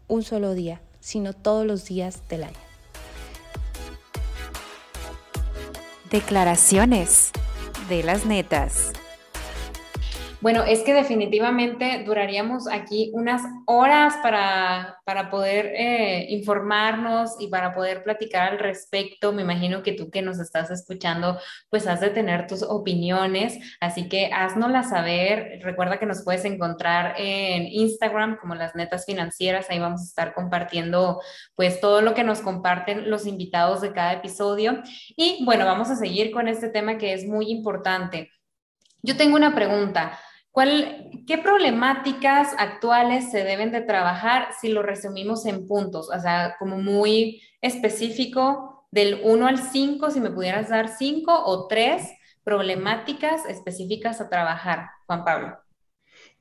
un 0.07 0.21
solo 0.21 0.53
día, 0.53 0.79
sino 0.99 1.33
todos 1.33 1.65
los 1.65 1.85
días 1.85 2.21
del 2.29 2.43
año. 2.43 2.62
Declaraciones 6.13 7.31
de 7.89 8.03
las 8.03 8.27
netas. 8.27 8.93
Bueno, 10.43 10.65
es 10.65 10.81
que 10.81 10.93
definitivamente 10.93 12.03
duraríamos 12.05 12.67
aquí 12.67 13.11
unas 13.13 13.43
horas 13.65 14.15
para, 14.21 14.99
poder 15.31 15.67
eh, 15.67 16.27
informarnos 16.31 17.37
y 17.39 17.47
para 17.47 17.73
poder 17.73 18.03
platicar 18.03 18.51
al 18.51 18.59
respecto. 18.59 19.31
Me 19.31 19.43
imagino 19.43 19.83
que 19.83 19.93
tú 19.93 20.09
que 20.11 20.21
nos 20.21 20.39
estás 20.39 20.69
escuchando, 20.69 21.39
pues 21.69 21.87
has 21.87 22.01
de 22.01 22.09
tener 22.09 22.45
tus 22.45 22.61
opiniones, 22.61 23.57
así 23.79 24.09
que 24.09 24.31
haznoslas 24.33 24.89
saber. 24.89 25.61
Recuerda 25.63 25.97
que 25.97 26.05
nos 26.05 26.25
puedes 26.25 26.43
encontrar 26.43 27.15
en 27.17 27.65
Instagram 27.67 28.35
como 28.35 28.53
las 28.53 28.75
netas 28.75 29.05
financieras, 29.05 29.69
ahí 29.69 29.79
vamos 29.79 30.01
a 30.01 30.03
estar 30.03 30.33
compartiendo 30.33 31.21
pues 31.55 31.79
todo 31.79 32.01
lo 32.01 32.13
que 32.13 32.25
nos 32.25 32.41
comparten 32.41 33.09
los 33.09 33.27
invitados 33.27 33.79
de 33.79 33.93
cada 33.93 34.11
episodio. 34.11 34.83
Y 35.15 35.45
bueno, 35.45 35.63
vamos 35.63 35.89
a 35.89 35.95
seguir 35.95 36.31
con 36.31 36.49
este 36.49 36.67
tema 36.67 36.97
que 36.97 37.13
es 37.13 37.25
muy 37.25 37.49
importante. 37.49 38.29
Yo 39.01 39.15
tengo 39.15 39.37
una 39.37 39.55
pregunta. 39.55 40.19
¿Qué 40.55 41.37
problemáticas 41.37 42.49
actuales 42.57 43.31
se 43.31 43.43
deben 43.43 43.71
de 43.71 43.81
trabajar 43.81 44.49
si 44.59 44.67
lo 44.67 44.83
resumimos 44.83 45.45
en 45.45 45.67
puntos? 45.67 46.09
O 46.09 46.19
sea, 46.19 46.55
como 46.59 46.77
muy 46.77 47.41
específico, 47.61 48.73
del 48.93 49.21
1 49.23 49.47
al 49.47 49.57
5, 49.57 50.11
si 50.11 50.19
me 50.19 50.29
pudieras 50.29 50.69
dar 50.69 50.87
5 50.87 51.45
o 51.45 51.67
3 51.67 52.03
problemáticas 52.43 53.43
específicas 53.47 54.21
a 54.21 54.29
trabajar, 54.29 54.87
Juan 55.07 55.25
Pablo. 55.25 55.57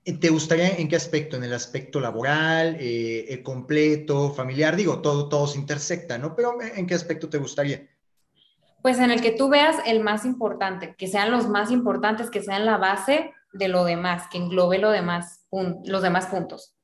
Eh, 0.05 0.19
¿Te 0.19 0.29
gustaría 0.29 0.69
en 0.77 0.89
qué 0.89 0.97
aspecto? 0.97 1.39
¿En 1.39 1.45
el 1.45 1.55
aspecto 1.55 1.99
laboral, 1.99 2.77
eh, 2.79 3.41
completo, 3.43 4.31
familiar? 4.35 4.77
Digo, 4.77 5.01
todo, 5.01 5.31
todo 5.31 5.47
se 5.47 5.59
intersecta, 5.59 6.19
¿no? 6.19 6.37
Pero 6.37 6.59
¿en 6.61 6.87
qué 6.87 6.95
aspecto 6.95 7.31
te 7.31 7.39
gustaría? 7.39 7.89
Pues 8.83 8.99
en 8.99 9.11
el 9.11 9.23
que 9.23 9.31
tú 9.31 9.49
veas 9.49 9.77
el 9.87 10.01
más 10.01 10.27
importante, 10.27 10.95
que 10.99 11.07
sean 11.07 11.31
los 11.31 11.49
más 11.49 11.71
importantes, 11.71 12.29
que 12.29 12.43
sean 12.43 12.67
la 12.67 12.77
base 12.77 13.33
de 13.53 13.69
lo 13.69 13.85
demás, 13.85 14.25
que 14.31 14.39
englobe 14.39 14.79
lo 14.79 14.91
demás, 14.91 15.47
los 15.85 16.03
demás 16.03 16.27
puntos. 16.27 16.75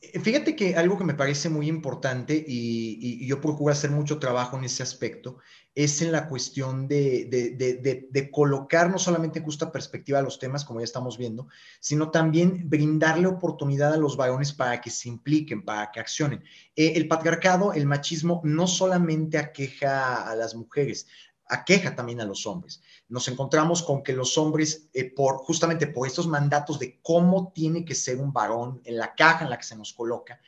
Eh, 0.00 0.20
fíjate 0.20 0.54
que 0.54 0.76
algo 0.76 0.98
que 0.98 1.04
me 1.04 1.14
parece 1.14 1.48
muy 1.48 1.68
importante 1.68 2.44
y, 2.46 3.26
yo 3.26 3.40
procuro 3.40 3.72
hacer 3.72 3.90
mucho 3.90 4.18
trabajo 4.18 4.56
en 4.56 4.64
ese 4.64 4.82
aspecto 4.82 5.38
es 5.74 6.00
en 6.00 6.12
la 6.12 6.28
cuestión 6.28 6.88
de, 6.88 7.26
de, 7.28 8.30
colocar 8.30 8.90
no 8.90 8.98
solamente 8.98 9.40
en 9.40 9.44
justa 9.44 9.70
perspectiva 9.70 10.22
los 10.22 10.38
temas, 10.38 10.64
como 10.64 10.80
ya 10.80 10.84
estamos 10.84 11.18
viendo, 11.18 11.48
sino 11.80 12.10
también 12.10 12.62
brindarle 12.68 13.26
oportunidad 13.26 13.92
a 13.92 13.98
los 13.98 14.16
varones 14.16 14.54
para 14.54 14.80
que 14.80 14.90
se 14.90 15.10
impliquen, 15.10 15.64
para 15.64 15.90
que 15.90 16.00
accionen. 16.00 16.42
Eh, 16.76 16.94
el 16.96 17.08
patriarcado, 17.08 17.74
el 17.74 17.84
machismo, 17.84 18.40
no 18.42 18.66
solamente 18.66 19.36
aqueja 19.36 20.30
a 20.30 20.34
las 20.34 20.54
mujeres, 20.54 21.08
aqueja 21.48 21.94
también 21.94 22.20
a 22.20 22.24
los 22.24 22.46
hombres. 22.46 22.82
Nos 23.08 23.28
encontramos 23.28 23.82
con 23.82 24.02
que 24.02 24.12
los 24.12 24.36
hombres, 24.38 24.88
eh, 24.92 25.10
por, 25.10 25.36
justamente 25.38 25.86
por 25.86 26.06
estos 26.06 26.26
mandatos 26.26 26.78
de 26.78 26.98
cómo 27.02 27.52
tiene 27.54 27.84
que 27.84 27.94
ser 27.94 28.18
un 28.18 28.32
varón 28.32 28.80
en 28.84 28.96
la 28.96 29.14
caja 29.14 29.44
en 29.44 29.50
la 29.50 29.58
que 29.58 29.64
se 29.64 29.76
nos 29.76 29.92
coloca, 29.92 30.40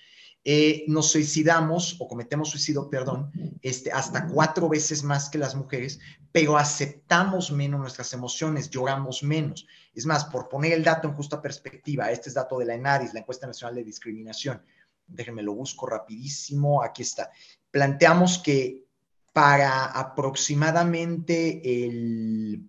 eh, 0.44 0.84
nos 0.88 1.10
suicidamos 1.10 1.96
o 1.98 2.08
cometemos 2.08 2.50
suicidio, 2.50 2.88
perdón, 2.88 3.30
este, 3.60 3.92
hasta 3.92 4.26
cuatro 4.28 4.68
veces 4.68 5.02
más 5.02 5.28
que 5.28 5.36
las 5.36 5.54
mujeres, 5.54 6.00
pero 6.32 6.56
aceptamos 6.56 7.50
menos 7.50 7.80
nuestras 7.80 8.12
emociones, 8.12 8.70
lloramos 8.70 9.22
menos. 9.22 9.66
Es 9.94 10.06
más, 10.06 10.24
por 10.24 10.48
poner 10.48 10.72
el 10.72 10.84
dato 10.84 11.08
en 11.08 11.14
justa 11.14 11.42
perspectiva, 11.42 12.10
este 12.10 12.30
es 12.30 12.34
dato 12.34 12.58
de 12.58 12.64
la 12.64 12.74
ENADIS, 12.74 13.12
la 13.12 13.20
Encuesta 13.20 13.46
Nacional 13.46 13.74
de 13.74 13.84
Discriminación. 13.84 14.62
Déjenme 15.06 15.42
lo 15.42 15.54
busco 15.54 15.86
rapidísimo, 15.86 16.82
aquí 16.82 17.02
está. 17.02 17.30
Planteamos 17.70 18.38
que 18.38 18.87
para 19.32 19.84
aproximadamente 19.84 21.86
el, 21.86 22.68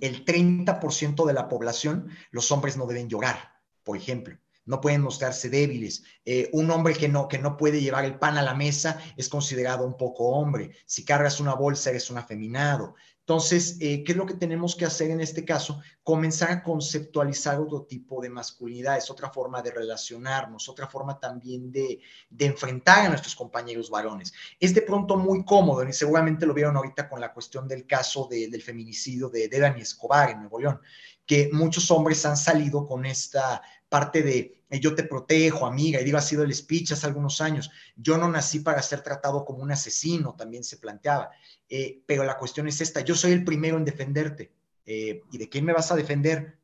el 0.00 0.24
30% 0.24 1.26
de 1.26 1.32
la 1.32 1.48
población, 1.48 2.08
los 2.30 2.50
hombres 2.52 2.76
no 2.76 2.86
deben 2.86 3.08
llorar, 3.08 3.52
por 3.82 3.96
ejemplo. 3.96 4.36
No 4.64 4.80
pueden 4.80 5.00
mostrarse 5.00 5.48
débiles. 5.48 6.02
Eh, 6.24 6.50
un 6.52 6.68
hombre 6.72 6.94
que 6.94 7.08
no, 7.08 7.28
que 7.28 7.38
no 7.38 7.56
puede 7.56 7.80
llevar 7.80 8.04
el 8.04 8.18
pan 8.18 8.36
a 8.36 8.42
la 8.42 8.54
mesa 8.54 9.00
es 9.16 9.28
considerado 9.28 9.86
un 9.86 9.96
poco 9.96 10.30
hombre. 10.30 10.72
Si 10.86 11.04
cargas 11.04 11.38
una 11.38 11.54
bolsa, 11.54 11.90
eres 11.90 12.10
un 12.10 12.18
afeminado. 12.18 12.96
Entonces, 13.28 13.76
eh, 13.80 14.04
¿qué 14.04 14.12
es 14.12 14.18
lo 14.18 14.24
que 14.24 14.34
tenemos 14.34 14.76
que 14.76 14.84
hacer 14.84 15.10
en 15.10 15.20
este 15.20 15.44
caso? 15.44 15.82
Comenzar 16.04 16.48
a 16.52 16.62
conceptualizar 16.62 17.58
otro 17.58 17.82
tipo 17.82 18.22
de 18.22 18.30
masculinidades, 18.30 19.10
otra 19.10 19.30
forma 19.30 19.60
de 19.62 19.72
relacionarnos, 19.72 20.68
otra 20.68 20.86
forma 20.86 21.18
también 21.18 21.72
de, 21.72 21.98
enfrentar 22.38 23.04
a 23.04 23.08
nuestros 23.08 23.34
compañeros 23.34 23.90
varones. 23.90 24.32
Es 24.60 24.72
de 24.76 24.82
pronto 24.82 25.16
muy 25.16 25.44
cómodo, 25.44 25.82
y 25.82 25.92
seguramente 25.92 26.46
lo 26.46 26.54
vieron 26.54 26.76
ahorita 26.76 27.08
con 27.08 27.20
la 27.20 27.32
cuestión 27.32 27.66
del 27.66 27.84
caso 27.84 28.28
del 28.30 28.62
feminicidio 28.62 29.28
de, 29.28 29.48
de 29.48 29.58
Dani 29.58 29.80
Escobar 29.80 30.30
en 30.30 30.42
Nuevo 30.42 30.60
León, 30.60 30.80
que 31.26 31.50
muchos 31.52 31.90
hombres 31.90 32.24
han 32.26 32.36
salido 32.36 32.86
con 32.86 33.04
esta 33.04 33.60
parte 33.88 34.22
de 34.22 34.55
yo 34.70 34.94
te 34.94 35.04
protejo, 35.04 35.66
amiga, 35.66 36.00
y 36.00 36.04
digo, 36.04 36.18
ha 36.18 36.22
sido 36.22 36.42
el 36.42 36.54
speech 36.54 36.92
hace 36.92 37.06
algunos 37.06 37.40
años. 37.40 37.70
Yo 37.94 38.18
no 38.18 38.28
nací 38.28 38.60
para 38.60 38.82
ser 38.82 39.02
tratado 39.02 39.44
como 39.44 39.62
un 39.62 39.70
asesino, 39.70 40.34
también 40.34 40.64
se 40.64 40.78
planteaba. 40.78 41.30
Eh, 41.68 42.02
pero 42.06 42.24
la 42.24 42.36
cuestión 42.36 42.66
es 42.68 42.80
esta, 42.80 43.00
yo 43.00 43.14
soy 43.14 43.32
el 43.32 43.44
primero 43.44 43.76
en 43.76 43.84
defenderte. 43.84 44.52
Eh, 44.84 45.22
¿Y 45.30 45.38
de 45.38 45.48
quién 45.48 45.64
me 45.64 45.72
vas 45.72 45.90
a 45.92 45.96
defender? 45.96 46.58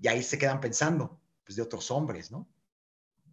Y 0.00 0.08
ahí 0.08 0.22
se 0.22 0.38
quedan 0.38 0.60
pensando, 0.60 1.20
pues 1.44 1.56
de 1.56 1.62
otros 1.62 1.90
hombres, 1.90 2.30
¿no? 2.30 2.48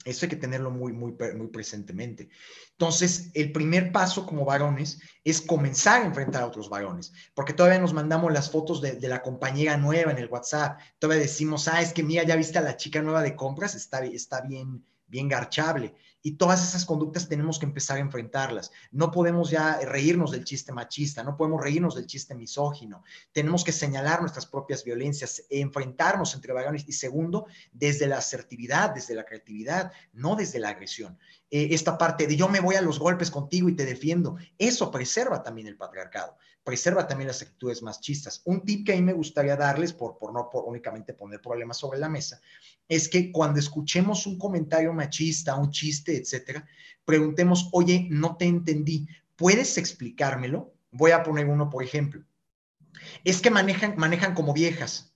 Eso 0.06 0.26
hay 0.26 0.30
que 0.30 0.36
tenerlo 0.36 0.70
muy, 0.70 0.94
muy, 0.94 1.16
muy 1.36 1.48
presentemente. 1.48 2.30
Entonces, 2.72 3.32
el 3.34 3.52
primer 3.52 3.92
paso 3.92 4.26
como 4.28 4.46
varones 4.46 5.00
es 5.24 5.42
comenzar 5.42 6.04
a 6.04 6.06
enfrentar 6.06 6.44
a 6.44 6.48
otros 6.48 6.70
varones, 6.70 7.12
porque 7.34 7.54
todavía 7.54 7.80
nos 7.80 7.94
mandamos 7.94 8.32
las 8.32 8.52
fotos 8.52 8.82
de, 8.82 9.00
la 9.02 9.24
compañera 9.24 9.78
nueva 9.78 10.12
en 10.12 10.20
el 10.20 10.30
WhatsApp, 10.30 10.80
todavía 11.00 11.24
decimos, 11.24 11.68
ah, 11.68 11.82
es 11.82 11.92
que 11.92 12.04
mira, 12.04 12.24
ya 12.24 12.36
viste 12.36 12.60
a 12.60 12.62
la 12.62 12.78
chica 12.78 13.02
nueva 13.02 13.24
de 13.24 13.36
compras, 13.36 13.74
está, 13.74 14.06
está 14.06 14.42
bien, 14.42 14.86
bien 15.08 15.28
garchable. 15.28 15.96
Y 16.26 16.38
todas 16.38 16.68
esas 16.68 16.86
conductas 16.86 17.30
tenemos 17.30 17.60
que 17.60 17.68
empezar 17.68 17.98
a 17.98 18.00
enfrentarlas. 18.00 18.72
No 18.90 19.12
podemos 19.12 19.52
ya 19.52 19.80
reírnos 19.82 20.32
del 20.32 20.44
chiste 20.44 20.72
machista, 20.72 21.24
no 21.24 21.38
podemos 21.38 21.62
reírnos 21.62 21.94
del 21.94 22.08
chiste 22.08 22.34
misógino. 22.34 23.04
Tenemos 23.32 23.64
que 23.64 23.72
señalar 23.72 24.22
nuestras 24.22 24.48
propias 24.48 24.84
violencias, 24.84 25.44
enfrentarnos 25.52 26.34
entre 26.34 26.52
varones. 26.52 26.84
Y 26.88 26.94
segundo, 26.94 27.46
desde 27.72 28.08
la 28.08 28.18
asertividad, 28.18 28.90
desde 28.96 29.14
la 29.14 29.24
creatividad, 29.24 29.92
no 30.14 30.36
desde 30.36 30.58
la 30.58 30.70
agresión. 30.70 31.16
Eh, 31.52 31.70
esta 31.72 31.98
parte 31.98 32.26
de 32.26 32.36
yo 32.36 32.50
me 32.50 32.60
voy 32.60 32.76
a 32.76 32.82
los 32.82 33.00
golpes 33.00 33.30
contigo 33.30 33.70
y 33.70 33.76
te 33.76 33.86
defiendo, 33.86 34.38
eso 34.58 34.90
preserva 34.90 35.44
también 35.44 35.68
el 35.68 35.78
patriarcado, 35.78 36.38
preserva 36.64 37.08
también 37.08 37.28
las 37.28 37.42
actitudes 37.42 37.84
machistas. 37.84 38.42
Un 38.46 38.66
tip 38.66 38.86
que 38.86 38.94
a 38.94 38.96
mí 38.96 39.04
me 39.04 39.14
gustaría 39.14 39.56
darles, 39.56 39.94
por, 39.94 40.18
por 40.18 40.34
no 40.34 40.50
por 40.50 40.66
únicamente 40.66 41.14
poner 41.14 41.42
problemas 41.42 41.78
sobre 41.78 42.00
la 42.00 42.10
mesa, 42.10 42.42
es 42.88 43.08
que 43.08 43.32
cuando 43.32 43.60
escuchemos 43.60 44.26
un 44.26 44.38
comentario 44.38 44.92
machista, 44.94 45.56
un 45.56 45.72
chiste, 45.72 46.18
etcétera, 46.18 46.68
preguntemos, 47.06 47.70
oye, 47.72 48.08
no 48.10 48.38
te 48.38 48.46
entendí, 48.46 49.08
¿puedes 49.36 49.78
explicármelo? 49.78 50.74
Voy 50.92 51.12
a 51.12 51.24
poner 51.24 51.46
uno, 51.46 51.70
por 51.70 51.84
ejemplo. 51.84 52.24
Es 53.24 53.42
que 53.42 53.52
manejan, 53.52 53.96
manejan 53.98 54.34
como 54.34 54.54
viejas. 54.54 55.14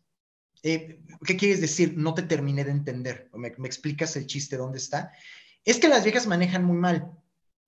Eh, 0.62 1.02
¿Qué 1.26 1.38
quieres 1.38 1.62
decir? 1.62 1.98
No 1.98 2.14
te 2.14 2.24
terminé 2.24 2.64
de 2.66 2.72
entender. 2.72 3.30
¿Me, 3.34 3.54
¿Me, 3.58 3.68
explicas 3.68 4.16
el 4.16 4.28
chiste 4.28 4.58
dónde 4.58 4.78
está? 4.78 5.12
Es 5.66 5.78
que 5.78 5.88
las 5.88 6.04
viejas 6.04 6.28
manejan 6.28 6.64
muy 6.64 6.78
mal. 6.78 7.12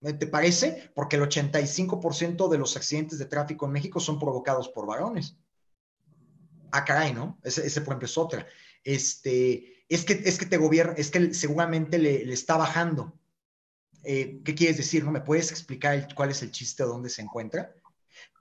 ¿Te 0.02 0.26
parece? 0.26 0.92
Porque 0.96 1.16
el 1.16 1.24
85% 1.24 2.50
de 2.50 2.58
los 2.58 2.76
accidentes 2.76 3.20
de 3.20 3.26
tráfico 3.26 3.68
en 3.68 3.72
México 3.72 4.00
son 4.00 4.18
provocados 4.18 4.70
por 4.70 4.88
varones. 4.88 5.38
Ah, 6.72 6.84
caray, 6.84 7.14
¿no? 7.14 7.40
Ese, 7.44 7.82
por 7.82 7.90
ejemplo, 7.90 8.08
es 8.08 8.18
otra. 8.18 8.48
Este, 8.84 9.86
es 9.90 10.04
que, 10.04 10.14
es 10.14 10.40
que 10.40 10.48
te 10.48 10.58
gobierna, 10.58 10.94
es 10.98 11.12
que 11.12 11.34
seguramente 11.34 12.00
le, 12.00 12.34
está 12.34 12.58
bajando. 12.58 13.14
Eh, 14.04 14.42
¿Qué 14.44 14.56
quieres 14.56 14.78
decir? 14.78 15.04
¿No 15.04 15.12
me 15.12 15.22
puedes 15.22 15.52
explicar 15.52 16.08
cuál 16.16 16.32
es 16.32 16.42
el 16.42 16.50
chiste 16.50 16.84
dónde 16.84 17.10
se 17.10 17.22
encuentra? 17.22 17.76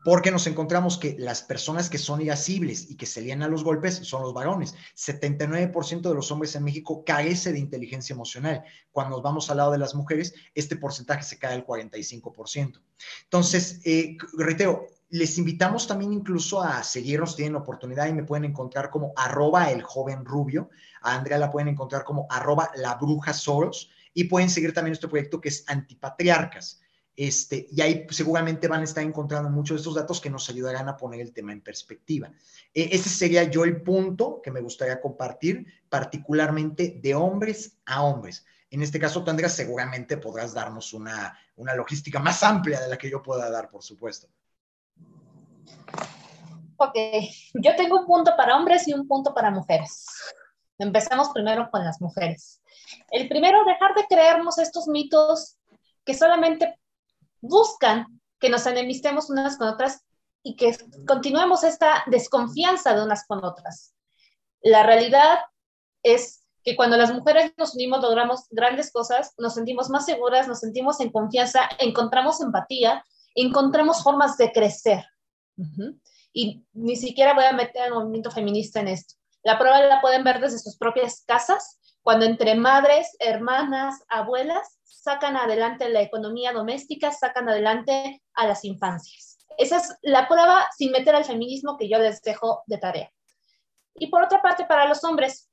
Porque 0.04 0.30
nos 0.30 0.46
encontramos 0.46 0.96
que 0.96 1.16
las 1.18 1.42
personas 1.42 1.90
que 1.90 1.98
son 1.98 2.22
irascibles 2.22 2.90
y 2.90 2.96
que 2.96 3.06
se 3.06 3.20
lían 3.20 3.42
a 3.42 3.48
los 3.48 3.64
golpes 3.64 3.96
son 3.96 4.22
los 4.22 4.32
varones. 4.32 4.74
79% 4.96 6.00
de 6.00 6.14
los 6.14 6.30
hombres 6.30 6.54
en 6.56 6.64
México 6.64 7.04
carece 7.04 7.52
de 7.52 7.58
inteligencia 7.58 8.14
emocional. 8.14 8.64
Cuando 8.92 9.16
nos 9.16 9.22
vamos 9.22 9.50
al 9.50 9.58
lado 9.58 9.72
de 9.72 9.78
las 9.78 9.94
mujeres, 9.94 10.34
este 10.54 10.76
porcentaje 10.76 11.22
se 11.22 11.38
cae 11.38 11.54
al 11.54 11.66
45%. 11.66 12.80
Entonces, 13.24 13.80
eh, 13.84 14.16
reitero, 14.38 14.86
les 15.10 15.38
invitamos 15.38 15.86
también 15.86 16.12
incluso 16.12 16.62
a 16.62 16.82
seguirnos, 16.82 17.34
tienen 17.34 17.56
oportunidad 17.56 18.06
y 18.06 18.12
me 18.12 18.24
pueden 18.24 18.44
encontrar 18.44 18.90
como 18.90 19.12
arroba 19.16 19.70
el 19.70 19.82
joven 19.82 20.24
rubio, 20.24 20.70
a 21.02 21.16
Andrea 21.16 21.36
la 21.36 21.50
pueden 21.50 21.68
encontrar 21.68 22.04
como 22.04 22.26
arroba 22.30 22.70
la 22.76 22.94
bruja 22.94 23.32
Soros 23.32 23.90
y 24.14 24.24
pueden 24.24 24.48
seguir 24.48 24.72
también 24.72 24.92
nuestro 24.92 25.10
proyecto 25.10 25.40
que 25.40 25.48
es 25.48 25.64
Antipatriarcas. 25.66 26.80
Este, 27.22 27.66
y 27.70 27.82
ahí 27.82 28.06
seguramente 28.08 28.66
van 28.66 28.80
a 28.80 28.84
estar 28.84 29.04
encontrando 29.04 29.50
muchos 29.50 29.74
de 29.74 29.80
estos 29.80 29.94
datos 29.94 30.22
que 30.22 30.30
nos 30.30 30.48
ayudarán 30.48 30.88
a 30.88 30.96
poner 30.96 31.20
el 31.20 31.34
tema 31.34 31.52
en 31.52 31.60
perspectiva. 31.60 32.32
E, 32.72 32.88
ese 32.92 33.10
sería 33.10 33.44
yo 33.44 33.64
el 33.64 33.82
punto 33.82 34.40
que 34.42 34.50
me 34.50 34.62
gustaría 34.62 35.02
compartir, 35.02 35.66
particularmente 35.90 36.98
de 37.02 37.14
hombres 37.14 37.76
a 37.84 38.04
hombres. 38.04 38.46
En 38.70 38.80
este 38.80 38.98
caso, 38.98 39.22
Andrea, 39.26 39.50
seguramente 39.50 40.16
podrás 40.16 40.54
darnos 40.54 40.94
una, 40.94 41.38
una 41.56 41.74
logística 41.74 42.18
más 42.20 42.42
amplia 42.42 42.80
de 42.80 42.88
la 42.88 42.96
que 42.96 43.10
yo 43.10 43.20
pueda 43.20 43.50
dar, 43.50 43.68
por 43.68 43.82
supuesto. 43.82 44.26
Ok, 46.78 46.96
yo 47.52 47.76
tengo 47.76 48.00
un 48.00 48.06
punto 48.06 48.32
para 48.34 48.56
hombres 48.56 48.88
y 48.88 48.94
un 48.94 49.06
punto 49.06 49.34
para 49.34 49.50
mujeres. 49.50 50.06
Empezamos 50.78 51.28
primero 51.34 51.68
con 51.70 51.84
las 51.84 52.00
mujeres. 52.00 52.62
El 53.10 53.28
primero, 53.28 53.62
dejar 53.66 53.94
de 53.94 54.06
creernos 54.08 54.56
estos 54.56 54.88
mitos 54.88 55.58
que 56.02 56.14
solamente 56.14 56.80
buscan 57.40 58.20
que 58.38 58.50
nos 58.50 58.66
enemistemos 58.66 59.30
unas 59.30 59.56
con 59.56 59.68
otras 59.68 60.04
y 60.42 60.56
que 60.56 60.76
continuemos 61.06 61.64
esta 61.64 62.04
desconfianza 62.06 62.94
de 62.94 63.02
unas 63.02 63.26
con 63.26 63.44
otras. 63.44 63.94
La 64.62 64.82
realidad 64.82 65.38
es 66.02 66.46
que 66.64 66.76
cuando 66.76 66.96
las 66.96 67.12
mujeres 67.12 67.52
nos 67.56 67.74
unimos 67.74 68.02
logramos 68.02 68.46
grandes 68.50 68.92
cosas, 68.92 69.34
nos 69.38 69.54
sentimos 69.54 69.88
más 69.90 70.06
seguras, 70.06 70.48
nos 70.48 70.60
sentimos 70.60 71.00
en 71.00 71.10
confianza, 71.10 71.68
encontramos 71.78 72.40
empatía, 72.40 73.04
encontramos 73.34 74.02
formas 74.02 74.36
de 74.36 74.52
crecer. 74.52 75.04
Y 76.32 76.64
ni 76.72 76.96
siquiera 76.96 77.34
voy 77.34 77.44
a 77.44 77.52
meter 77.52 77.82
al 77.82 77.94
movimiento 77.94 78.30
feminista 78.30 78.80
en 78.80 78.88
esto. 78.88 79.14
La 79.42 79.58
prueba 79.58 79.80
la 79.80 80.00
pueden 80.00 80.24
ver 80.24 80.40
desde 80.40 80.58
sus 80.58 80.76
propias 80.76 81.22
casas, 81.26 81.78
cuando 82.02 82.24
entre 82.24 82.54
madres, 82.54 83.14
hermanas, 83.18 84.02
abuelas 84.08 84.79
sacan 84.90 85.36
adelante 85.36 85.88
la 85.88 86.02
economía 86.02 86.52
doméstica, 86.52 87.12
sacan 87.12 87.48
adelante 87.48 88.22
a 88.34 88.46
las 88.46 88.64
infancias. 88.64 89.38
Esa 89.56 89.78
es 89.78 89.96
la 90.02 90.26
prueba 90.28 90.68
sin 90.76 90.90
meter 90.90 91.14
al 91.14 91.24
feminismo 91.24 91.76
que 91.76 91.88
yo 91.88 91.98
les 91.98 92.20
dejo 92.22 92.62
de 92.66 92.78
tarea. 92.78 93.12
Y 93.94 94.08
por 94.08 94.22
otra 94.22 94.42
parte, 94.42 94.64
para 94.64 94.86
los 94.86 95.04
hombres, 95.04 95.50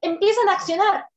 empiezan 0.00 0.48
a 0.48 0.54
accionar. 0.54 1.08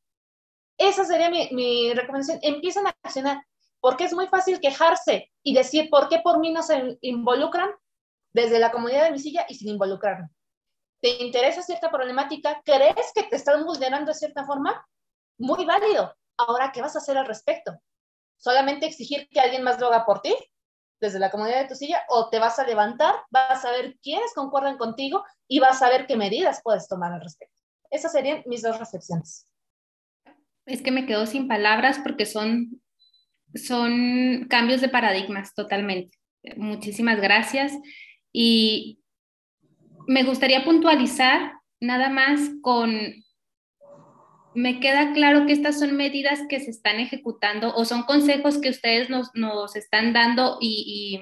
Esa 0.77 1.05
sería 1.05 1.29
mi, 1.29 1.49
mi 1.51 1.93
recomendación. 1.93 2.39
Empiezan 2.41 2.87
a 2.87 2.95
accionar. 3.03 3.43
Porque 3.79 4.05
es 4.05 4.13
muy 4.13 4.27
fácil 4.27 4.59
quejarse 4.59 5.31
y 5.43 5.53
decir, 5.53 5.89
¿por 5.89 6.09
qué 6.09 6.19
por 6.19 6.39
mí 6.39 6.51
no 6.51 6.63
se 6.63 6.97
involucran 7.01 7.69
desde 8.33 8.59
la 8.59 8.71
comunidad 8.71 9.05
de 9.05 9.11
mi 9.11 9.19
silla 9.19 9.45
y 9.47 9.55
sin 9.55 9.69
involucrarme? 9.69 10.29
¿Te 11.01 11.23
interesa 11.23 11.61
cierta 11.61 11.91
problemática? 11.91 12.61
¿Crees 12.65 13.11
que 13.13 13.23
te 13.23 13.35
están 13.35 13.63
vulnerando 13.65 14.11
de 14.11 14.17
cierta 14.17 14.45
forma? 14.45 14.85
Muy 15.37 15.63
válido. 15.65 16.15
Ahora, 16.37 16.71
¿qué 16.71 16.81
vas 16.81 16.95
a 16.95 16.99
hacer 16.99 17.17
al 17.17 17.25
respecto? 17.25 17.79
¿Solamente 18.37 18.85
exigir 18.85 19.27
que 19.29 19.39
alguien 19.39 19.63
más 19.63 19.79
lo 19.79 19.87
haga 19.87 20.05
por 20.05 20.21
ti? 20.21 20.35
desde 20.99 21.19
la 21.19 21.29
comunidad 21.29 21.61
de 21.61 21.67
tu 21.67 21.75
silla 21.75 22.03
o 22.09 22.29
te 22.29 22.39
vas 22.39 22.59
a 22.59 22.65
levantar, 22.65 23.15
vas 23.29 23.63
a 23.65 23.71
ver 23.71 23.97
quiénes 24.01 24.33
concuerdan 24.33 24.77
contigo 24.77 25.23
y 25.47 25.59
vas 25.59 25.81
a 25.81 25.89
ver 25.89 26.07
qué 26.07 26.15
medidas 26.15 26.61
puedes 26.63 26.87
tomar 26.87 27.13
al 27.13 27.21
respecto. 27.21 27.55
Esas 27.89 28.11
serían 28.11 28.43
mis 28.45 28.61
dos 28.61 28.79
reflexiones. 28.79 29.47
Es 30.65 30.81
que 30.81 30.91
me 30.91 31.05
quedo 31.05 31.25
sin 31.25 31.47
palabras 31.47 31.99
porque 32.03 32.25
son, 32.25 32.81
son 33.55 34.47
cambios 34.49 34.81
de 34.81 34.89
paradigmas 34.89 35.53
totalmente. 35.53 36.17
Muchísimas 36.57 37.21
gracias. 37.21 37.73
Y 38.33 38.99
me 40.07 40.23
gustaría 40.23 40.65
puntualizar 40.65 41.53
nada 41.79 42.09
más 42.09 42.39
con 42.61 42.91
me 44.57 44.79
queda 44.79 45.13
claro 45.13 45.45
que 45.45 45.53
estas 45.53 45.77
son 45.77 45.95
medidas 45.95 46.39
que 46.49 46.59
se 46.59 46.71
están 46.71 46.99
ejecutando 46.99 47.75
o 47.75 47.85
son 47.85 48.01
consejos 48.03 48.57
que 48.57 48.71
ustedes 48.71 49.07
nos, 49.07 49.75
están 49.75 50.13
dando 50.13 50.57
y, 50.59 51.19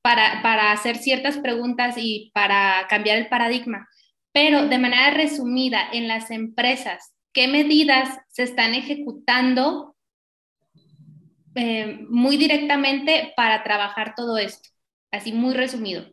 para, 0.00 0.40
para, 0.40 0.72
hacer 0.72 0.96
ciertas 0.96 1.36
preguntas 1.36 1.96
y 1.98 2.30
para 2.32 2.86
cambiar 2.88 3.18
el 3.18 3.28
paradigma. 3.28 3.86
Pero 4.32 4.66
de 4.66 4.78
manera 4.78 5.10
resumida, 5.10 5.86
en 5.92 6.08
las 6.08 6.30
empresas, 6.30 7.12
¿qué 7.34 7.48
medidas 7.48 8.08
se 8.28 8.44
están 8.44 8.72
ejecutando 8.72 9.94
eh, 11.54 11.98
muy 12.08 12.38
directamente 12.38 13.34
para 13.36 13.62
trabajar 13.62 14.14
todo 14.16 14.38
esto? 14.38 14.70
Así 15.10 15.32
muy 15.32 15.52
resumido. 15.52 16.11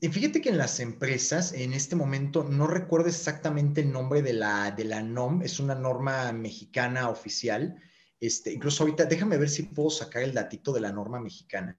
Y 0.00 0.08
fíjate 0.08 0.40
que 0.40 0.50
en 0.50 0.58
las 0.58 0.80
empresas, 0.80 1.52
en 1.52 1.72
este 1.72 1.96
momento, 1.96 2.44
no 2.44 2.66
recuerdo 2.66 3.08
exactamente 3.08 3.80
el 3.80 3.92
nombre 3.92 4.22
de 4.22 4.32
la, 4.32 4.70
de 4.70 4.84
la 4.84 5.02
NOM, 5.02 5.42
es 5.42 5.58
una 5.58 5.74
norma 5.74 6.32
mexicana 6.32 7.08
oficial. 7.08 7.76
Este, 8.20 8.52
incluso 8.52 8.82
ahorita, 8.82 9.04
déjame 9.04 9.38
ver 9.38 9.48
si 9.48 9.64
puedo 9.64 9.90
sacar 9.90 10.22
el 10.22 10.34
datito 10.34 10.72
de 10.72 10.80
la 10.80 10.92
norma 10.92 11.20
mexicana. 11.20 11.76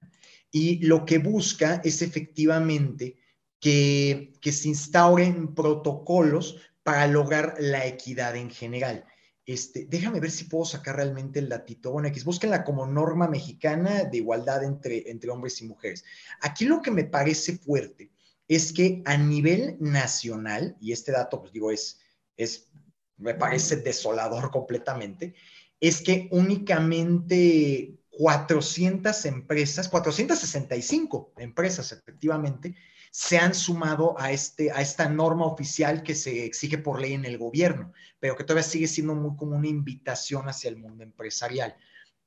Y 0.50 0.84
lo 0.86 1.04
que 1.04 1.18
busca 1.18 1.80
es 1.84 2.02
efectivamente 2.02 3.18
que, 3.60 4.32
que 4.40 4.52
se 4.52 4.68
instauren 4.68 5.54
protocolos 5.54 6.56
para 6.82 7.06
lograr 7.06 7.54
la 7.58 7.86
equidad 7.86 8.36
en 8.36 8.50
general. 8.50 9.04
Este, 9.48 9.86
déjame 9.88 10.20
ver 10.20 10.30
si 10.30 10.44
puedo 10.44 10.66
sacar 10.66 10.96
realmente 10.96 11.38
el 11.38 11.48
datito. 11.48 11.90
Bueno, 11.90 12.10
búsquenla 12.22 12.64
como 12.64 12.84
norma 12.84 13.28
mexicana 13.28 14.04
de 14.04 14.18
igualdad 14.18 14.62
entre, 14.62 15.10
entre 15.10 15.30
hombres 15.30 15.62
y 15.62 15.64
mujeres. 15.64 16.04
Aquí 16.42 16.66
lo 16.66 16.82
que 16.82 16.90
me 16.90 17.04
parece 17.04 17.56
fuerte 17.56 18.10
es 18.46 18.74
que 18.74 19.00
a 19.06 19.16
nivel 19.16 19.78
nacional, 19.80 20.76
y 20.82 20.92
este 20.92 21.12
dato, 21.12 21.40
pues 21.40 21.54
digo, 21.54 21.70
es, 21.70 21.98
es 22.36 22.68
me 23.16 23.32
parece 23.32 23.76
desolador 23.76 24.50
completamente, 24.50 25.34
es 25.80 26.02
que 26.02 26.28
únicamente 26.30 27.96
400 28.10 29.24
empresas, 29.24 29.88
465 29.88 31.32
empresas 31.38 31.90
efectivamente, 31.92 32.74
se 33.10 33.38
han 33.38 33.54
sumado 33.54 34.14
a, 34.18 34.32
este, 34.32 34.70
a 34.70 34.80
esta 34.80 35.08
norma 35.08 35.46
oficial 35.46 36.02
que 36.02 36.14
se 36.14 36.44
exige 36.44 36.78
por 36.78 37.00
ley 37.00 37.14
en 37.14 37.24
el 37.24 37.38
gobierno, 37.38 37.92
pero 38.20 38.36
que 38.36 38.44
todavía 38.44 38.68
sigue 38.68 38.88
siendo 38.88 39.14
muy 39.14 39.36
como 39.36 39.56
una 39.56 39.68
invitación 39.68 40.48
hacia 40.48 40.70
el 40.70 40.76
mundo 40.76 41.02
empresarial. 41.02 41.76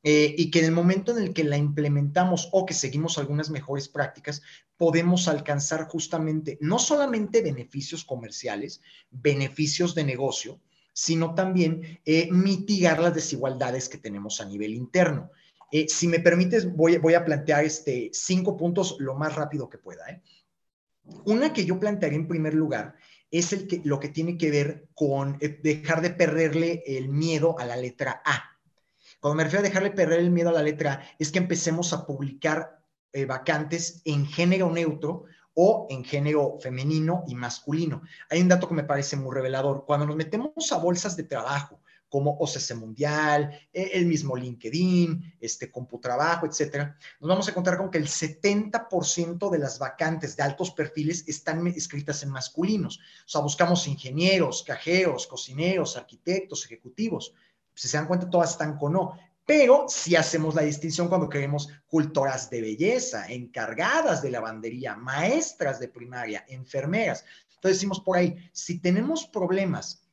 Eh, 0.04 0.34
y 0.36 0.50
que 0.50 0.60
en 0.60 0.66
el 0.66 0.72
momento 0.72 1.16
en 1.16 1.24
el 1.24 1.34
que 1.34 1.44
la 1.44 1.58
implementamos 1.58 2.50
o 2.54 2.66
que 2.66 2.74
seguimos 2.74 3.20
algunas 3.20 3.52
mejores 3.52 3.88
prácticas, 3.88 4.42
podemos 4.76 5.28
alcanzar 5.28 5.88
justamente 5.88 6.58
no 6.60 6.80
solamente 6.80 7.44
beneficios 7.44 8.04
comerciales, 8.04 8.82
beneficios 9.12 9.94
de 9.94 10.04
negocio, 10.04 10.60
sino 10.92 11.36
también 11.36 12.00
eh, 12.06 12.30
mitigar 12.32 13.00
las 13.00 13.14
desigualdades 13.14 13.90
que 13.90 14.00
tenemos 14.00 14.42
a 14.42 14.46
nivel 14.46 14.74
interno. 14.74 15.30
Eh, 15.72 15.88
si 15.88 16.08
me 16.08 16.20
permites, 16.20 16.76
voy, 16.76 16.98
voy, 16.98 17.14
a 17.14 17.24
plantear 17.24 17.64
este, 17.64 18.10
cinco 18.12 18.58
puntos 18.58 18.98
lo 19.00 19.16
más 19.16 19.36
rápido 19.36 19.70
que 19.70 19.78
pueda. 19.78 20.10
¿eh? 20.10 20.22
Una 21.26 21.54
que 21.54 21.66
yo 21.66 21.80
plantearía 21.80 22.20
en 22.20 22.28
primer 22.28 22.54
lugar 22.54 22.96
es 23.30 23.54
el 23.54 23.68
que, 23.68 23.82
lo 23.84 24.00
que 24.00 24.10
tiene 24.10 24.38
que 24.38 24.52
ver 24.52 24.88
con 24.94 25.38
eh, 25.40 25.60
dejar 25.64 26.02
de 26.02 26.12
perderle 26.12 26.84
el 26.86 27.10
miedo 27.10 27.58
a 27.60 27.66
la 27.66 27.78
letra 27.78 28.22
A. 28.26 28.58
Cuando 29.20 29.38
me 29.38 29.44
refiero 29.44 29.66
a 29.66 29.70
dejarle 29.70 29.92
perder 29.92 30.20
el 30.20 30.32
miedo 30.32 30.50
a 30.50 30.54
la 30.54 30.64
letra 30.64 30.94
A, 30.94 31.02
es 31.18 31.32
que 31.32 31.40
empecemos 31.40 31.94
a 31.94 32.06
publicar 32.06 32.80
eh, 33.14 33.26
vacantes 33.26 34.02
en 34.06 34.26
género 34.26 34.70
neutro 34.70 35.26
o 35.54 35.88
en 35.90 36.04
género 36.04 36.58
femenino 36.62 37.24
y 37.28 37.36
masculino. 37.36 38.04
Hay 38.30 38.42
un 38.42 38.48
dato 38.48 38.68
que 38.68 38.74
me 38.74 38.84
parece 38.84 39.16
muy 39.16 39.34
revelador. 39.34 39.86
Cuando 39.86 40.06
nos 40.06 40.16
metemos 40.16 40.72
a 40.72 40.78
bolsas 40.78 41.16
de 41.18 41.24
trabajo 41.24 41.82
como 42.12 42.38
OCC 42.40 42.76
Mundial, 42.76 43.58
e, 43.72 43.92
el 43.94 44.06
mismo 44.06 44.36
LinkedIn, 44.36 45.36
este 45.40 45.72
CompuTrabajo, 45.72 46.46
etcétera, 46.46 46.98
nos 47.22 47.30
vamos 47.30 47.48
a 47.48 47.52
encontrar 47.52 47.78
con 47.78 47.90
que 47.90 48.00
el 48.00 48.08
70% 48.08 49.50
de 49.50 49.58
las 49.58 49.80
vacantes 49.80 50.36
de 50.36 50.44
altos 50.44 50.72
perfiles 50.72 51.24
están 51.26 51.66
escritas 51.68 52.22
en 52.24 52.30
masculinos. 52.30 53.00
O 53.26 53.30
sea, 53.30 53.40
buscamos 53.40 53.88
ingenieros, 53.88 54.62
cajeros, 54.62 55.26
cocineros, 55.26 55.96
arquitectos, 55.96 56.66
ejecutivos. 56.66 57.34
Si 57.74 57.88
se 57.88 57.96
dan 57.96 58.08
cuenta, 58.08 58.30
todas 58.30 58.52
están 58.52 58.78
con 58.78 58.94
O. 58.98 59.18
Pero 59.46 59.86
si 59.88 60.18
hacemos 60.18 60.54
la 60.54 60.64
distinción 60.64 61.08
cuando 61.08 61.30
queremos 61.30 61.70
cultoras 61.88 62.50
de 62.50 62.60
belleza, 62.60 63.26
encargadas 63.28 64.22
de 64.22 64.32
lavandería, 64.32 64.98
maestras 64.98 65.80
de 65.80 65.88
primaria, 65.88 66.44
enfermeras. 66.50 67.24
Entonces 67.56 67.78
decimos 67.78 68.02
por 68.02 68.18
ahí, 68.18 68.36
si 68.52 68.80
tenemos 68.80 69.26
problemas 69.28 70.04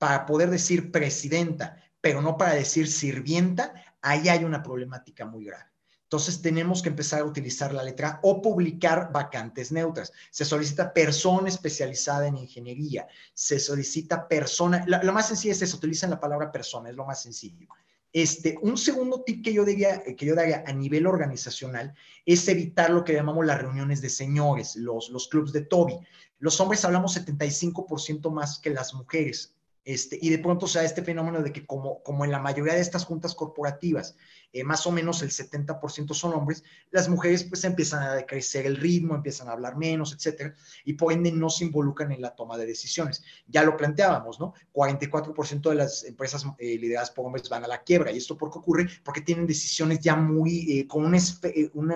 para 0.00 0.24
poder 0.24 0.48
decir 0.48 0.90
presidenta, 0.90 1.76
pero 2.00 2.22
no 2.22 2.38
para 2.38 2.54
decir 2.54 2.88
sirvienta, 2.88 3.74
ahí 4.00 4.30
hay 4.30 4.44
una 4.44 4.62
problemática 4.62 5.26
muy 5.26 5.44
grave. 5.44 5.66
Entonces 6.04 6.40
tenemos 6.40 6.80
que 6.80 6.88
empezar 6.88 7.20
a 7.20 7.24
utilizar 7.24 7.74
la 7.74 7.82
letra 7.82 8.18
o 8.22 8.40
publicar 8.40 9.12
vacantes 9.12 9.70
neutras. 9.70 10.10
Se 10.30 10.46
solicita 10.46 10.94
persona 10.94 11.50
especializada 11.50 12.26
en 12.28 12.38
ingeniería, 12.38 13.06
se 13.34 13.60
solicita 13.60 14.26
persona, 14.26 14.86
lo 14.86 15.12
más 15.12 15.28
sencillo 15.28 15.52
es 15.52 15.60
eso, 15.60 15.76
utilizan 15.76 16.08
la 16.08 16.18
palabra 16.18 16.50
persona, 16.50 16.88
es 16.88 16.96
lo 16.96 17.04
más 17.04 17.22
sencillo. 17.22 17.68
Este, 18.10 18.58
un 18.62 18.78
segundo 18.78 19.22
tip 19.22 19.44
que 19.44 19.52
yo, 19.52 19.66
diría, 19.66 20.02
que 20.02 20.24
yo 20.24 20.34
daría 20.34 20.64
a 20.66 20.72
nivel 20.72 21.06
organizacional 21.06 21.94
es 22.24 22.48
evitar 22.48 22.88
lo 22.88 23.04
que 23.04 23.12
llamamos 23.12 23.44
las 23.44 23.60
reuniones 23.60 24.00
de 24.00 24.08
señores, 24.08 24.76
los, 24.76 25.10
los 25.10 25.28
clubs 25.28 25.52
de 25.52 25.60
Toby. 25.60 25.98
Los 26.38 26.58
hombres 26.58 26.86
hablamos 26.86 27.18
75% 27.18 28.32
más 28.32 28.58
que 28.58 28.70
las 28.70 28.94
mujeres. 28.94 29.54
Este, 29.84 30.18
y 30.20 30.28
de 30.28 30.38
pronto 30.38 30.66
se 30.66 30.78
da 30.78 30.84
este 30.84 31.02
fenómeno 31.02 31.42
de 31.42 31.52
que 31.52 31.64
como, 31.64 32.02
como 32.02 32.24
en 32.24 32.30
la 32.30 32.38
mayoría 32.38 32.74
de 32.74 32.80
estas 32.80 33.04
juntas 33.04 33.34
corporativas, 33.34 34.14
eh, 34.52 34.62
más 34.62 34.86
o 34.86 34.92
menos 34.92 35.22
el 35.22 35.30
70% 35.30 36.12
son 36.12 36.34
hombres, 36.34 36.64
las 36.90 37.08
mujeres 37.08 37.44
pues 37.44 37.64
empiezan 37.64 38.02
a 38.02 38.14
decrecer 38.14 38.66
el 38.66 38.76
ritmo, 38.76 39.14
empiezan 39.14 39.48
a 39.48 39.52
hablar 39.52 39.76
menos, 39.76 40.12
etcétera, 40.12 40.54
y 40.84 40.94
por 40.94 41.12
ende 41.12 41.32
no 41.32 41.48
se 41.48 41.64
involucran 41.64 42.12
en 42.12 42.20
la 42.20 42.34
toma 42.34 42.58
de 42.58 42.66
decisiones. 42.66 43.22
Ya 43.46 43.62
lo 43.62 43.76
planteábamos, 43.76 44.38
¿no? 44.38 44.52
44% 44.72 45.70
de 45.70 45.74
las 45.74 46.04
empresas 46.04 46.44
eh, 46.58 46.76
lideradas 46.78 47.10
por 47.10 47.26
hombres 47.26 47.48
van 47.48 47.64
a 47.64 47.68
la 47.68 47.82
quiebra, 47.82 48.12
y 48.12 48.18
esto 48.18 48.36
por 48.36 48.50
qué 48.50 48.58
ocurre? 48.58 48.86
Porque 49.02 49.22
tienen 49.22 49.46
decisiones 49.46 50.00
ya 50.00 50.14
muy, 50.14 50.80
eh, 50.80 50.86
con 50.86 51.04
una, 51.04 51.18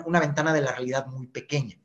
una 0.06 0.20
ventana 0.20 0.54
de 0.54 0.62
la 0.62 0.72
realidad 0.72 1.06
muy 1.06 1.26
pequeña. 1.26 1.76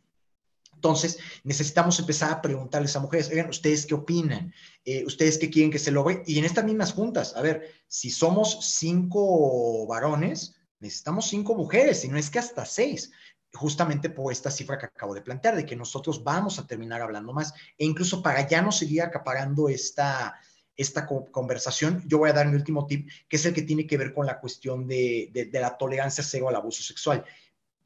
Entonces, 0.80 1.20
necesitamos 1.44 2.00
empezar 2.00 2.32
a 2.32 2.42
preguntarles 2.42 2.96
a 2.96 3.02
mujeres, 3.02 3.30
oigan, 3.30 3.50
¿ustedes 3.50 3.86
qué 3.86 3.96
opinan? 3.96 4.54
Eh, 4.86 5.04
¿Ustedes 5.06 5.38
qué 5.38 5.50
quieren 5.50 5.72
que 5.72 5.78
se 5.78 5.92
logre? 5.92 6.24
Y 6.26 6.40
en 6.40 6.46
estas 6.46 6.64
mismas 6.64 6.94
juntas, 6.94 7.36
a 7.36 7.42
ver, 7.42 7.70
si 7.90 8.10
somos 8.10 8.60
cinco 8.78 9.86
varones, 9.88 10.56
necesitamos 10.80 11.28
cinco 11.28 11.54
mujeres, 11.54 12.00
si 12.00 12.08
no 12.08 12.18
es 12.18 12.30
que 12.30 12.40
hasta 12.40 12.64
seis, 12.64 13.12
justamente 13.54 14.10
por 14.10 14.32
esta 14.32 14.50
cifra 14.50 14.78
que 14.78 14.86
acabo 14.86 15.14
de 15.14 15.22
plantear, 15.22 15.58
de 15.58 15.66
que 15.66 15.76
nosotros 15.76 16.24
vamos 16.24 16.60
a 16.60 16.66
terminar 16.66 17.02
hablando 17.02 17.34
más, 17.34 17.54
e 17.78 17.84
incluso 17.84 18.24
para 18.24 18.48
ya 18.48 18.62
no 18.62 18.72
seguir 18.72 19.02
acaparando 19.02 19.68
esta, 19.68 20.40
esta 20.78 21.06
conversación, 21.06 22.06
yo 22.08 22.20
voy 22.20 22.30
a 22.30 22.34
dar 22.34 22.48
mi 22.48 22.56
último 22.56 22.88
tip, 22.88 23.10
que 23.28 23.36
es 23.36 23.46
el 23.46 23.54
que 23.54 23.64
tiene 23.64 23.86
que 23.86 23.98
ver 23.98 24.14
con 24.14 24.26
la 24.26 24.40
cuestión 24.40 24.88
de, 24.88 25.30
de 25.34 25.60
la 25.60 25.78
tolerancia 25.78 26.24
cero 26.24 26.48
al 26.48 26.56
abuso 26.56 26.84
sexual 26.84 27.26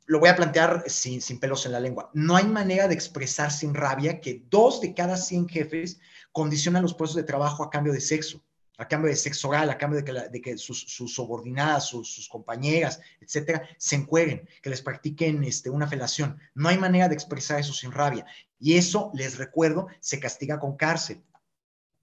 lo 0.06 0.20
voy 0.20 0.30
a 0.30 0.36
plantear 0.36 0.84
sin, 0.88 1.22
sin, 1.22 1.40
pelos 1.40 1.66
en 1.66 1.72
la 1.72 1.80
lengua. 1.80 2.10
No 2.14 2.36
hay 2.36 2.46
manera 2.46 2.88
de 2.88 2.94
expresar 2.94 3.52
sin 3.52 3.74
rabia 3.74 4.20
que 4.20 4.44
dos 4.50 4.82
de 4.82 4.94
cada 4.94 5.18
100 5.18 5.48
jefes 5.48 6.00
condicionan 6.32 6.84
los 6.84 6.94
puestos 6.94 7.16
de 7.16 7.24
trabajo 7.24 7.64
a 7.64 7.70
cambio 7.70 7.94
de 7.94 8.02
sexo, 8.02 8.44
a 8.78 8.88
cambio 8.88 9.10
de 9.10 9.16
sexo 9.16 9.50
oral, 9.50 9.70
a 9.70 9.78
cambio 9.78 10.02
de 10.02 10.42
que, 10.42 10.58
sus, 10.58 10.86
subordinadas, 10.88 11.86
sus, 11.86 12.28
compañeras, 12.28 13.00
etcétera, 13.22 13.68
se 13.78 13.96
encueren, 13.96 14.48
que 14.62 14.70
les 14.70 14.82
practiquen 14.82 15.44
este, 15.44 15.70
una 15.70 15.88
felación. 15.88 16.40
No 16.56 16.70
hay 16.70 16.78
manera 16.78 17.08
de 17.08 17.14
expresar 17.14 17.60
eso 17.60 17.74
sin 17.74 17.92
rabia. 17.92 18.26
Y 18.60 18.76
eso, 18.76 19.12
les 19.14 19.38
recuerdo, 19.38 19.88
se 20.00 20.20
castiga 20.20 20.60
con 20.60 20.76
cárcel. 20.76 21.22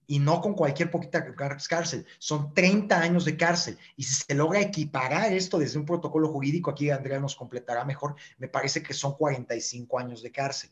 Y 0.07 0.19
no 0.19 0.41
con 0.41 0.53
cualquier 0.53 0.91
poquita 0.91 1.23
cárcel, 1.33 2.05
son 2.19 2.53
30 2.53 2.99
años 2.99 3.23
de 3.25 3.37
cárcel. 3.37 3.77
Y 3.95 4.03
si 4.03 4.15
se 4.15 4.35
logra 4.35 4.59
equiparar 4.59 5.31
esto 5.31 5.57
desde 5.57 5.79
un 5.79 5.85
protocolo 5.85 6.27
jurídico, 6.27 6.71
aquí 6.71 6.89
Andrea 6.89 7.19
nos 7.19 7.35
completará 7.35 7.85
mejor, 7.85 8.15
me 8.37 8.47
parece 8.47 8.83
que 8.83 8.93
son 8.93 9.15
45 9.15 9.99
años 9.99 10.21
de 10.21 10.31
cárcel. 10.31 10.71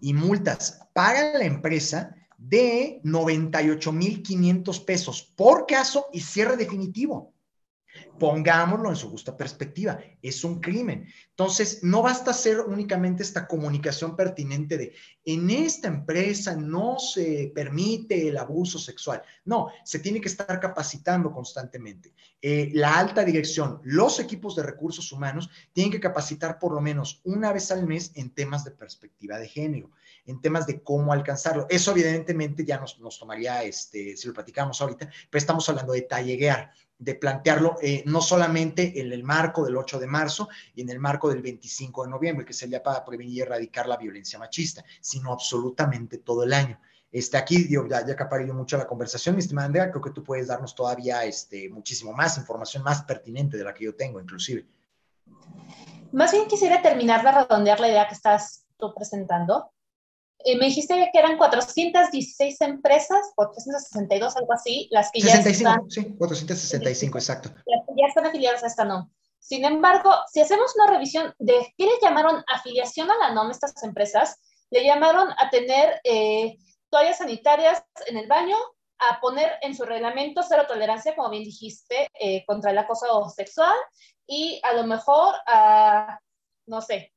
Y 0.00 0.14
multas 0.14 0.80
para 0.92 1.36
la 1.38 1.44
empresa 1.44 2.16
de 2.38 3.00
98.500 3.04 4.84
pesos 4.84 5.22
por 5.22 5.66
caso 5.66 6.06
y 6.12 6.20
cierre 6.20 6.56
definitivo. 6.56 7.33
Pongámoslo 8.18 8.90
en 8.90 8.96
su 8.96 9.10
justa 9.10 9.36
perspectiva, 9.36 9.98
es 10.22 10.44
un 10.44 10.60
crimen. 10.60 11.08
Entonces, 11.30 11.82
no 11.82 12.02
basta 12.02 12.30
hacer 12.30 12.60
únicamente 12.60 13.22
esta 13.22 13.46
comunicación 13.46 14.14
pertinente 14.14 14.78
de 14.78 14.94
en 15.24 15.50
esta 15.50 15.88
empresa 15.88 16.54
no 16.54 16.98
se 16.98 17.50
permite 17.54 18.28
el 18.28 18.36
abuso 18.36 18.78
sexual. 18.78 19.22
No, 19.44 19.68
se 19.84 19.98
tiene 19.98 20.20
que 20.20 20.28
estar 20.28 20.60
capacitando 20.60 21.32
constantemente. 21.32 22.14
Eh, 22.40 22.70
la 22.74 22.98
alta 22.98 23.24
dirección, 23.24 23.80
los 23.82 24.20
equipos 24.20 24.54
de 24.54 24.62
recursos 24.62 25.10
humanos 25.10 25.50
tienen 25.72 25.90
que 25.90 26.00
capacitar 26.00 26.58
por 26.58 26.72
lo 26.72 26.80
menos 26.80 27.20
una 27.24 27.52
vez 27.52 27.70
al 27.72 27.86
mes 27.86 28.12
en 28.14 28.30
temas 28.30 28.64
de 28.64 28.70
perspectiva 28.70 29.38
de 29.38 29.48
género 29.48 29.90
en 30.26 30.40
temas 30.40 30.66
de 30.66 30.82
cómo 30.82 31.12
alcanzarlo. 31.12 31.66
Eso 31.68 31.90
evidentemente 31.90 32.64
ya 32.64 32.78
nos, 32.78 32.98
nos 32.98 33.18
tomaría, 33.18 33.62
este, 33.62 34.16
si 34.16 34.28
lo 34.28 34.34
platicamos 34.34 34.80
ahorita, 34.80 35.10
pero 35.30 35.38
estamos 35.38 35.68
hablando 35.68 35.92
de 35.92 36.02
talleguear, 36.02 36.72
de 37.04 37.14
plantearlo 37.14 37.76
eh, 37.82 38.02
no 38.06 38.22
solamente 38.22 38.98
en 38.98 39.12
el 39.12 39.22
marco 39.22 39.64
del 39.64 39.76
8 39.76 39.98
de 39.98 40.06
marzo 40.06 40.48
y 40.74 40.80
en 40.80 40.88
el 40.88 40.98
marco 40.98 41.28
del 41.28 41.42
25 41.42 42.04
de 42.04 42.10
noviembre, 42.10 42.46
que 42.46 42.54
sería 42.54 42.82
para 42.82 43.04
prevenir 43.04 43.34
y 43.34 43.40
erradicar 43.42 43.86
la 43.86 43.98
violencia 43.98 44.38
machista, 44.38 44.82
sino 45.00 45.32
absolutamente 45.32 46.18
todo 46.18 46.44
el 46.44 46.54
año. 46.54 46.80
Este, 47.12 47.36
aquí 47.36 47.68
ya, 47.68 48.06
ya 48.06 48.12
acaparé 48.14 48.50
mucho 48.52 48.78
la 48.78 48.86
conversación, 48.86 49.36
mi 49.36 49.40
estimada 49.40 49.66
Andrea, 49.66 49.90
creo 49.90 50.02
que 50.02 50.10
tú 50.10 50.24
puedes 50.24 50.48
darnos 50.48 50.74
todavía 50.74 51.24
este, 51.24 51.68
muchísimo 51.68 52.12
más 52.12 52.38
información 52.38 52.82
más 52.82 53.02
pertinente 53.02 53.56
de 53.56 53.64
la 53.64 53.74
que 53.74 53.84
yo 53.84 53.94
tengo, 53.94 54.18
inclusive. 54.18 54.66
Más 56.10 56.32
bien 56.32 56.48
quisiera 56.48 56.80
terminar 56.80 57.22
de 57.22 57.32
redondear 57.32 57.80
la 57.80 57.88
idea 57.88 58.08
que 58.08 58.14
estás 58.14 58.66
tú 58.78 58.94
presentando 58.94 59.73
eh, 60.44 60.58
me 60.58 60.66
dijiste 60.66 61.10
que 61.10 61.18
eran 61.18 61.38
416 61.38 62.60
empresas, 62.60 63.32
462, 63.34 64.36
algo 64.36 64.52
así, 64.52 64.88
las 64.90 65.10
que 65.10 65.20
ya 65.20 65.36
están... 65.36 65.90
Sí, 65.90 66.14
465, 66.18 67.16
exacto. 67.16 67.48
Las 67.64 67.86
que 67.86 67.94
ya 67.96 68.08
están 68.08 68.26
afiliadas 68.26 68.62
a 68.62 68.66
esta 68.66 68.84
NOM. 68.84 69.08
Sin 69.38 69.64
embargo, 69.64 70.10
si 70.30 70.42
hacemos 70.42 70.74
una 70.76 70.90
revisión 70.90 71.34
de 71.38 71.72
qué 71.78 71.84
le 71.86 71.92
llamaron 72.02 72.44
afiliación 72.46 73.10
a 73.10 73.16
la 73.16 73.30
NOM 73.32 73.50
estas 73.50 73.82
empresas, 73.82 74.38
le 74.70 74.84
llamaron 74.84 75.30
a 75.38 75.48
tener 75.48 76.00
eh, 76.04 76.58
toallas 76.90 77.18
sanitarias 77.18 77.82
en 78.06 78.18
el 78.18 78.26
baño, 78.26 78.56
a 78.98 79.20
poner 79.20 79.52
en 79.62 79.74
su 79.74 79.84
reglamento 79.84 80.42
cero 80.46 80.64
tolerancia, 80.68 81.16
como 81.16 81.30
bien 81.30 81.44
dijiste, 81.44 82.08
eh, 82.20 82.44
contra 82.44 82.70
el 82.70 82.78
acoso 82.78 83.30
sexual 83.30 83.74
y 84.26 84.60
a 84.62 84.74
lo 84.74 84.84
mejor 84.84 85.34
a, 85.46 86.20
no 86.66 86.82
sé, 86.82 87.13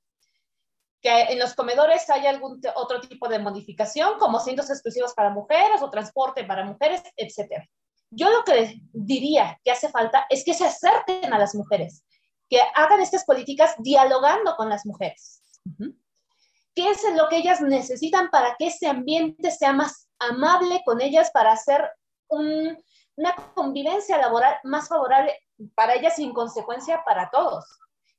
que 1.07 1.21
en 1.31 1.39
los 1.39 1.55
comedores 1.55 2.09
hay 2.09 2.27
algún 2.27 2.59
otro 2.75 2.99
tipo 2.99 3.29
de 3.29 3.39
modificación, 3.39 4.19
como 4.19 4.39
asientos 4.39 4.69
exclusivos 4.69 5.13
para 5.13 5.29
mujeres 5.29 5.81
o 5.81 5.89
transporte 5.89 6.43
para 6.43 6.65
mujeres, 6.65 7.01
etc. 7.15 7.63
Yo 8.09 8.29
lo 8.29 8.43
que 8.43 8.81
diría 8.91 9.57
que 9.63 9.71
hace 9.71 9.87
falta 9.87 10.25
es 10.29 10.43
que 10.43 10.53
se 10.53 10.65
acerquen 10.65 11.33
a 11.33 11.39
las 11.39 11.55
mujeres, 11.55 12.03
que 12.49 12.59
hagan 12.75 12.99
estas 12.99 13.23
políticas 13.23 13.75
dialogando 13.79 14.57
con 14.57 14.67
las 14.67 14.85
mujeres. 14.85 15.41
¿Qué 16.75 16.89
es 16.89 17.01
lo 17.15 17.29
que 17.29 17.37
ellas 17.37 17.61
necesitan 17.61 18.29
para 18.29 18.57
que 18.59 18.67
ese 18.67 18.87
ambiente 18.87 19.49
sea 19.51 19.71
más 19.71 20.09
amable 20.19 20.81
con 20.85 20.99
ellas, 20.99 21.31
para 21.31 21.53
hacer 21.53 21.89
una 22.27 23.33
convivencia 23.55 24.17
laboral 24.17 24.57
más 24.63 24.89
favorable 24.89 25.39
para 25.73 25.95
ellas 25.95 26.17
sin 26.17 26.33
consecuencia 26.33 27.01
para 27.05 27.29
todos? 27.29 27.65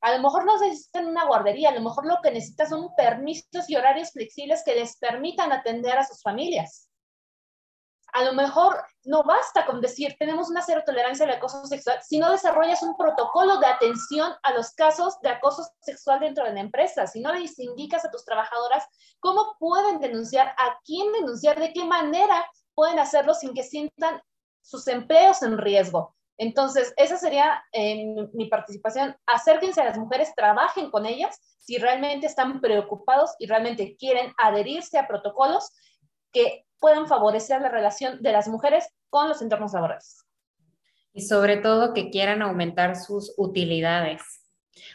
A 0.01 0.13
lo 0.17 0.23
mejor 0.23 0.45
no 0.45 0.59
necesitan 0.59 1.07
una 1.07 1.27
guardería, 1.27 1.71
a 1.71 1.75
lo 1.75 1.81
mejor 1.81 2.07
lo 2.07 2.19
que 2.23 2.31
necesitan 2.31 2.69
son 2.69 2.95
permisos 2.97 3.69
y 3.69 3.77
horarios 3.77 4.13
flexibles 4.13 4.63
que 4.65 4.75
les 4.75 4.97
permitan 4.99 5.53
atender 5.53 5.99
a 5.99 6.07
sus 6.07 6.23
familias. 6.23 6.89
A 8.13 8.25
lo 8.25 8.33
mejor 8.33 8.83
no 9.05 9.23
basta 9.23 9.67
con 9.67 9.81
decir 9.81 10.17
tenemos 10.19 10.49
una 10.49 10.63
cero 10.63 10.83
tolerancia 10.85 11.27
al 11.27 11.33
acoso 11.33 11.67
sexual 11.67 11.99
si 12.03 12.19
no 12.19 12.31
desarrollas 12.31 12.83
un 12.83 12.97
protocolo 12.97 13.59
de 13.59 13.67
atención 13.67 14.33
a 14.43 14.53
los 14.55 14.71
casos 14.71 15.21
de 15.21 15.29
acoso 15.29 15.63
sexual 15.81 16.21
dentro 16.21 16.45
de 16.45 16.55
la 16.55 16.61
empresa, 16.61 17.07
si 17.07 17.21
no 17.21 17.33
les 17.33 17.59
indicas 17.59 18.05
a 18.05 18.11
tus 18.11 18.25
trabajadoras 18.25 18.87
cómo 19.21 19.57
pueden 19.59 20.01
denunciar, 20.01 20.49
a 20.57 20.79
quién 20.85 21.13
denunciar, 21.13 21.61
de 21.61 21.73
qué 21.73 21.85
manera 21.85 22.51
pueden 22.75 22.99
hacerlo 22.99 23.35
sin 23.35 23.53
que 23.53 23.63
sientan 23.63 24.23
sus 24.63 24.87
empleos 24.89 25.43
en 25.43 25.59
riesgo. 25.59 26.17
Entonces, 26.39 26.95
esa 26.97 27.17
sería 27.17 27.65
mi 28.33 28.47
participación. 28.47 29.17
Acérquense 29.27 29.81
a 29.81 29.87
las 29.87 29.99
mujeres, 29.99 30.33
trabajen 30.37 30.91
con 30.91 31.05
ellas 31.05 31.39
si 31.59 31.79
realmente 31.79 32.27
están 32.27 32.61
preocupados 32.61 33.35
y 33.41 33.47
realmente 33.47 33.97
quieren 33.99 34.33
adherirse 34.39 34.99
a 34.99 35.09
protocolos 35.09 35.71
que 36.33 36.65
puedan 36.79 37.09
favorecer 37.09 37.61
la 37.61 37.69
relación 37.69 38.23
de 38.23 38.33
las 38.33 38.47
mujeres 38.47 38.89
con 39.11 39.29
los 39.29 39.43
entornos 39.43 39.73
laborales. 39.73 40.25
Y 41.13 41.23
sobre 41.23 41.57
todo 41.57 41.93
que 41.93 42.11
quieran 42.11 42.41
aumentar 42.43 42.95
sus 42.95 43.35
utilidades, 43.37 44.23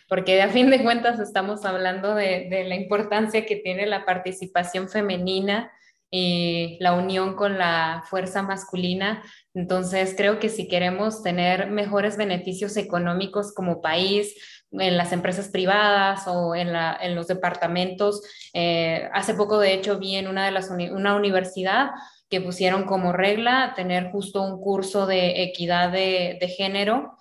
porque 0.07 0.41
a 0.41 0.47
fin 0.47 0.69
de 0.69 0.81
cuentas 0.81 1.19
estamos 1.19 1.65
hablando 1.65 2.15
de, 2.15 2.47
de 2.49 2.63
la 2.63 2.75
importancia 2.75 3.45
que 3.45 3.57
tiene 3.57 3.85
la 3.85 4.05
participación 4.05 4.87
femenina 4.87 5.69
y 6.15 6.77
la 6.79 6.93
unión 6.93 7.35
con 7.35 7.57
la 7.57 8.03
fuerza 8.07 8.43
masculina. 8.43 9.23
Entonces, 9.55 10.13
creo 10.15 10.37
que 10.37 10.47
si 10.47 10.67
queremos 10.67 11.23
tener 11.23 11.71
mejores 11.71 12.17
beneficios 12.17 12.77
económicos 12.77 13.51
como 13.51 13.81
país, 13.81 14.35
en 14.73 14.95
las 14.95 15.11
empresas 15.11 15.49
privadas 15.49 16.27
o 16.27 16.53
en, 16.53 16.71
los 17.15 17.27
departamentos, 17.27 18.21
eh, 18.53 19.09
hace 19.11 19.33
poco, 19.33 19.57
de 19.57 19.73
hecho, 19.73 19.97
vi 19.97 20.15
en 20.15 20.27
una, 20.27 20.45
de 20.45 20.51
las 20.51 20.69
una 20.69 21.15
universidad 21.15 21.89
que 22.29 22.41
pusieron 22.41 22.83
como 22.83 23.11
regla 23.11 23.73
tener 23.75 24.11
justo 24.11 24.43
un 24.43 24.61
curso 24.61 25.07
de 25.07 25.41
equidad 25.41 25.91
de, 25.91 26.53
género. 26.55 27.17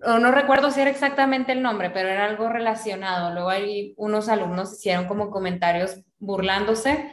No, 0.00 0.18
no 0.18 0.32
recuerdo 0.32 0.72
si 0.72 0.80
era 0.80 0.90
exactamente 0.90 1.52
el 1.52 1.62
nombre, 1.62 1.90
pero 1.90 2.08
era 2.08 2.24
algo 2.24 2.48
relacionado. 2.48 3.32
Luego 3.32 3.50
hay 3.50 3.94
unos 3.96 4.28
alumnos 4.28 4.72
hicieron 4.72 5.06
como 5.06 5.30
comentarios 5.30 6.00
burlándose 6.18 7.12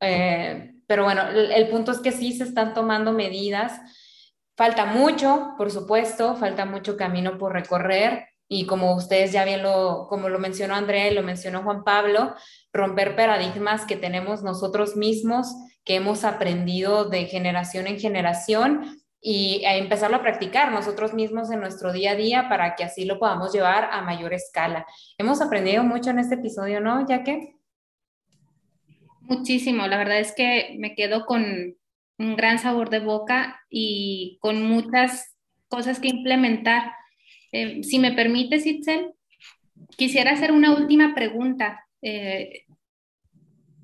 eh, 0.00 0.74
pero 0.86 1.04
bueno, 1.04 1.22
el, 1.28 1.68
punto 1.68 1.92
es 1.92 1.98
que 1.98 2.12
sí 2.12 2.32
se 2.32 2.44
están 2.44 2.74
tomando 2.74 3.12
medidas. 3.12 3.80
Falta 4.56 4.86
mucho, 4.86 5.54
por 5.58 5.70
supuesto, 5.70 6.36
falta 6.36 6.64
mucho 6.64 6.96
camino 6.96 7.38
por 7.38 7.52
recorrer 7.52 8.28
y 8.48 8.66
como 8.66 8.94
ustedes 8.94 9.32
ya 9.32 9.44
bien 9.44 9.62
lo, 9.62 10.06
como 10.08 10.28
lo 10.28 10.38
mencionó 10.38 10.74
Andrea 10.76 11.10
lo 11.12 11.22
mencionó 11.22 11.62
Juan 11.62 11.82
Pablo, 11.82 12.34
romper 12.72 13.16
paradigmas 13.16 13.84
que 13.84 13.96
tenemos 13.96 14.42
nosotros 14.42 14.96
mismos, 14.96 15.48
que 15.84 15.96
hemos 15.96 16.24
aprendido 16.24 17.06
de 17.06 17.26
generación 17.26 17.88
en 17.88 17.98
generación 17.98 19.00
y 19.20 19.62
empezarlo 19.64 20.18
a 20.18 20.22
practicar 20.22 20.70
nosotros 20.70 21.12
mismos 21.12 21.50
en 21.50 21.58
nuestro 21.58 21.92
día 21.92 22.12
a 22.12 22.14
día 22.14 22.48
para 22.48 22.76
que 22.76 22.84
así 22.84 23.04
lo 23.04 23.18
podamos 23.18 23.52
llevar 23.52 23.88
a 23.90 24.00
mayor 24.02 24.32
escala. 24.32 24.86
Hemos 25.18 25.40
aprendido 25.40 25.82
mucho 25.82 26.10
en 26.10 26.20
este 26.20 26.36
episodio, 26.36 26.80
¿no, 26.80 27.04
ya 27.08 27.24
que 27.24 27.55
Muchísimo, 29.28 29.88
la 29.88 29.98
verdad 29.98 30.20
es 30.20 30.32
que 30.36 30.76
me 30.78 30.94
quedo 30.94 31.26
con 31.26 31.74
un 32.18 32.36
gran 32.36 32.60
sabor 32.60 32.90
de 32.90 33.00
boca 33.00 33.60
y 33.68 34.38
con 34.40 34.62
muchas 34.62 35.36
cosas 35.66 35.98
que 35.98 36.08
implementar. 36.08 36.92
Eh, 37.50 37.82
si 37.82 37.98
me 37.98 38.12
permite, 38.12 38.56
Itzel, 38.56 39.14
quisiera 39.96 40.30
hacer 40.30 40.52
una 40.52 40.72
última 40.76 41.12
pregunta. 41.12 41.84
Eh, 42.02 42.66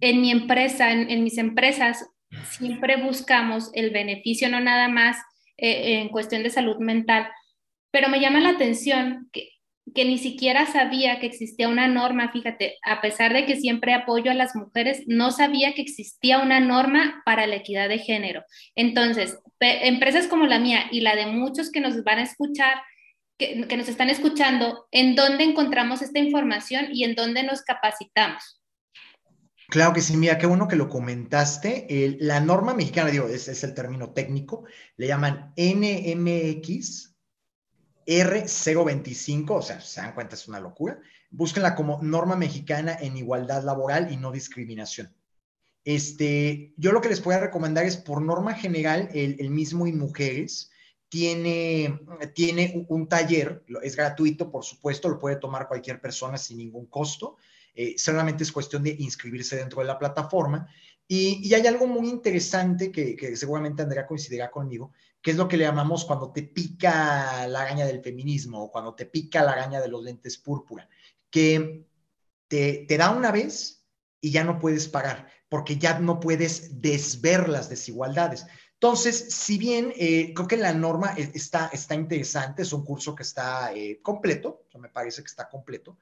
en 0.01 0.21
mi 0.21 0.31
empresa, 0.31 0.93
en, 0.93 1.25
mis 1.25 1.39
empresas, 1.39 2.09
siempre 2.51 3.03
buscamos 3.03 3.71
el 3.75 3.91
beneficio, 3.91 4.49
no 4.49 4.61
nada 4.61 4.87
más 4.87 5.17
eh, 5.57 6.01
en 6.01 6.09
cuestión 6.09 6.45
de 6.45 6.51
salud 6.51 6.79
mental, 6.79 7.29
pero 7.91 8.09
me 8.09 8.21
llama 8.21 8.41
la 8.41 8.51
atención 8.51 9.29
que 9.33 9.51
que 9.95 10.05
ni 10.05 10.19
siquiera 10.19 10.67
sabía 10.67 11.19
que 11.19 11.27
existía 11.27 11.69
una 11.69 11.89
norma, 11.89 12.31
fíjate, 12.33 12.79
a 12.85 13.01
pesar 13.01 13.33
de 13.33 13.47
que 13.47 13.57
siempre 13.57 13.93
apoyo 13.93 14.31
a 14.31 14.35
las 14.35 14.55
mujeres, 14.55 15.03
no 15.07 15.33
sabía 15.33 15.75
que 15.75 15.83
existía 15.83 16.39
una 16.39 16.61
norma 16.61 17.23
para 17.25 17.47
la 17.47 17.57
equidad 17.57 17.89
de 17.89 17.99
género. 17.99 18.45
Entonces, 18.75 19.39
empresas 19.61 20.29
como 20.29 20.47
la 20.47 20.59
mía 20.59 20.85
y 20.91 21.01
la 21.01 21.17
de 21.17 21.27
muchos 21.27 21.71
que 21.71 21.81
nos 21.81 22.03
van 22.05 22.19
a 22.19 22.23
escuchar, 22.23 22.75
que, 23.37 23.77
nos 23.77 23.89
están 23.89 24.09
escuchando, 24.09 24.87
¿en 24.93 25.15
dónde 25.15 25.45
encontramos 25.45 26.01
esta 26.01 26.21
información 26.21 26.87
y 26.93 27.05
en 27.05 27.15
dónde 27.15 27.43
nos 27.43 27.63
capacitamos? 27.63 28.61
Claro 29.69 29.95
que 29.95 30.01
sí, 30.01 30.17
mira, 30.17 30.39
qué 30.39 30.47
bueno 30.47 30.69
que 30.69 30.77
lo 30.77 30.89
comentaste. 30.89 31.87
la 32.21 32.41
norma 32.41 32.75
mexicana, 32.75 33.11
digo, 33.11 33.27
ese 33.27 33.53
es 33.53 33.65
el 33.65 33.75
término 33.75 34.13
técnico, 34.13 34.65
le 34.97 35.09
llaman 35.09 35.53
NMX 35.57 37.12
R025, 38.07 39.51
o 39.51 39.63
sea, 39.63 39.81
se 39.81 40.01
dan 40.01 40.15
cuenta, 40.15 40.35
es 40.35 40.49
una 40.49 40.61
locura. 40.61 40.99
Búsquenla 41.31 41.75
como 41.75 42.01
norma 42.03 42.37
mexicana 42.37 42.97
en 43.01 43.17
igualdad 43.17 43.63
laboral 43.65 44.13
y 44.13 44.17
no 44.17 44.33
discriminación. 44.33 45.15
Este, 45.85 46.75
yo 46.77 46.93
lo 46.93 47.01
que 47.01 47.09
les 47.09 47.21
puedo 47.21 47.41
recomendar 47.41 47.85
es, 47.85 47.97
por 47.97 48.23
norma 48.23 48.55
general, 48.55 49.09
el, 49.13 49.37
el 49.41 49.51
mismo 49.51 49.87
y 49.87 49.93
mujeres 49.93 50.71
tiene, 51.13 52.01
tiene 52.35 52.87
un 52.89 53.07
taller, 53.07 53.63
es 53.83 53.97
gratuito, 53.97 54.51
por 54.51 54.65
supuesto, 54.65 55.11
lo 55.11 55.19
puede 55.19 55.37
tomar 55.37 55.69
cualquier 55.69 56.01
persona 56.01 56.39
sin 56.39 56.57
ningún 56.57 56.87
costo. 56.87 57.37
Eh, 57.75 57.97
solamente 57.99 58.45
es 58.45 58.51
cuestión 58.51 58.83
de 58.83 58.97
inscribirse 58.99 59.57
dentro 59.57 59.81
de 59.81 59.89
la 59.89 59.99
plataforma. 59.99 60.67
Y, 61.07 61.47
y 61.47 61.53
hay 61.53 61.67
algo 61.67 61.87
muy 61.87 62.09
interesante 62.09 62.91
que, 62.91 63.15
que, 63.15 63.37
seguramente 63.37 63.83
Andrea 63.83 64.07
coincidirá 64.07 64.51
conmigo, 64.51 64.93
que 65.23 65.31
es 65.31 65.37
lo 65.37 65.47
que 65.47 65.57
le 65.57 65.65
llamamos 65.65 66.05
cuando 66.05 66.33
te 66.33 66.43
pica 66.43 67.47
la 67.47 67.63
araña 67.63 67.87
del 67.87 68.03
feminismo 68.03 68.65
o 68.65 68.71
cuando 68.71 68.95
te 68.95 69.07
pica 69.07 69.45
la 69.45 69.53
araña 69.53 69.81
de 69.81 69.89
los 69.89 70.03
lentes 70.03 70.37
púrpura, 70.37 70.89
que 71.31 71.87
te, 72.49 72.87
da 72.99 73.11
una 73.11 73.31
vez 73.31 73.87
y 74.21 74.33
ya 74.33 74.45
no 74.45 74.59
puedes 74.59 74.89
parar 74.89 75.29
porque 75.49 75.77
ya 75.77 75.99
no 76.01 76.19
puedes 76.19 76.81
desver 76.81 77.49
las 77.49 77.69
desigualdades. 77.69 78.47
Entonces, 78.75 79.33
si 79.33 79.59
bien 79.59 79.93
eh, 79.97 80.33
creo 80.35 80.49
que 80.49 80.57
la 80.57 80.75
norma 80.75 81.15
está, 81.17 81.71
está 81.73 81.95
interesante, 81.95 82.63
es 82.63 82.73
un 82.73 82.85
curso 82.85 83.15
que 83.15 83.23
está 83.23 83.73
eh, 83.73 84.01
completo, 84.03 84.67
me 84.79 84.89
parece 84.89 85.23
que 85.23 85.29
está 85.29 85.49
completo, 85.49 85.97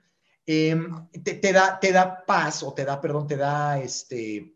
te, 0.47 1.35
te, 1.35 1.53
da, 1.53 1.79
te 1.79 1.93
da 1.93 2.25
paz 2.25 2.63
o 2.63 2.73
te 2.73 2.85
da, 2.85 3.01
perdón, 3.01 3.27
te 3.27 3.37
da 3.37 3.79
este, 3.79 4.55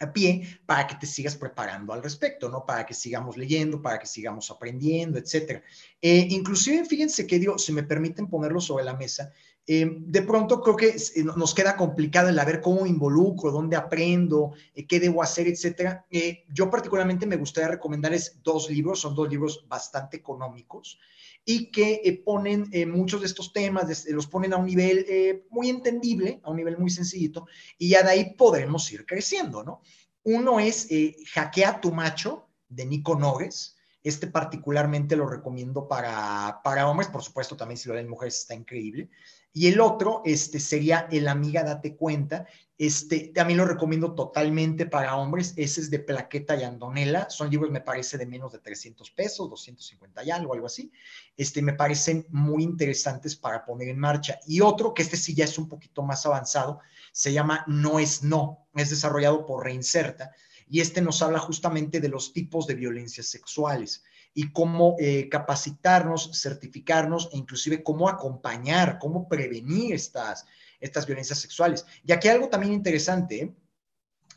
a 0.00 0.12
pie 0.12 0.60
para 0.66 0.86
que 0.86 0.96
te 0.96 1.06
sigas 1.06 1.36
preparando 1.36 1.92
al 1.92 2.02
respecto, 2.02 2.48
¿no? 2.48 2.64
Para 2.66 2.84
que 2.84 2.94
sigamos 2.94 3.36
leyendo, 3.36 3.80
para 3.80 3.98
que 3.98 4.06
sigamos 4.06 4.50
aprendiendo, 4.50 5.18
etcétera. 5.18 5.62
Eh, 6.00 6.26
inclusive, 6.30 6.84
fíjense 6.84 7.26
que, 7.26 7.38
digo, 7.38 7.58
si 7.58 7.72
me 7.72 7.82
permiten 7.82 8.28
ponerlo 8.28 8.60
sobre 8.60 8.84
la 8.84 8.94
mesa, 8.94 9.32
eh, 9.68 9.96
de 9.98 10.22
pronto 10.22 10.60
creo 10.62 10.76
que 10.76 10.88
eh, 10.90 11.24
nos 11.36 11.52
queda 11.52 11.76
complicado 11.76 12.28
el 12.28 12.36
ver 12.36 12.60
cómo 12.60 12.86
involucro, 12.86 13.50
dónde 13.50 13.74
aprendo, 13.74 14.52
eh, 14.74 14.86
qué 14.86 15.00
debo 15.00 15.22
hacer, 15.22 15.48
etcétera. 15.48 16.06
yo 16.48 16.70
particularmente 16.70 17.26
me 17.26 17.36
gustaría 17.36 17.70
recomendarles 17.70 18.38
dos 18.44 18.70
libros, 18.70 19.00
son 19.00 19.16
dos 19.16 19.28
libros 19.28 19.66
bastante 19.68 20.18
económicos 20.18 21.00
y 21.46 21.70
que 21.70 22.22
ponen 22.26 22.68
muchos 22.92 23.22
de 23.22 23.26
estos 23.28 23.54
temas, 23.54 24.04
los 24.08 24.26
ponen 24.26 24.52
a 24.52 24.58
un 24.58 24.66
nivel 24.66 25.44
muy 25.48 25.70
entendible, 25.70 26.40
a 26.42 26.50
un 26.50 26.56
nivel 26.56 26.76
muy 26.76 26.90
sencillito, 26.90 27.46
y 27.78 27.88
ya 27.88 28.02
de 28.02 28.10
ahí 28.10 28.34
podremos 28.34 28.92
ir 28.92 29.06
creciendo, 29.06 29.62
¿no? 29.62 29.80
Uno 30.24 30.60
es 30.60 30.88
Hackea 31.32 31.80
tu 31.80 31.92
macho, 31.92 32.48
de 32.68 32.84
Nico 32.84 33.14
Nogues. 33.14 33.76
Este 34.02 34.26
particularmente 34.26 35.16
lo 35.16 35.28
recomiendo 35.28 35.88
para, 35.88 36.60
para 36.62 36.88
hombres, 36.88 37.08
por 37.08 37.22
supuesto 37.22 37.56
también 37.56 37.78
si 37.78 37.88
lo 37.88 37.94
leen 37.94 38.08
mujeres 38.08 38.38
está 38.38 38.54
increíble. 38.54 39.08
Y 39.56 39.68
el 39.68 39.80
otro 39.80 40.20
este, 40.26 40.60
sería 40.60 41.08
El 41.10 41.28
Amiga 41.28 41.62
Date 41.62 41.96
Cuenta. 41.96 42.46
Este, 42.76 43.32
también 43.34 43.56
lo 43.56 43.64
recomiendo 43.64 44.14
totalmente 44.14 44.84
para 44.84 45.16
hombres. 45.16 45.54
Ese 45.56 45.80
es 45.80 45.88
de 45.88 45.98
Plaqueta 45.98 46.56
y 46.56 46.62
Andonela. 46.62 47.30
Son 47.30 47.48
libros, 47.48 47.70
me 47.70 47.80
parece, 47.80 48.18
de 48.18 48.26
menos 48.26 48.52
de 48.52 48.58
300 48.58 49.10
pesos, 49.12 49.48
250 49.48 50.24
y 50.24 50.30
algo, 50.30 50.52
algo 50.52 50.66
así. 50.66 50.92
Este, 51.38 51.62
me 51.62 51.72
parecen 51.72 52.26
muy 52.28 52.64
interesantes 52.64 53.34
para 53.34 53.64
poner 53.64 53.88
en 53.88 53.98
marcha. 53.98 54.38
Y 54.46 54.60
otro, 54.60 54.92
que 54.92 55.00
este 55.00 55.16
sí 55.16 55.34
ya 55.34 55.46
es 55.46 55.56
un 55.56 55.70
poquito 55.70 56.02
más 56.02 56.26
avanzado, 56.26 56.80
se 57.10 57.32
llama 57.32 57.64
No 57.66 57.98
es 57.98 58.22
No. 58.22 58.68
Es 58.74 58.90
desarrollado 58.90 59.46
por 59.46 59.64
Reinserta. 59.64 60.32
Y 60.68 60.82
este 60.82 61.00
nos 61.00 61.22
habla 61.22 61.38
justamente 61.38 61.98
de 61.98 62.10
los 62.10 62.34
tipos 62.34 62.66
de 62.66 62.74
violencias 62.74 63.28
sexuales 63.28 64.04
y 64.38 64.52
cómo 64.52 64.96
eh, 64.98 65.30
capacitarnos, 65.30 66.30
certificarnos 66.38 67.30
e 67.32 67.38
inclusive 67.38 67.82
cómo 67.82 68.06
acompañar, 68.06 68.98
cómo 68.98 69.26
prevenir 69.28 69.94
estas, 69.94 70.44
estas 70.78 71.06
violencias 71.06 71.38
sexuales. 71.38 71.86
Y 72.04 72.12
aquí 72.12 72.28
algo 72.28 72.50
también 72.50 72.74
interesante, 72.74 73.40
¿eh? 73.40 73.54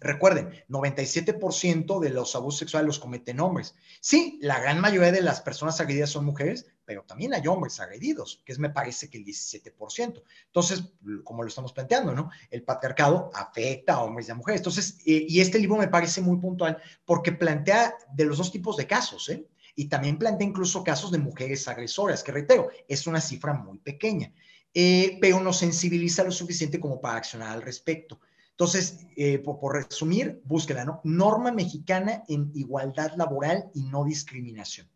Recuerden, 0.02 0.52
97% 0.70 2.00
de 2.00 2.10
los 2.12 2.34
abusos 2.34 2.60
sexuales 2.60 2.88
los 2.88 3.00
cometen 3.00 3.42
hombres. 3.42 3.76
Sí, 4.00 4.40
la 4.42 4.58
gran 4.62 4.80
mayoría 4.80 5.12
de 5.12 5.22
las 5.22 5.42
personas 5.42 5.82
agredidas 5.82 6.12
son 6.12 6.24
mujeres, 6.24 6.68
pero 6.86 7.04
también 7.04 7.34
hay 7.34 7.46
hombres 7.48 7.82
agredidos, 7.82 8.42
que 8.46 8.54
es 8.54 8.60
me 8.60 8.70
parece 8.70 9.10
que 9.10 9.18
el 9.18 9.26
17%. 9.26 10.24
Entonces, 10.46 10.86
como 11.26 11.44
lo 11.44 11.50
estamos 11.50 11.74
planteando, 11.74 12.14
¿no? 12.14 12.30
El 12.50 12.64
patriarcado 12.64 13.30
afecta 13.34 13.96
a 13.96 14.04
hombres 14.04 14.30
y 14.30 14.32
a 14.32 14.36
mujeres. 14.36 14.62
Entonces, 14.62 15.00
eh, 15.06 15.26
y 15.28 15.42
este 15.42 15.60
libro 15.60 15.76
me 15.76 15.90
parece 15.90 16.22
muy 16.22 16.38
puntual 16.38 16.82
porque 17.04 17.34
plantea 17.34 17.94
de 18.14 18.24
los 18.24 18.38
dos 18.38 18.54
tipos 18.54 18.78
de 18.78 18.88
casos, 18.88 19.28
¿eh? 19.28 19.46
Y 19.80 19.88
también 19.88 20.18
plantea 20.18 20.46
incluso 20.46 20.84
casos 20.84 21.10
de 21.10 21.20
mujeres 21.20 21.66
agresoras, 21.70 22.22
que 22.22 22.34
reitero, 22.34 22.68
es 22.86 23.08
una 23.08 23.22
cifra 23.22 23.54
muy 23.54 23.78
pequeña, 23.78 24.34
eh, 24.74 25.18
pero 25.22 25.40
nos 25.40 25.60
sensibiliza 25.60 26.22
lo 26.26 26.32
suficiente 26.32 26.82
como 26.82 27.00
para 27.00 27.16
accionar 27.16 27.54
al 27.54 27.62
respecto. 27.62 28.20
Entonces, 28.52 29.08
eh, 29.16 29.40
por, 29.40 29.58
por, 29.58 29.76
resumir, 29.76 30.42
búsquela, 30.44 30.84
¿no? 30.84 31.00
Norma 31.06 31.54
mexicana 31.54 32.24
en 32.28 32.52
igualdad 32.56 33.14
laboral 33.16 33.72
y 33.74 33.84
no 33.84 34.04
discriminación. 34.04 34.90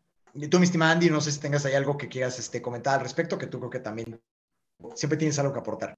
Tú, 0.51 0.59
mi 0.59 0.65
estimada 0.65 0.91
Andy, 0.91 1.09
no 1.09 1.21
sé 1.21 1.31
si 1.31 1.39
tengas 1.39 1.65
ahí 1.65 1.75
algo 1.75 1.97
que 1.97 2.09
quieras 2.09 2.37
este, 2.37 2.61
comentar 2.61 2.95
al 2.95 3.05
respecto, 3.05 3.37
que 3.37 3.47
tú 3.47 3.59
creo 3.59 3.69
que 3.69 3.79
también 3.79 4.19
siempre 4.95 5.17
tienes 5.17 5.39
algo 5.39 5.53
que 5.53 5.59
aportar. 5.59 5.95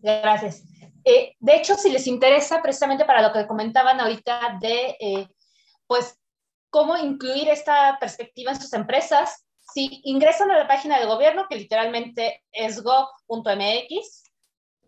Gracias. 0.00 0.62
Eh, 1.04 1.36
de 1.38 1.54
hecho, 1.54 1.74
si 1.74 1.90
les 1.90 2.06
interesa, 2.06 2.62
precisamente 2.62 3.04
para 3.04 3.20
lo 3.20 3.30
que 3.30 3.46
comentaban 3.46 4.00
ahorita 4.00 4.58
de, 4.58 4.96
eh, 4.98 5.28
pues, 5.86 6.18
cómo 6.74 6.96
incluir 6.96 7.48
esta 7.48 7.96
perspectiva 8.00 8.50
en 8.50 8.60
sus 8.60 8.72
empresas. 8.72 9.46
Si 9.60 10.00
ingresan 10.02 10.50
a 10.50 10.58
la 10.58 10.66
página 10.66 10.98
del 10.98 11.06
gobierno, 11.06 11.46
que 11.48 11.54
literalmente 11.54 12.42
es 12.50 12.82
go.mx, 12.82 14.24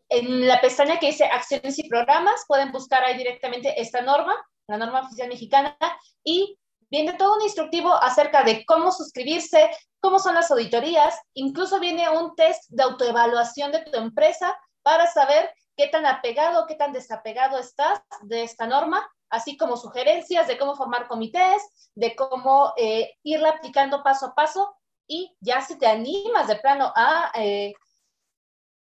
en 0.09 0.49
la 0.49 0.61
pestaña 0.61 0.99
que 0.99 1.07
dice 1.07 1.27
acciones 1.27 1.79
y 1.79 1.89
programas, 1.89 2.45
pueden 2.49 2.73
buscar 2.73 3.05
ahí 3.05 3.17
directamente 3.17 3.81
esta 3.81 4.03
norma, 4.03 4.35
la 4.67 4.79
norma 4.79 5.03
oficial 5.03 5.29
mexicana, 5.29 5.79
y 6.25 6.59
viene 6.91 7.13
todo 7.13 7.37
un 7.37 7.43
instructivo 7.43 7.95
acerca 7.95 8.43
de 8.43 8.65
cómo 8.65 8.91
suscribirse, 8.91 9.71
cómo 10.01 10.19
son 10.19 10.35
las 10.35 10.51
auditorías, 10.51 11.17
incluso 11.35 11.79
viene 11.79 12.11
un 12.11 12.35
test 12.35 12.65
de 12.71 12.83
autoevaluación 12.83 13.71
de 13.71 13.83
tu 13.83 13.97
empresa 13.97 14.59
para 14.83 15.07
saber 15.07 15.55
qué 15.77 15.89
tan 15.89 16.07
apegado, 16.07 16.67
qué 16.67 16.75
tan 16.75 16.93
desapegado 16.93 17.59
estás 17.59 18.01
de 18.23 18.43
esta 18.43 18.67
norma 18.67 19.07
así 19.31 19.57
como 19.57 19.77
sugerencias 19.77 20.47
de 20.47 20.59
cómo 20.59 20.77
formar 20.77 21.09
comités, 21.09 21.91
de 21.95 22.15
cómo 22.15 22.73
eh, 22.77 23.15
irla 23.23 23.51
aplicando 23.51 24.03
paso 24.03 24.27
a 24.27 24.35
paso 24.35 24.75
y 25.07 25.37
ya 25.41 25.61
si 25.61 25.79
te 25.79 25.87
animas 25.87 26.49
de 26.49 26.57
plano 26.57 26.93
a 26.95 27.33
eh, 27.35 27.73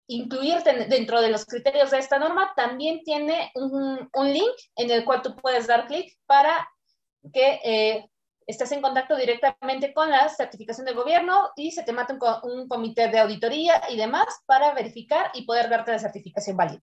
incluirte 0.07 0.85
dentro 0.85 1.21
de 1.21 1.29
los 1.29 1.45
criterios 1.45 1.91
de 1.91 1.99
esta 1.99 2.19
norma, 2.19 2.53
también 2.55 3.01
tiene 3.03 3.51
un, 3.55 4.09
un 4.13 4.33
link 4.33 4.55
en 4.75 4.91
el 4.91 5.05
cual 5.05 5.21
tú 5.21 5.35
puedes 5.35 5.67
dar 5.67 5.87
clic 5.87 6.17
para 6.25 6.67
que 7.33 7.59
eh, 7.63 8.10
estés 8.51 8.71
en 8.71 8.81
contacto 8.81 9.15
directamente 9.15 9.93
con 9.93 10.09
la 10.09 10.29
certificación 10.29 10.85
del 10.85 10.95
gobierno 10.95 11.49
y 11.55 11.71
se 11.71 11.83
te 11.83 11.93
mate 11.93 12.13
un, 12.13 12.19
un 12.51 12.67
comité 12.67 13.09
de 13.09 13.19
auditoría 13.19 13.81
y 13.89 13.97
demás 13.97 14.27
para 14.45 14.73
verificar 14.73 15.31
y 15.33 15.45
poder 15.45 15.69
darte 15.69 15.91
la 15.91 15.99
certificación 15.99 16.57
válida. 16.57 16.81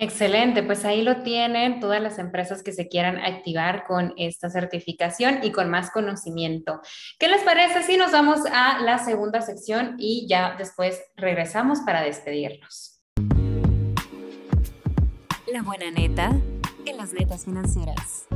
Excelente, 0.00 0.62
pues 0.62 0.84
ahí 0.84 1.02
lo 1.02 1.22
tienen 1.22 1.80
todas 1.80 2.00
las 2.00 2.20
empresas 2.20 2.62
que 2.62 2.72
se 2.72 2.86
quieran 2.86 3.18
activar 3.18 3.84
con 3.84 4.14
esta 4.16 4.48
certificación 4.48 5.40
y 5.42 5.50
con 5.50 5.68
más 5.68 5.90
conocimiento. 5.90 6.80
¿Qué 7.18 7.26
les 7.26 7.42
parece 7.42 7.82
si 7.82 7.96
nos 7.96 8.12
vamos 8.12 8.38
a 8.52 8.80
la 8.80 8.98
segunda 8.98 9.40
sección 9.40 9.96
y 9.98 10.28
ya 10.28 10.54
después 10.56 11.02
regresamos 11.16 11.80
para 11.80 12.02
despedirnos? 12.02 13.02
La 15.52 15.62
buena 15.62 15.90
neta 15.90 16.30
en 16.86 16.96
las 16.96 17.12
netas 17.12 17.44
financieras. 17.44 18.28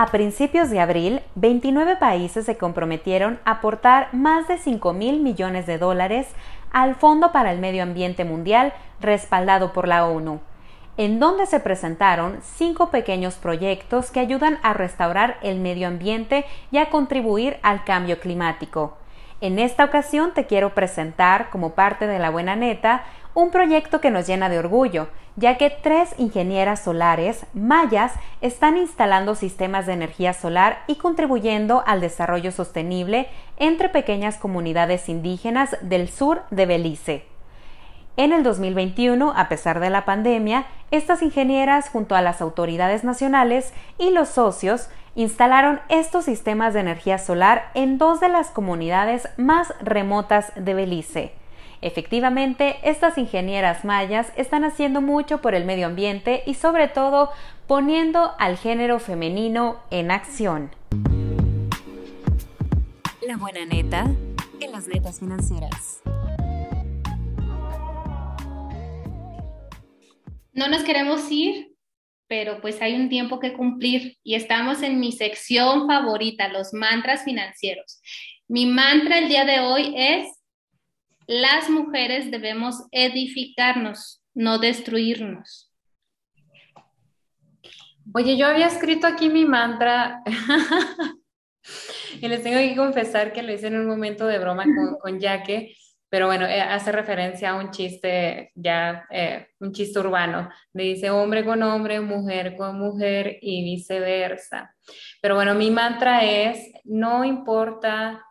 A 0.00 0.12
principios 0.12 0.70
de 0.70 0.78
abril, 0.78 1.22
29 1.34 1.96
países 1.96 2.46
se 2.46 2.56
comprometieron 2.56 3.40
a 3.44 3.54
aportar 3.54 4.14
más 4.14 4.46
de 4.46 4.56
5 4.56 4.92
mil 4.92 5.18
millones 5.18 5.66
de 5.66 5.76
dólares 5.76 6.28
al 6.70 6.94
Fondo 6.94 7.32
para 7.32 7.50
el 7.50 7.58
Medio 7.58 7.82
Ambiente 7.82 8.24
Mundial 8.24 8.72
respaldado 9.00 9.72
por 9.72 9.88
la 9.88 10.06
ONU, 10.06 10.38
en 10.98 11.18
donde 11.18 11.46
se 11.46 11.58
presentaron 11.58 12.38
cinco 12.42 12.92
pequeños 12.92 13.34
proyectos 13.34 14.12
que 14.12 14.20
ayudan 14.20 14.60
a 14.62 14.72
restaurar 14.72 15.36
el 15.42 15.58
medio 15.58 15.88
ambiente 15.88 16.44
y 16.70 16.78
a 16.78 16.90
contribuir 16.90 17.58
al 17.62 17.82
cambio 17.82 18.20
climático. 18.20 18.96
En 19.40 19.58
esta 19.58 19.84
ocasión 19.84 20.32
te 20.32 20.46
quiero 20.46 20.74
presentar, 20.74 21.50
como 21.50 21.74
parte 21.74 22.06
de 22.06 22.20
la 22.20 22.30
buena 22.30 22.54
neta, 22.54 23.04
un 23.38 23.50
proyecto 23.50 24.00
que 24.00 24.10
nos 24.10 24.26
llena 24.26 24.48
de 24.48 24.58
orgullo, 24.58 25.06
ya 25.36 25.58
que 25.58 25.70
tres 25.70 26.12
ingenieras 26.18 26.82
solares 26.82 27.46
mayas 27.54 28.12
están 28.40 28.76
instalando 28.76 29.36
sistemas 29.36 29.86
de 29.86 29.92
energía 29.92 30.32
solar 30.32 30.80
y 30.88 30.96
contribuyendo 30.96 31.84
al 31.86 32.00
desarrollo 32.00 32.50
sostenible 32.50 33.28
entre 33.56 33.90
pequeñas 33.90 34.38
comunidades 34.38 35.08
indígenas 35.08 35.76
del 35.82 36.08
sur 36.08 36.42
de 36.50 36.66
Belice. 36.66 37.26
En 38.16 38.32
el 38.32 38.42
2021, 38.42 39.32
a 39.36 39.48
pesar 39.48 39.78
de 39.78 39.90
la 39.90 40.04
pandemia, 40.04 40.66
estas 40.90 41.22
ingenieras 41.22 41.90
junto 41.90 42.16
a 42.16 42.22
las 42.22 42.42
autoridades 42.42 43.04
nacionales 43.04 43.72
y 43.98 44.10
los 44.10 44.30
socios 44.30 44.88
instalaron 45.14 45.78
estos 45.88 46.24
sistemas 46.24 46.74
de 46.74 46.80
energía 46.80 47.18
solar 47.18 47.70
en 47.74 47.98
dos 47.98 48.18
de 48.18 48.30
las 48.30 48.50
comunidades 48.50 49.28
más 49.36 49.72
remotas 49.80 50.50
de 50.56 50.74
Belice 50.74 51.38
Efectivamente, 51.80 52.76
estas 52.82 53.18
ingenieras 53.18 53.84
mayas 53.84 54.32
están 54.36 54.64
haciendo 54.64 55.00
mucho 55.00 55.40
por 55.40 55.54
el 55.54 55.64
medio 55.64 55.86
ambiente 55.86 56.42
y 56.46 56.54
sobre 56.54 56.88
todo 56.88 57.30
poniendo 57.66 58.32
al 58.38 58.56
género 58.56 58.98
femenino 58.98 59.80
en 59.90 60.10
acción. 60.10 60.70
La 63.26 63.36
buena 63.36 63.64
neta 63.64 64.06
en 64.60 64.72
las 64.72 64.88
netas 64.88 65.20
financieras. 65.20 66.00
No 70.52 70.66
nos 70.66 70.82
queremos 70.82 71.30
ir, 71.30 71.68
pero 72.26 72.60
pues 72.60 72.82
hay 72.82 72.94
un 72.94 73.08
tiempo 73.08 73.38
que 73.38 73.52
cumplir 73.52 74.16
y 74.24 74.34
estamos 74.34 74.82
en 74.82 74.98
mi 74.98 75.12
sección 75.12 75.86
favorita, 75.86 76.48
los 76.48 76.72
mantras 76.72 77.22
financieros. 77.22 78.00
Mi 78.48 78.66
mantra 78.66 79.18
el 79.18 79.28
día 79.28 79.44
de 79.44 79.60
hoy 79.60 79.94
es, 79.96 80.37
las 81.28 81.70
mujeres 81.70 82.32
debemos 82.32 82.82
edificarnos, 82.90 84.20
no 84.34 84.58
destruirnos. 84.58 85.72
Oye, 88.12 88.36
yo 88.36 88.46
había 88.46 88.66
escrito 88.66 89.06
aquí 89.06 89.28
mi 89.28 89.44
mantra 89.44 90.22
y 92.20 92.26
les 92.26 92.42
tengo 92.42 92.58
que 92.58 92.74
confesar 92.74 93.32
que 93.32 93.42
lo 93.42 93.52
hice 93.52 93.68
en 93.68 93.78
un 93.78 93.86
momento 93.86 94.26
de 94.26 94.40
broma 94.40 94.64
con, 94.64 94.98
con 94.98 95.20
Yaque 95.20 95.76
pero 96.10 96.26
bueno, 96.26 96.46
eh, 96.46 96.60
hace 96.60 96.90
referencia 96.90 97.50
a 97.50 97.56
un 97.56 97.70
chiste 97.70 98.50
ya, 98.54 99.06
eh, 99.10 99.48
un 99.60 99.72
chiste 99.72 99.98
urbano, 99.98 100.48
dice 100.72 101.10
hombre 101.10 101.44
con 101.44 101.62
hombre, 101.62 102.00
mujer 102.00 102.56
con 102.56 102.78
mujer 102.78 103.38
y 103.42 103.62
viceversa. 103.62 104.74
Pero 105.20 105.34
bueno, 105.34 105.54
mi 105.54 105.70
mantra 105.70 106.24
es, 106.24 106.72
no 106.84 107.24
importa 107.24 108.24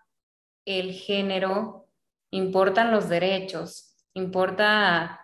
el 0.65 0.93
género, 0.93 1.86
importan 2.31 2.91
los 2.91 3.09
derechos, 3.09 3.95
importa 4.13 5.21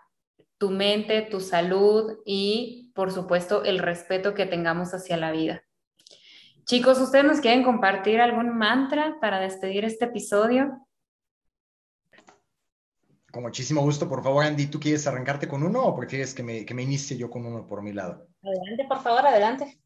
tu 0.58 0.70
mente, 0.70 1.22
tu 1.24 1.40
salud 1.40 2.20
y, 2.26 2.92
por 2.96 3.12
supuesto, 3.12 3.64
el 3.64 3.80
respeto 3.80 4.34
que 4.34 4.46
tengamos 4.46 4.94
hacia 4.94 5.18
la 5.18 5.32
vida. 5.32 5.64
Chicos, 6.66 7.00
¿ustedes 7.00 7.26
nos 7.26 7.42
quieren 7.42 7.64
compartir 7.64 8.22
algún 8.22 8.58
mantra 8.58 9.18
para 9.20 9.40
despedir 9.40 9.84
este 9.84 10.06
episodio? 10.06 10.88
Con 13.32 13.44
muchísimo 13.44 13.82
gusto. 13.82 14.08
Por 14.08 14.24
favor, 14.24 14.46
Andy, 14.46 14.68
¿tú 14.68 14.80
quieres 14.80 15.06
arrancarte 15.06 15.48
con 15.48 15.64
uno 15.64 15.84
o 15.84 15.96
prefieres 15.96 16.34
que 16.34 16.44
me, 16.44 16.66
que 16.66 16.74
me 16.74 16.84
inicie 16.84 17.18
yo 17.18 17.30
con 17.30 17.46
uno 17.46 17.68
por 17.68 17.82
mi 17.82 17.92
lado? 17.92 18.28
Adelante, 18.42 18.86
por 18.88 19.02
favor, 19.02 19.26
adelante. 19.26 19.82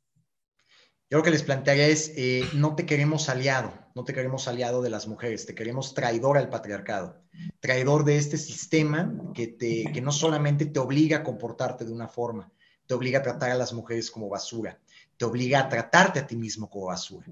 Yo 1.10 1.18
lo 1.18 1.24
que 1.24 1.32
les 1.32 1.44
plantearía 1.44 1.88
es, 1.88 2.14
eh, 2.18 2.44
no 2.54 2.76
te 2.76 2.86
queremos 2.86 3.30
aliado, 3.30 3.74
no 3.98 4.04
te 4.04 4.14
queremos 4.14 4.48
aliado 4.48 4.84
de 4.84 4.92
las 4.92 5.08
mujeres, 5.08 5.48
te 5.48 5.56
queremos 5.56 5.96
traidor 5.96 6.38
al 6.38 6.50
patriarcado, 6.50 7.20
traidor 7.60 8.06
de 8.06 8.18
este 8.18 8.38
sistema 8.38 9.12
que, 9.34 9.48
te, 9.48 9.86
que 9.92 10.02
no 10.02 10.12
solamente 10.12 10.68
te 10.68 10.78
obliga 10.78 11.18
a 11.18 11.24
comportarte 11.24 11.84
de 11.84 11.92
una 11.92 12.08
forma, 12.08 12.52
te 12.86 12.94
obliga 12.94 13.20
a 13.20 13.24
tratar 13.24 13.50
a 13.50 13.56
las 13.56 13.74
mujeres 13.74 14.12
como 14.12 14.30
basura, 14.30 14.80
te 15.18 15.26
obliga 15.26 15.62
a 15.62 15.68
tratarte 15.68 16.20
a 16.20 16.28
ti 16.28 16.36
mismo 16.36 16.70
como 16.70 16.86
basura, 16.86 17.26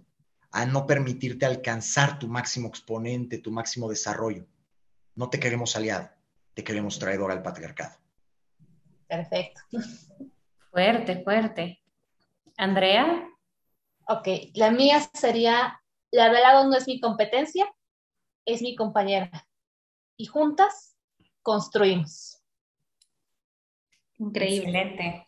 a 0.49 0.65
no 0.65 0.87
permitirte 0.87 1.45
alcanzar 1.45 2.17
tu 2.17 2.27
máximo 2.27 2.67
exponente, 2.67 3.37
tu 3.37 3.51
máximo 3.51 3.87
desarrollo. 3.87 4.47
No 5.13 5.29
te 5.29 5.39
queremos 5.39 5.75
aliado, 5.75 6.09
te 6.55 6.63
queremos 6.63 6.97
traidor 6.97 7.31
al 7.31 7.43
patriarcado. 7.43 7.95
Perfecto. 9.07 9.61
Fuerte, 10.71 11.23
fuerte. 11.23 11.79
Andrea. 12.57 13.29
Ok, 14.07 14.27
la 14.55 14.71
mía 14.71 14.99
sería, 15.13 15.79
la 16.11 16.29
velado 16.29 16.67
no 16.67 16.75
es 16.75 16.87
mi 16.87 16.99
competencia, 16.99 17.65
es 18.45 18.61
mi 18.61 18.75
compañera. 18.75 19.47
Y 20.17 20.25
juntas 20.27 20.97
construimos. 21.41 22.41
Increíble. 24.17 24.79
Excelente. 24.79 25.27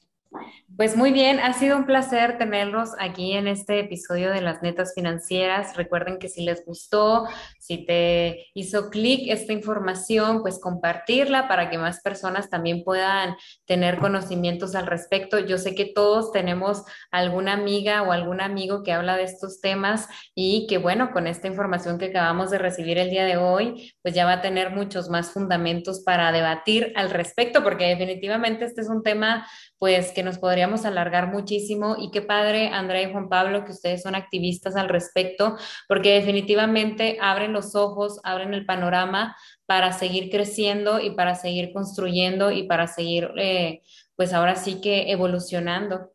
Pues 0.76 0.96
muy 0.96 1.12
bien, 1.12 1.40
ha 1.40 1.54
sido 1.54 1.76
un 1.76 1.86
placer 1.86 2.38
tenerlos 2.38 2.92
aquí 3.00 3.34
en 3.34 3.48
este 3.48 3.80
episodio 3.80 4.30
de 4.30 4.42
las 4.42 4.62
netas 4.62 4.94
financieras. 4.94 5.76
Recuerden 5.76 6.20
que 6.20 6.30
si 6.30 6.44
les 6.44 6.64
gustó, 6.66 7.28
si 7.58 7.86
te 7.86 8.46
hizo 8.54 8.92
clic 8.92 9.32
esta 9.32 9.54
información, 9.54 10.42
pues 10.44 10.60
compartirla 10.60 11.48
para 11.48 11.72
que 11.72 11.80
más 11.80 12.02
personas 12.02 12.50
también 12.50 12.84
puedan 12.84 13.36
tener 13.66 13.98
conocimientos 13.98 14.76
al 14.76 14.86
respecto. 14.86 15.40
Yo 15.40 15.58
sé 15.58 15.74
que 15.74 15.86
todos 15.86 16.32
tenemos 16.32 16.84
alguna 17.10 17.54
amiga 17.54 18.04
o 18.04 18.12
algún 18.12 18.40
amigo 18.40 18.84
que 18.84 18.94
habla 18.94 19.18
de 19.18 19.24
estos 19.24 19.62
temas 19.62 20.08
y 20.36 20.68
que 20.68 20.78
bueno, 20.78 21.12
con 21.12 21.26
esta 21.26 21.48
información 21.48 21.98
que 21.98 22.06
acabamos 22.06 22.52
de 22.52 22.60
recibir 22.60 23.00
el 23.00 23.10
día 23.10 23.26
de 23.26 23.38
hoy, 23.38 23.94
pues 24.04 24.14
ya 24.14 24.26
va 24.26 24.34
a 24.34 24.42
tener 24.42 24.70
muchos 24.70 25.10
más 25.10 25.32
fundamentos 25.32 26.02
para 26.02 26.32
debatir 26.32 26.94
al 26.96 27.10
respecto, 27.10 27.64
porque 27.64 27.86
definitivamente 27.86 28.66
este 28.66 28.82
es 28.82 28.90
un 28.90 29.02
tema 29.02 29.48
pues 29.80 30.12
que 30.12 30.24
nos 30.24 30.40
podríamos 30.40 30.86
alargar 30.86 31.32
muchísimo 31.32 31.96
y 32.00 32.10
qué 32.10 32.22
padre, 32.22 32.70
Andrea 32.70 33.08
y 33.08 33.12
Juan 33.12 33.30
Pablo, 33.30 33.64
que 33.64 33.72
ustedes 33.72 34.02
son 34.02 34.16
activistas 34.16 34.76
al 34.76 34.90
respecto, 34.90 35.56
porque 35.88 36.14
definitivamente 36.14 37.18
abren 37.22 37.54
los 37.54 37.76
ojos, 37.76 38.20
abren 38.24 38.54
el 38.54 38.66
panorama 38.66 39.36
para 39.68 39.92
seguir 39.92 40.30
creciendo 40.32 41.00
y 41.00 41.12
para 41.12 41.36
seguir 41.36 41.72
construyendo 41.74 42.52
y 42.52 42.64
para 42.64 42.88
seguir, 42.88 43.30
eh, 43.38 43.82
pues 44.16 44.34
ahora 44.34 44.56
sí 44.56 44.82
que 44.82 45.12
evolucionando. 45.12 46.12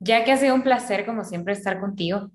Ya 0.00 0.24
que 0.24 0.32
ha 0.32 0.36
sido 0.36 0.54
un 0.54 0.64
placer, 0.64 1.06
como 1.06 1.24
siempre, 1.24 1.52
estar 1.52 1.80
contigo. 1.80 2.30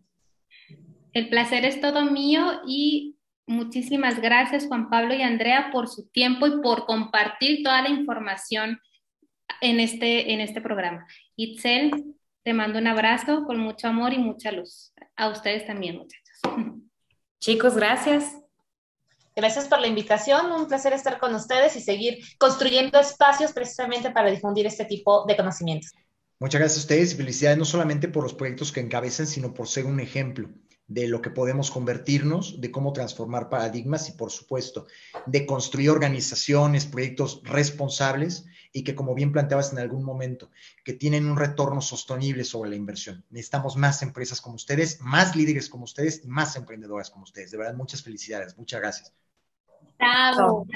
El 1.12 1.30
placer 1.30 1.66
es 1.66 1.82
todo 1.82 2.06
mío 2.06 2.62
y 2.66 3.18
muchísimas 3.48 4.22
gracias, 4.22 4.68
Juan 4.68 4.90
Pablo 4.90 5.14
y 5.14 5.24
Andrea, 5.24 5.72
por 5.74 5.90
su 5.90 6.08
tiempo 6.08 6.48
y 6.48 6.62
por 6.62 6.86
compartir 6.86 7.64
toda 7.64 7.82
la 7.82 7.90
información 7.90 8.80
en 9.62 9.80
este, 9.80 10.34
en 10.34 10.40
este 10.40 10.62
programa. 10.62 11.08
Itzel, 11.36 12.16
te 12.44 12.54
mando 12.54 12.80
un 12.80 12.88
abrazo 12.88 13.44
con 13.46 13.60
mucho 13.60 13.88
amor 13.88 14.14
y 14.14 14.18
mucha 14.18 14.52
luz. 14.52 14.94
A 15.16 15.30
ustedes 15.30 15.66
también, 15.66 15.98
muchachos. 15.98 16.40
Chicos, 17.40 17.76
gracias. 17.76 18.36
Gracias 19.36 19.68
por 19.68 19.80
la 19.80 19.88
invitación, 19.88 20.52
un 20.52 20.68
placer 20.68 20.92
estar 20.92 21.18
con 21.18 21.34
ustedes 21.34 21.76
y 21.76 21.82
seguir 21.82 22.20
construyendo 22.38 23.00
espacios 23.00 23.54
precisamente 23.54 24.12
para 24.12 24.30
difundir 24.30 24.66
este 24.66 24.84
tipo 24.84 25.26
de 25.26 25.38
conocimientos. 25.38 25.92
Muchas 26.40 26.60
gracias 26.60 26.78
a 26.80 26.82
ustedes 26.82 27.14
y 27.14 27.16
felicidades 27.16 27.58
no 27.58 27.66
solamente 27.66 28.08
por 28.10 28.24
los 28.24 28.34
proyectos 28.34 28.72
que 28.72 28.82
encabezan, 28.82 29.28
sino 29.28 29.54
por 29.54 29.68
ser 29.68 29.86
un 29.86 30.00
ejemplo 30.00 30.50
de 30.88 31.08
lo 31.08 31.22
que 31.22 31.30
podemos 31.30 31.70
convertirnos, 31.70 32.60
de 32.60 32.72
cómo 32.72 32.92
transformar 32.94 33.48
paradigmas 33.48 34.10
y, 34.10 34.14
por 34.14 34.32
supuesto, 34.32 34.88
de 35.26 35.46
construir 35.46 35.92
organizaciones, 35.92 36.86
proyectos 36.86 37.42
responsables 37.44 38.46
y 38.72 38.84
que, 38.84 38.96
como 38.96 39.16
bien 39.16 39.32
planteabas 39.32 39.72
en 39.74 39.80
algún 39.80 40.04
momento, 40.04 40.52
que 40.84 40.94
tienen 40.94 41.26
un 41.26 41.38
retorno 41.38 41.82
sostenible 41.82 42.44
sobre 42.44 42.70
la 42.70 42.76
inversión. 42.76 43.26
Necesitamos 43.30 43.78
más 43.78 44.02
empresas 44.02 44.42
como 44.42 44.56
ustedes, 44.56 45.02
más 45.02 45.36
líderes 45.36 45.70
como 45.70 45.86
ustedes 45.86 46.22
y 46.24 46.28
más 46.28 46.56
emprendedoras 46.56 47.10
como 47.10 47.24
ustedes. 47.24 47.52
De 47.52 47.58
verdad, 47.58 47.74
muchas 47.74 48.04
felicidades. 48.04 48.58
Muchas 48.58 48.82
gracias. 48.82 49.14
Bravo, 49.98 50.66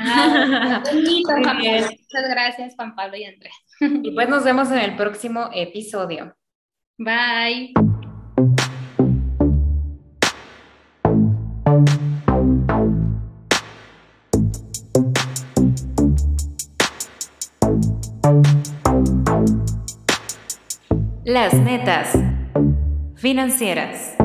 Muchas 0.93 2.29
gracias, 2.29 2.75
Juan 2.75 2.93
Pablo 2.93 3.15
y 3.15 3.23
Andrés. 3.23 3.53
Y 3.79 4.11
pues 4.11 4.27
nos 4.27 4.43
vemos 4.43 4.69
en 4.71 4.79
el 4.79 4.97
próximo 4.97 5.49
episodio. 5.53 6.35
Bye. 6.97 7.92
Las 21.33 21.55
netas 21.55 22.13
financieras. 23.15 24.22